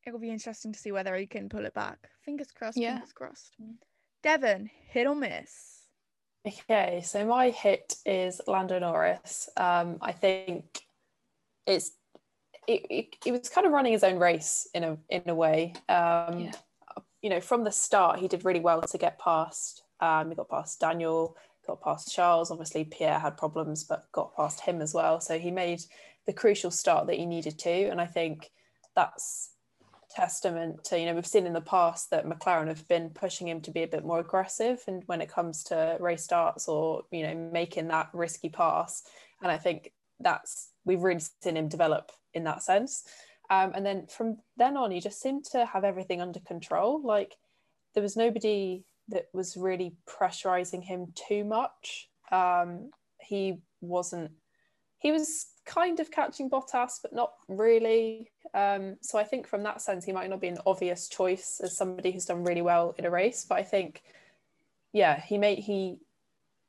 It'll 0.05 0.19
be 0.19 0.31
interesting 0.31 0.73
to 0.73 0.79
see 0.81 0.91
whether 0.91 1.15
he 1.15 1.29
can 1.29 1.49
pull 1.49 1.65
it 1.65 1.75
back. 1.75 2.09
Fingers 2.25 2.51
crossed. 2.51 2.77
Yeah. 2.77 2.95
Fingers 2.95 3.13
crossed. 3.13 3.55
Devon, 4.25 4.69
hit 4.89 5.07
or 5.07 5.15
miss? 5.15 5.83
Okay, 6.45 7.03
so 7.05 7.25
my 7.25 7.51
hit 7.51 7.95
is 8.05 8.41
Lando 8.49 8.81
Norris. 8.81 9.49
Um, 9.57 9.99
I 10.01 10.11
think 10.11 10.81
it's 11.69 11.93
it, 12.67 12.87
it, 12.91 13.17
it, 13.25 13.33
was 13.33 13.49
kind 13.49 13.67
of 13.67 13.73
running 13.73 13.93
his 13.93 14.05
own 14.05 14.19
race 14.19 14.69
in 14.75 14.85
a 14.85 14.99
in 15.09 15.23
a 15.27 15.35
way. 15.35 15.75
Um, 15.89 16.41
yeah. 16.41 16.53
You 17.23 17.31
know, 17.31 17.41
from 17.41 17.65
the 17.65 17.73
start, 17.73 18.19
he 18.19 18.29
did 18.29 18.45
really 18.45 18.61
well 18.61 18.83
to 18.83 18.99
get 18.99 19.19
past. 19.19 19.83
Um, 20.01 20.29
he 20.29 20.37
got 20.37 20.49
past 20.49 20.81
Daniel, 20.81 21.37
got 21.67 21.83
past 21.83 22.13
Charles. 22.15 22.51
Obviously, 22.51 22.85
Pierre 22.85 23.19
had 23.19 23.37
problems, 23.37 23.85
but 23.85 24.11
got 24.13 24.37
past 24.37 24.61
him 24.61 24.81
as 24.81 24.95
well. 24.95 25.21
So 25.21 25.39
he 25.39 25.51
made 25.51 25.81
the 26.27 26.33
crucial 26.33 26.71
start 26.71 27.07
that 27.07 27.17
he 27.17 27.27
needed 27.27 27.59
to, 27.61 27.71
and 27.71 28.01
I 28.01 28.07
think 28.07 28.51
that's 28.95 29.51
testament 30.17 30.83
to 30.83 30.99
you 30.99 31.05
know 31.05 31.15
we've 31.15 31.27
seen 31.27 31.47
in 31.47 31.53
the 31.53 31.61
past 31.61 32.11
that 32.11 32.25
McLaren 32.25 32.69
have 32.69 32.89
been 32.89 33.11
pushing 33.11 33.47
him 33.47 33.61
to 33.61 33.71
be 33.71 33.83
a 33.83 33.87
bit 33.87 34.05
more 34.05 34.19
aggressive 34.19 34.83
and 34.87 35.03
when 35.07 35.21
it 35.21 35.29
comes 35.29 35.63
to 35.65 35.97
race 36.01 36.25
starts 36.25 36.69
or 36.69 37.03
you 37.11 37.23
know 37.23 37.35
making 37.53 37.89
that 37.89 38.09
risky 38.15 38.49
pass 38.49 39.03
and 39.43 39.53
I 39.53 39.59
think 39.59 39.93
that's 40.21 40.71
we've 40.87 41.03
really 41.03 41.21
seen 41.43 41.57
him 41.57 41.69
develop 41.69 42.11
in 42.33 42.45
that 42.45 42.63
sense 42.63 43.05
um, 43.51 43.73
and 43.75 43.85
then 43.85 44.07
from 44.07 44.39
then 44.57 44.77
on 44.77 44.91
he 44.91 45.01
just 45.01 45.21
seemed 45.21 45.45
to 45.45 45.67
have 45.67 45.85
everything 45.85 46.23
under 46.23 46.41
control 46.41 47.03
like 47.03 47.37
there 47.95 48.03
was 48.03 48.17
nobody 48.17 48.83
that 49.09 49.27
was 49.35 49.57
really 49.57 49.95
pressurizing 50.09 50.83
him 50.83 51.13
too 51.15 51.45
much 51.45 52.09
um, 52.33 52.91
he 53.21 53.59
wasn't 53.81 54.31
he 54.99 55.13
was 55.13 55.47
kind 55.67 56.01
of 56.01 56.11
catching 56.11 56.49
Bottas, 56.49 57.01
but 57.03 57.13
not 57.13 57.33
really. 57.49 58.31
Um, 58.55 58.97
so 59.03 59.19
I 59.19 59.25
think 59.25 59.47
from 59.47 59.63
that 59.65 59.83
sense, 59.83 60.05
he 60.05 60.13
might 60.13 60.31
not 60.31 60.41
be 60.41 60.49
an 60.49 60.59
obvious 60.65 61.09
choice 61.09 61.61
as 61.63 61.77
somebody 61.77 62.13
who's 62.13 62.25
done 62.25 62.45
really 62.45 62.63
well 62.63 62.95
in 62.97 63.05
a 63.05 63.11
race. 63.11 63.45
But 63.47 63.59
I 63.59 63.63
think, 63.63 64.03
yeah, 64.93 65.21
he 65.21 65.37
made 65.37 65.59
he 65.59 65.99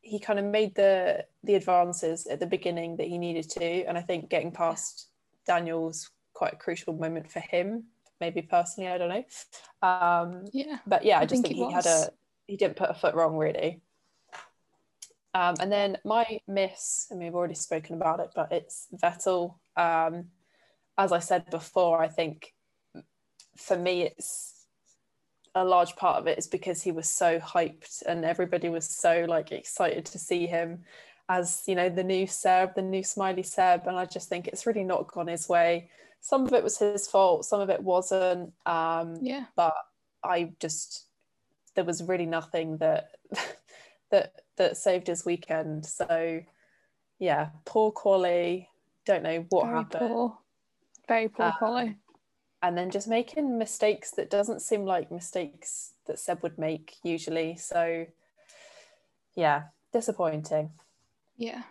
he 0.02 0.20
kind 0.20 0.40
of 0.40 0.46
made 0.46 0.76
the 0.76 1.26
the 1.44 1.56
advances 1.56 2.28
at 2.28 2.40
the 2.40 2.46
beginning 2.46 2.98
that 2.98 3.08
he 3.08 3.18
needed 3.18 3.50
to, 3.52 3.84
and 3.86 3.98
I 3.98 4.02
think 4.02 4.30
getting 4.30 4.52
past 4.52 5.10
Daniel's 5.46 6.10
quite 6.34 6.54
a 6.54 6.58
crucial 6.58 6.94
moment 6.94 7.32
for 7.32 7.40
him. 7.40 7.86
Maybe 8.20 8.42
personally, 8.42 8.90
I 8.90 8.98
don't 8.98 9.10
know. 9.10 9.88
Um, 9.88 10.46
yeah, 10.54 10.80
but 10.88 11.04
yeah, 11.04 11.20
I, 11.20 11.22
I 11.22 11.26
just 11.26 11.44
think, 11.44 11.56
think 11.56 11.70
he 11.70 11.74
had 11.74 11.86
a 11.86 12.10
he 12.48 12.58
didn't 12.58 12.78
put 12.78 12.90
a 12.90 12.94
foot 12.94 13.16
wrong 13.16 13.38
really. 13.38 13.82
Um, 15.34 15.56
and 15.60 15.72
then 15.72 15.98
my 16.04 16.40
miss, 16.48 17.08
and 17.12 17.20
we've 17.20 17.36
already 17.36 17.54
spoken 17.54 17.96
about 17.96 18.20
it, 18.20 18.32
but 18.34 18.52
it's 18.52 18.88
Vettel. 18.96 19.56
Um, 19.76 20.30
as 20.98 21.12
I 21.12 21.20
said 21.20 21.52
before, 21.52 22.02
I 22.02 22.08
think 22.08 22.54
for 23.56 23.78
me, 23.78 24.04
it's 24.04 24.57
a 25.56 25.64
large 25.64 25.96
part 25.96 26.18
of 26.18 26.28
it 26.28 26.38
is 26.38 26.48
because 26.48 26.82
he 26.82 26.92
was 26.92 27.10
so 27.10 27.40
hyped 27.40 28.04
and 28.06 28.24
everybody 28.24 28.70
was 28.70 28.88
so 28.88 29.26
like 29.28 29.52
excited 29.52 30.06
to 30.06 30.20
see 30.20 30.46
him 30.46 30.84
as 31.30 31.64
you 31.68 31.76
know 31.76 31.90
the 31.90 32.04
new 32.04 32.26
Seb, 32.26 32.76
the 32.76 32.82
new 32.82 33.04
smiley 33.04 33.44
Seb, 33.44 33.88
and 33.88 33.98
I 33.98 34.06
just 34.06 34.30
think 34.30 34.48
it's 34.48 34.66
really 34.66 34.84
not 34.84 35.12
gone 35.12 35.28
his 35.28 35.50
way. 35.50 35.90
Some 36.22 36.46
of 36.46 36.54
it 36.54 36.64
was 36.64 36.78
his 36.78 37.08
fault, 37.08 37.46
some 37.46 37.62
of 37.62 37.70
it 37.70 37.82
wasn't. 37.82 38.54
Um, 38.66 39.18
yeah, 39.22 39.46
but 39.56 39.76
I 40.24 40.54
just 40.60 41.06
there 41.76 41.84
was 41.84 42.04
really 42.04 42.26
nothing 42.26 42.78
that 42.78 43.12
that 44.12 44.42
that 44.58 44.78
saved 44.78 45.08
his 45.08 45.26
weekend. 45.26 45.86
So 45.86 46.42
yeah, 47.20 47.50
poor 47.66 47.92
quality. 47.92 48.70
Don't 49.06 49.24
know 49.24 49.46
what 49.50 49.66
Very 49.66 49.78
happened. 49.78 50.08
Poor. 50.08 50.38
Very 51.08 51.30
poor 51.30 51.54
quality. 51.58 51.98
And 52.68 52.78
then 52.78 52.92
just 52.92 53.08
making 53.08 53.58
mistakes 53.58 54.12
that 54.12 54.30
doesn't 54.30 54.62
seem 54.62 54.84
like 54.84 55.10
mistakes 55.10 55.94
that 56.06 56.20
Seb 56.20 56.44
would 56.44 56.58
make 56.58 56.98
usually. 57.02 57.56
So 57.56 58.08
yeah, 59.36 59.68
disappointing. 59.94 60.72
Yeah. 61.38 61.64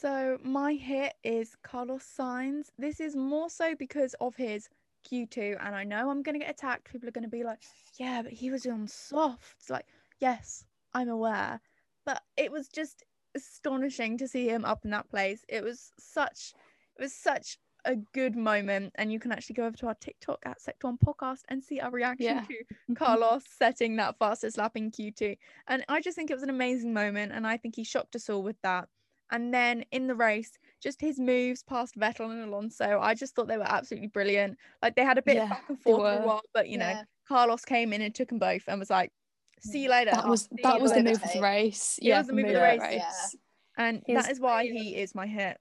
So 0.00 0.38
my 0.42 0.72
hit 0.72 1.14
is 1.22 1.54
Carlos 1.62 2.04
Sainz. 2.18 2.70
This 2.76 2.98
is 2.98 3.14
more 3.14 3.48
so 3.48 3.76
because 3.76 4.14
of 4.14 4.34
his 4.34 4.68
Q2, 5.08 5.64
and 5.64 5.72
I 5.72 5.84
know 5.84 6.10
I'm 6.10 6.24
gonna 6.24 6.40
get 6.40 6.50
attacked. 6.50 6.90
People 6.90 7.08
are 7.08 7.12
gonna 7.12 7.28
be 7.28 7.44
like, 7.44 7.60
"Yeah, 7.96 8.22
but 8.22 8.32
he 8.32 8.50
was 8.50 8.66
on 8.66 8.88
soft." 8.88 9.54
It's 9.60 9.70
like, 9.70 9.86
yes, 10.18 10.64
I'm 10.94 11.08
aware, 11.08 11.60
but 12.04 12.24
it 12.36 12.50
was 12.50 12.66
just 12.66 13.04
astonishing 13.36 14.18
to 14.18 14.26
see 14.26 14.48
him 14.48 14.64
up 14.64 14.84
in 14.84 14.90
that 14.90 15.08
place. 15.10 15.44
It 15.48 15.62
was 15.62 15.92
such, 15.96 16.54
it 16.98 17.02
was 17.02 17.14
such 17.14 17.58
a 17.86 17.96
good 18.12 18.36
moment, 18.36 18.92
and 18.96 19.12
you 19.12 19.18
can 19.18 19.32
actually 19.32 19.54
go 19.54 19.64
over 19.64 19.76
to 19.78 19.86
our 19.86 19.94
TikTok 19.94 20.40
at 20.44 20.60
Sector 20.60 20.88
One 20.88 20.98
Podcast 20.98 21.40
and 21.48 21.62
see 21.62 21.80
our 21.80 21.90
reaction 21.90 22.26
yeah. 22.26 22.42
to 22.42 22.94
Carlos 22.94 23.44
setting 23.58 23.96
that 23.96 24.18
fastest 24.18 24.58
lap 24.58 24.76
in 24.76 24.90
Q2. 24.90 25.38
And 25.68 25.84
I 25.88 26.00
just 26.00 26.16
think 26.16 26.30
it 26.30 26.34
was 26.34 26.42
an 26.42 26.50
amazing 26.50 26.92
moment, 26.92 27.32
and 27.32 27.46
I 27.46 27.56
think 27.56 27.76
he 27.76 27.84
shocked 27.84 28.16
us 28.16 28.28
all 28.28 28.42
with 28.42 28.60
that. 28.62 28.88
And 29.30 29.52
then 29.52 29.84
in 29.90 30.06
the 30.06 30.14
race, 30.14 30.52
just 30.80 31.00
his 31.00 31.18
moves 31.18 31.62
past 31.62 31.96
Vettel 31.96 32.30
and 32.30 32.42
Alonso, 32.42 33.00
I 33.00 33.14
just 33.14 33.34
thought 33.34 33.48
they 33.48 33.58
were 33.58 33.64
absolutely 33.68 34.08
brilliant. 34.08 34.56
Like 34.82 34.94
they 34.94 35.04
had 35.04 35.18
a 35.18 35.22
bit 35.22 35.36
yeah, 35.36 35.44
of 35.44 35.50
back 35.50 35.64
and 35.68 35.80
forth 35.80 35.96
for 35.96 36.22
a 36.22 36.26
while, 36.26 36.42
but 36.54 36.68
you 36.68 36.78
know, 36.78 37.02
Carlos 37.26 37.64
came 37.64 37.92
in 37.92 38.02
and 38.02 38.14
took 38.14 38.28
them 38.28 38.38
both 38.38 38.62
and 38.68 38.78
was 38.78 38.90
like, 38.90 39.10
"See 39.60 39.84
you 39.84 39.90
later." 39.90 40.12
That 40.12 40.28
was 40.28 40.48
that 40.62 40.80
was 40.80 40.92
the 40.92 41.02
move 41.02 41.22
of 41.22 41.32
the 41.32 41.40
race. 41.40 41.98
It 42.00 42.12
was 42.12 42.26
the 42.26 42.32
move 42.34 42.46
of 42.46 42.52
the 42.52 42.60
race, 42.60 42.80
yeah. 42.82 43.12
and 43.78 44.02
that 44.08 44.30
is 44.30 44.38
why 44.38 44.64
he 44.64 44.96
is 44.96 45.14
my 45.14 45.26
hit. 45.26 45.58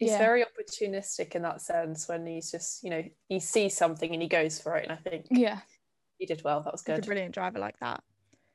He's 0.00 0.12
Yeah. 0.12 0.18
very 0.18 0.42
opportunistic 0.42 1.34
in 1.34 1.42
that 1.42 1.60
sense 1.60 2.08
when 2.08 2.26
he's 2.26 2.50
just, 2.50 2.82
you 2.82 2.88
know, 2.88 3.04
he 3.28 3.38
sees 3.38 3.76
something 3.76 4.10
and 4.14 4.22
he 4.22 4.28
goes 4.28 4.58
for 4.58 4.76
it. 4.76 4.84
And 4.84 4.92
I 4.92 4.96
think 4.96 5.26
Yeah. 5.30 5.60
he 6.16 6.24
did 6.24 6.42
well. 6.42 6.62
That 6.62 6.72
was 6.72 6.80
He's 6.82 6.94
a 6.94 6.96
good. 6.96 7.06
brilliant 7.06 7.34
driver 7.34 7.58
like 7.58 7.78
that. 7.80 8.02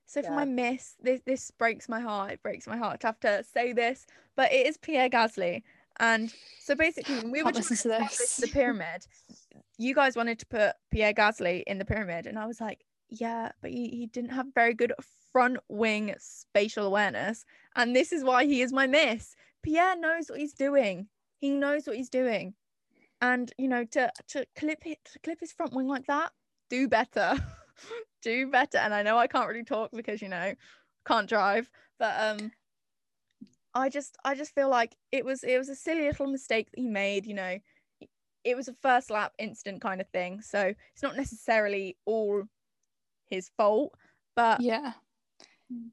So 0.07 0.23
for 0.23 0.29
Yeah. 0.29 0.35
my 0.35 0.45
miss, 0.45 0.95
this 0.99 1.21
this 1.23 1.51
breaks 1.51 1.87
my 1.87 1.99
heart. 1.99 2.31
It 2.33 2.41
breaks 2.43 2.65
my 2.65 2.77
heart 2.77 2.99
to 3.01 3.07
have 3.07 3.19
to 3.21 3.43
say 3.43 3.73
this, 3.73 4.07
but 4.35 4.51
it 4.51 4.65
is 4.65 4.77
Pierre 4.77 5.07
Gasly. 5.09 5.61
And 5.99 6.33
so 6.61 6.73
basically, 6.75 7.15
when 7.19 7.29
we 7.31 7.43
were 7.43 7.51
listen 7.51 7.77
to 7.77 7.87
this. 7.89 8.37
the 8.37 8.47
pyramid, 8.47 9.05
you 9.77 9.93
guys 9.93 10.15
wanted 10.15 10.39
to 10.39 10.45
put 10.47 10.75
Pierre 10.89 11.13
Gasly 11.13 11.63
in 11.67 11.77
the 11.77 11.85
pyramid, 11.85 12.25
and 12.27 12.37
I 12.39 12.47
was 12.47 12.59
like, 12.59 12.85
yeah, 13.09 13.51
but 13.61 13.69
he, 13.71 13.89
he 13.89 14.07
didn't 14.07 14.31
have 14.31 14.47
very 14.53 14.73
good 14.73 14.93
front 15.31 15.57
wing 15.69 16.13
spatial 16.19 16.85
awareness, 16.87 17.45
and 17.75 17.95
this 17.95 18.11
is 18.11 18.23
why 18.23 18.45
he 18.45 18.61
is 18.61 18.73
my 18.73 18.87
miss. 18.87 19.35
Pierre 19.61 19.95
knows 19.95 20.29
what 20.29 20.39
he's 20.39 20.53
doing. 20.53 21.07
He 21.39 21.49
knows 21.51 21.87
what 21.87 21.97
he's 21.97 22.09
doing, 22.09 22.55
and 23.21 23.53
you 23.57 23.67
know 23.67 23.85
to 23.85 24.11
to 24.29 24.47
clip 24.55 24.85
it 24.87 25.03
to 25.13 25.19
clip 25.19 25.39
his 25.41 25.53
front 25.53 25.73
wing 25.73 25.87
like 25.87 26.07
that, 26.07 26.33
do 26.69 26.87
better, 26.87 27.35
do 28.21 28.49
better. 28.51 28.77
And 28.79 28.93
I 28.93 29.03
know 29.03 29.17
I 29.17 29.27
can't 29.27 29.47
really 29.49 29.63
talk 29.65 29.91
because 29.93 30.21
you 30.21 30.29
know 30.29 30.55
can't 31.05 31.29
drive, 31.29 31.69
but 31.99 32.19
um 32.19 32.53
I 33.73 33.89
just 33.89 34.17
I 34.23 34.35
just 34.35 34.53
feel 34.55 34.69
like 34.69 34.95
it 35.11 35.25
was 35.25 35.43
it 35.43 35.57
was 35.57 35.69
a 35.69 35.75
silly 35.75 36.03
little 36.03 36.27
mistake 36.27 36.71
that 36.71 36.79
he 36.79 36.87
made, 36.87 37.25
you 37.25 37.33
know. 37.33 37.59
It 38.43 38.55
was 38.55 38.67
a 38.67 38.73
first 38.75 39.09
lap 39.11 39.33
incident 39.39 39.81
kind 39.81 40.01
of 40.01 40.09
thing. 40.09 40.41
So 40.41 40.73
it's 40.93 41.03
not 41.03 41.17
necessarily 41.17 41.97
all 42.05 42.45
his 43.25 43.49
fault, 43.57 43.95
but 44.35 44.63
Yeah. 44.63 44.93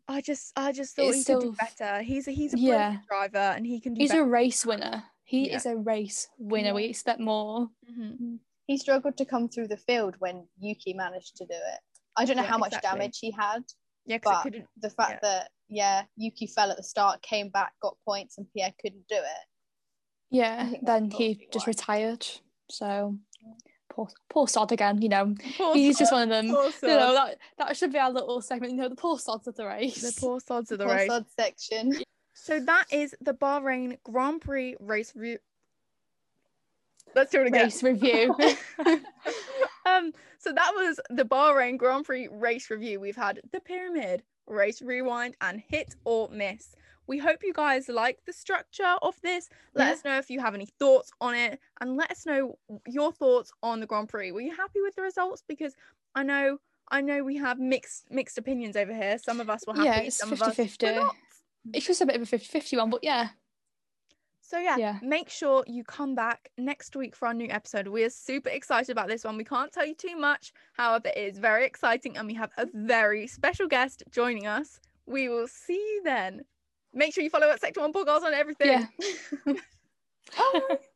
I 0.08 0.20
just 0.20 0.52
I 0.56 0.72
just 0.72 0.94
thought 0.96 1.10
It's 1.10 1.18
he 1.18 1.24
could 1.24 1.38
do 1.38 1.52
better. 1.58 2.02
He's 2.02 2.28
a 2.28 2.32
he's 2.32 2.54
a 2.54 2.58
Yeah. 2.58 2.98
driver 3.08 3.38
and 3.38 3.66
he 3.66 3.80
can 3.80 3.94
do 3.94 4.00
better. 4.00 4.04
He's 4.04 4.10
better. 4.10 4.22
a 4.22 4.24
race 4.24 4.66
winner. 4.66 5.04
He 5.32 5.48
Yeah. 5.48 5.56
is 5.56 5.64
a 5.64 5.74
race 5.74 6.28
winner. 6.36 6.74
We 6.74 6.84
expect 6.84 7.18
more. 7.18 7.70
Mhm. 7.90 8.40
He 8.66 8.76
struggled 8.76 9.16
to 9.16 9.24
come 9.24 9.48
through 9.48 9.68
the 9.68 9.78
field 9.78 10.14
when 10.18 10.46
Yuki 10.58 10.92
managed 10.92 11.36
to 11.36 11.46
do 11.46 11.54
it. 11.54 11.80
I 12.16 12.26
don't 12.26 12.36
know 12.36 12.42
Yeah, 12.42 12.50
how 12.50 12.58
much 12.58 12.74
exactly. 12.74 12.98
damage 12.98 13.18
he 13.18 13.30
had. 13.30 13.62
Yeah, 14.04 14.18
because 14.18 14.42
but 14.44 14.52
The 14.76 14.90
fact 14.90 15.22
that 15.22 15.50
yeah, 15.70 16.04
Yuki 16.16 16.46
fell 16.46 16.70
at 16.70 16.76
the 16.76 16.82
start, 16.82 17.22
came 17.22 17.48
back, 17.48 17.72
got 17.80 17.96
points, 18.04 18.36
and 18.36 18.46
Pierre 18.52 18.74
couldn't 18.78 19.08
do 19.08 19.14
it. 19.16 19.46
Yeah. 20.30 20.70
Then 20.82 21.10
he 21.10 21.48
just 21.50 21.66
why. 21.66 21.70
retired. 21.70 22.26
So 22.68 23.16
poor 23.88 24.08
poor 24.28 24.46
sod 24.48 24.70
again, 24.70 25.00
you 25.00 25.08
know. 25.08 25.34
Poor 25.56 25.74
He's 25.74 25.98
just 25.98 26.12
one 26.12 26.24
of 26.24 26.28
them. 26.28 26.48
You 26.48 26.54
know, 26.88 27.14
that, 27.14 27.38
that 27.56 27.74
should 27.74 27.90
be 27.92 27.98
our 27.98 28.10
little 28.12 28.42
segment, 28.42 28.72
you 28.74 28.78
know, 28.80 28.90
the 28.90 28.96
poor 28.96 29.18
sods 29.18 29.46
of 29.48 29.54
the 29.56 29.64
race. 29.66 30.02
the 30.02 30.20
poor 30.20 30.40
sods 30.40 30.70
of 30.72 30.78
the 30.78 30.84
Poor 30.84 30.94
race. 30.94 31.08
sod 31.08 31.24
section. 31.40 31.92
So 32.34 32.60
that 32.60 32.86
is 32.90 33.14
the 33.20 33.34
Bahrain 33.34 33.98
Grand 34.04 34.40
Prix 34.40 34.76
race 34.80 35.12
review. 35.14 35.38
Let's 37.14 37.30
do 37.30 37.40
it 37.42 37.46
again. 37.48 37.64
race 37.64 37.82
review. 37.82 38.34
um, 39.86 40.12
so 40.38 40.52
that 40.52 40.72
was 40.74 40.98
the 41.10 41.24
Bahrain 41.24 41.76
Grand 41.76 42.04
Prix 42.04 42.28
race 42.32 42.70
review. 42.70 43.00
We've 43.00 43.16
had 43.16 43.40
the 43.52 43.60
pyramid, 43.60 44.22
race 44.46 44.80
rewind, 44.80 45.36
and 45.40 45.60
hit 45.60 45.94
or 46.04 46.28
miss. 46.30 46.74
We 47.06 47.18
hope 47.18 47.40
you 47.42 47.52
guys 47.52 47.88
like 47.88 48.20
the 48.24 48.32
structure 48.32 48.96
of 49.02 49.20
this. 49.22 49.50
Let 49.74 49.88
Yeah. 49.88 49.92
us 49.92 50.04
know 50.04 50.18
if 50.18 50.30
you 50.30 50.40
have 50.40 50.54
any 50.54 50.66
thoughts 50.78 51.10
on 51.20 51.34
it, 51.34 51.60
and 51.80 51.96
let 51.96 52.10
us 52.10 52.24
know 52.24 52.58
your 52.86 53.12
thoughts 53.12 53.52
on 53.62 53.80
the 53.80 53.86
Grand 53.86 54.08
Prix. 54.08 54.32
Were 54.32 54.40
you 54.40 54.54
happy 54.56 54.80
with 54.80 54.94
the 54.94 55.02
results? 55.02 55.42
Because 55.46 55.74
I 56.14 56.22
know, 56.22 56.58
I 56.88 57.00
know 57.02 57.24
we 57.24 57.36
have 57.36 57.58
mixed 57.58 58.10
mixed 58.10 58.38
opinions 58.38 58.76
over 58.76 58.94
here. 58.94 59.18
Some 59.18 59.40
of 59.40 59.50
us 59.50 59.66
were 59.66 59.74
happy, 59.74 59.84
Yeah, 59.86 59.98
it's 59.98 60.16
some 60.16 60.32
of 60.32 60.40
us 60.40 60.56
were 60.56 60.64
50-50. 60.64 60.94
not. 60.94 61.16
It's 61.72 61.86
just 61.86 62.00
a 62.00 62.06
bit 62.06 62.16
of 62.16 62.22
a 62.22 62.26
50 62.26 62.46
50 62.46 62.76
one, 62.76 62.90
but 62.90 63.00
yeah. 63.02 63.28
So 64.40 64.58
yeah, 64.58 64.76
Yeah. 64.76 64.98
make 65.02 65.30
sure 65.30 65.64
you 65.66 65.82
come 65.84 66.14
back 66.14 66.50
next 66.58 66.94
week 66.94 67.16
for 67.16 67.26
our 67.28 67.32
new 67.34 67.48
episode. 67.48 67.88
We 67.88 68.04
are 68.04 68.10
super 68.10 68.50
excited 68.50 68.90
about 68.90 69.08
this 69.08 69.24
one. 69.24 69.36
We 69.36 69.44
can't 69.44 69.72
tell 69.72 69.86
you 69.86 69.94
too 69.94 70.16
much. 70.16 70.52
However, 70.74 71.08
it 71.08 71.16
is 71.16 71.38
very 71.38 71.64
exciting 71.64 72.16
and 72.18 72.26
we 72.26 72.34
have 72.34 72.50
a 72.58 72.66
very 72.74 73.26
special 73.26 73.66
guest 73.66 74.02
joining 74.10 74.46
us. 74.46 74.78
We 75.06 75.28
will 75.28 75.48
see 75.48 75.74
you 75.74 76.02
then. 76.04 76.42
Make 76.92 77.14
sure 77.14 77.24
you 77.24 77.30
follow 77.30 77.48
at 77.48 77.60
Sector 77.60 77.80
One 77.80 77.92
Podcast 77.94 78.22
on 78.24 78.34
everything. 78.34 78.86
Yeah. 79.46 79.54